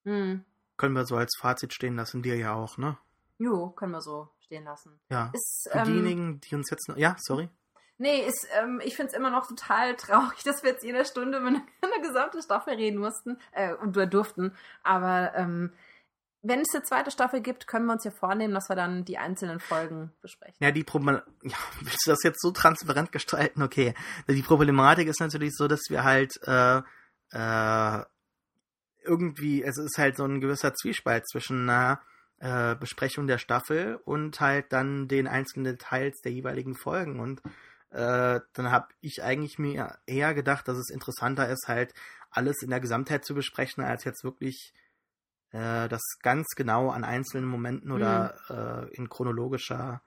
[0.05, 0.45] Hm.
[0.79, 2.97] Können wir so als Fazit stehen lassen, dir ja auch, ne?
[3.37, 4.99] Jo, können wir so stehen lassen.
[5.11, 5.31] Ja.
[5.35, 6.97] Ist, Für ähm, diejenigen, die uns jetzt noch.
[6.97, 7.51] Ja, sorry.
[7.99, 11.39] Nee, ist, ähm, ich finde es immer noch total traurig, dass wir jetzt jede Stunde
[11.39, 14.55] über eine, eine gesamte Staffel reden mussten äh, und durften.
[14.83, 15.75] Aber ähm,
[16.43, 19.19] wenn es eine zweite Staffel gibt, können wir uns ja vornehmen, dass wir dann die
[19.19, 20.57] einzelnen Folgen besprechen.
[20.61, 23.63] Ja, die Problem ja, willst du das jetzt so transparent gestalten?
[23.63, 23.95] Okay.
[24.29, 26.81] Die Problematik ist natürlich so, dass wir halt äh,
[27.33, 28.05] äh,
[29.05, 32.01] irgendwie, es ist halt so ein gewisser Zwiespalt zwischen einer
[32.39, 37.19] äh, Besprechung der Staffel und halt dann den einzelnen Details der jeweiligen Folgen.
[37.19, 37.43] Und
[37.91, 41.95] äh, dann habe ich eigentlich mir eher gedacht, dass es interessanter ist, halt
[42.31, 44.73] alles in der Gesamtheit zu besprechen, als jetzt wirklich
[45.53, 48.35] äh, das ganz genau an einzelnen Momenten oder
[48.91, 50.03] äh, in chronologischer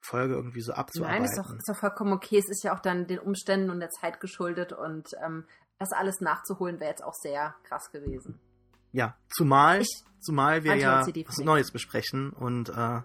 [0.00, 1.22] Folge irgendwie so abzuarbeiten.
[1.22, 2.38] Nein, ist doch, ist doch vollkommen okay.
[2.38, 5.44] Es ist ja auch dann den Umständen und der Zeit geschuldet und ähm,
[5.78, 8.38] das alles nachzuholen wäre jetzt auch sehr krass gewesen.
[8.92, 11.38] Ja, zumal, Ich- zumal wir ja was.
[11.38, 13.00] Neues besprechen und äh,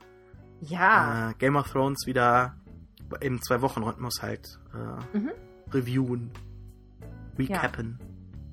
[0.61, 2.55] Ja, äh, Game of Thrones wieder
[3.19, 5.31] im Zwei-Wochen-Rhythmus halt äh, Mhm.
[5.71, 6.31] reviewen,
[7.37, 7.99] recappen.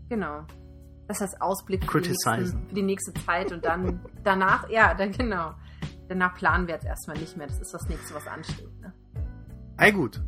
[0.09, 0.45] genau.
[1.11, 5.11] Das heißt Ausblick für die, nächsten, für die nächste Zeit und dann danach, ja, dann
[5.11, 5.55] genau.
[6.09, 7.49] Danach planen wir jetzt erstmal nicht mehr.
[7.49, 8.81] Das ist das nächste, was ansteht.
[8.81, 8.93] Ne?
[9.77, 10.23] Ei gut,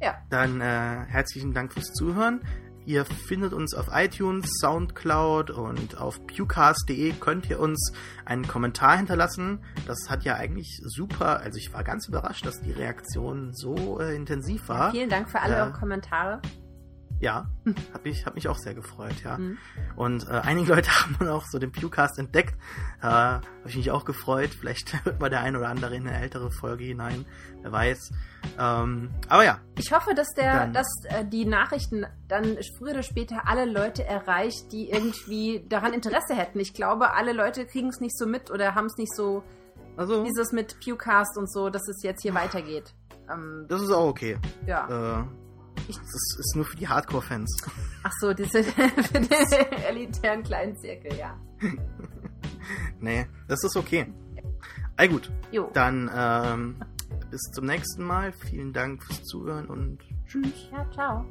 [0.00, 0.14] Ja.
[0.30, 0.64] dann äh,
[1.08, 2.40] herzlichen Dank fürs Zuhören.
[2.86, 7.92] Ihr findet uns auf iTunes, Soundcloud und auf pewcast.de könnt ihr uns
[8.24, 9.64] einen Kommentar hinterlassen.
[9.88, 14.14] Das hat ja eigentlich super, also ich war ganz überrascht, dass die Reaktion so äh,
[14.14, 14.92] intensiv war.
[14.92, 15.64] Vielen Dank für alle Ja.
[15.64, 16.40] eure Kommentare.
[17.20, 17.46] Ja,
[17.92, 19.38] hat mich, hat mich auch sehr gefreut, ja.
[19.38, 19.58] Mhm.
[19.96, 22.54] Und äh, einige Leute haben dann auch so den Pewcast entdeckt.
[23.02, 24.50] Äh, Habe ich mich auch gefreut.
[24.50, 27.24] Vielleicht hört mal der ein oder andere in eine ältere Folge hinein.
[27.62, 28.12] Wer weiß.
[28.58, 33.02] Ähm, aber ja, Ich hoffe, dass der, Dann- dass äh, die Nachrichten dann früher oder
[33.02, 36.60] später alle Leute erreicht, die irgendwie daran Interesse hätten.
[36.60, 39.42] Ich glaube, alle Leute kriegen es nicht so mit oder haben es nicht so,
[39.96, 42.94] also dieses mit Pewcast und so, dass es jetzt hier weitergeht.
[43.28, 44.38] Ähm, das ist auch okay.
[44.66, 44.86] ja.
[45.18, 45.47] Äh, Ich-
[45.86, 47.62] das ist, nur für die Hardcore-Fans.
[48.02, 49.30] Ach so, diese für den
[49.86, 51.38] elitären kleinen Zirkel, ja.
[53.00, 54.12] nee, das ist okay.
[54.96, 55.70] Ei gut, Jo.
[55.74, 56.76] dann ähm,
[57.30, 58.32] bis zum nächsten Mal.
[58.32, 60.68] Vielen Dank fürs Zuhören und tschüss.
[60.72, 61.24] Ja, ciao.